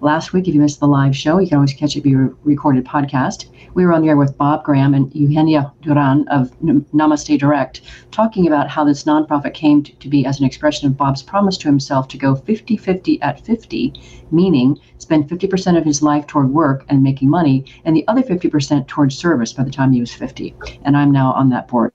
Last 0.00 0.32
week, 0.32 0.48
if 0.48 0.54
you 0.54 0.60
missed 0.60 0.80
the 0.80 0.88
live 0.88 1.16
show, 1.16 1.38
you 1.38 1.48
can 1.48 1.56
always 1.56 1.72
catch 1.72 1.96
it 1.96 2.02
via 2.02 2.30
recorded 2.42 2.84
podcast. 2.84 3.46
We 3.74 3.84
were 3.84 3.92
on 3.92 4.02
the 4.02 4.08
air 4.08 4.16
with 4.16 4.38
Bob 4.38 4.64
Graham 4.64 4.94
and 4.94 5.12
Eugenia 5.14 5.72
Duran 5.82 6.28
of 6.28 6.52
Namaste 6.60 7.38
Direct, 7.38 7.80
talking 8.12 8.46
about 8.46 8.68
how 8.68 8.84
this 8.84 9.04
nonprofit 9.04 9.54
came 9.54 9.82
to 9.82 10.08
be 10.08 10.24
as 10.24 10.38
an 10.38 10.46
expression 10.46 10.86
of 10.86 10.96
Bob's 10.96 11.22
promise 11.22 11.56
to 11.58 11.68
himself 11.68 12.06
to 12.08 12.18
go 12.18 12.36
50 12.36 12.76
50 12.76 13.20
at 13.22 13.44
50, 13.44 13.92
meaning 14.30 14.78
spend 15.04 15.28
50% 15.28 15.76
of 15.76 15.84
his 15.84 16.02
life 16.02 16.26
toward 16.26 16.48
work 16.50 16.84
and 16.88 17.02
making 17.02 17.28
money, 17.28 17.66
and 17.84 17.94
the 17.94 18.06
other 18.08 18.22
50% 18.22 18.86
towards 18.88 19.16
service 19.16 19.52
by 19.52 19.62
the 19.62 19.70
time 19.70 19.92
he 19.92 20.00
was 20.00 20.12
50. 20.12 20.54
And 20.84 20.96
I'm 20.96 21.12
now 21.12 21.32
on 21.32 21.50
that 21.50 21.68
board 21.68 21.92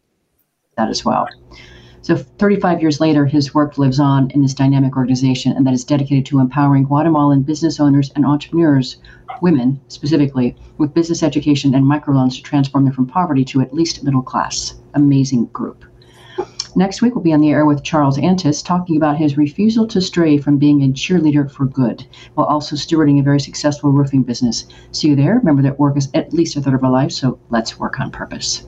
that 0.78 0.90
as 0.90 1.04
well. 1.04 1.28
So 2.02 2.16
35 2.16 2.82
years 2.82 3.00
later, 3.00 3.26
his 3.26 3.54
work 3.54 3.78
lives 3.78 4.00
on 4.00 4.32
in 4.32 4.42
this 4.42 4.54
dynamic 4.54 4.96
organization, 4.96 5.52
and 5.52 5.66
that 5.68 5.74
is 5.74 5.84
dedicated 5.84 6.26
to 6.28 6.40
empowering 6.40 6.84
Guatemalan 6.84 7.42
business 7.42 7.80
owners 7.80 8.12
and 8.16 8.26
entrepreneurs, 8.26 8.98
women 9.42 9.82
specifically, 9.90 10.56
with 10.78 10.94
business 10.94 11.24
education 11.24 11.76
and 11.76 11.84
microloans 11.84 12.36
to 12.36 12.44
transform 12.44 12.86
them 12.86 12.94
from 12.94 13.08
poverty 13.08 13.44
to 13.46 13.62
at 13.62 13.74
least 13.74 14.04
middle 14.04 14.22
class. 14.22 14.76
Amazing 14.94 15.48
group. 15.48 15.84
Next 16.76 17.02
week, 17.02 17.16
we'll 17.16 17.24
be 17.24 17.34
on 17.34 17.42
the 17.42 17.50
air 17.50 17.66
with 17.66 17.84
Charles 17.84 18.18
Antis 18.20 18.62
talking 18.62 18.96
about 18.96 19.18
his 19.18 19.38
refusal 19.38 19.88
to 19.88 20.00
stray 20.00 20.38
from 20.38 20.58
being 20.58 20.84
a 20.84 20.88
cheerleader 20.88 21.50
for 21.50 21.66
good 21.66 22.06
while 22.36 22.48
also 22.48 22.76
stewarding 22.76 23.20
a 23.20 23.24
very 23.24 23.40
successful 23.40 23.92
roofing 23.92 24.24
business. 24.24 24.66
See 24.92 25.10
you 25.10 25.16
there. 25.16 25.36
Remember 25.36 25.64
that 25.64 25.80
work 25.80 25.98
is 25.98 26.10
at 26.14 26.32
least 26.34 26.56
a 26.56 26.62
third 26.62 26.76
of 26.76 26.84
our 26.84 26.92
life, 26.92 27.12
so 27.12 27.40
let's 27.50 27.80
work 27.80 28.00
on 28.00 28.12
purpose. 28.12 28.68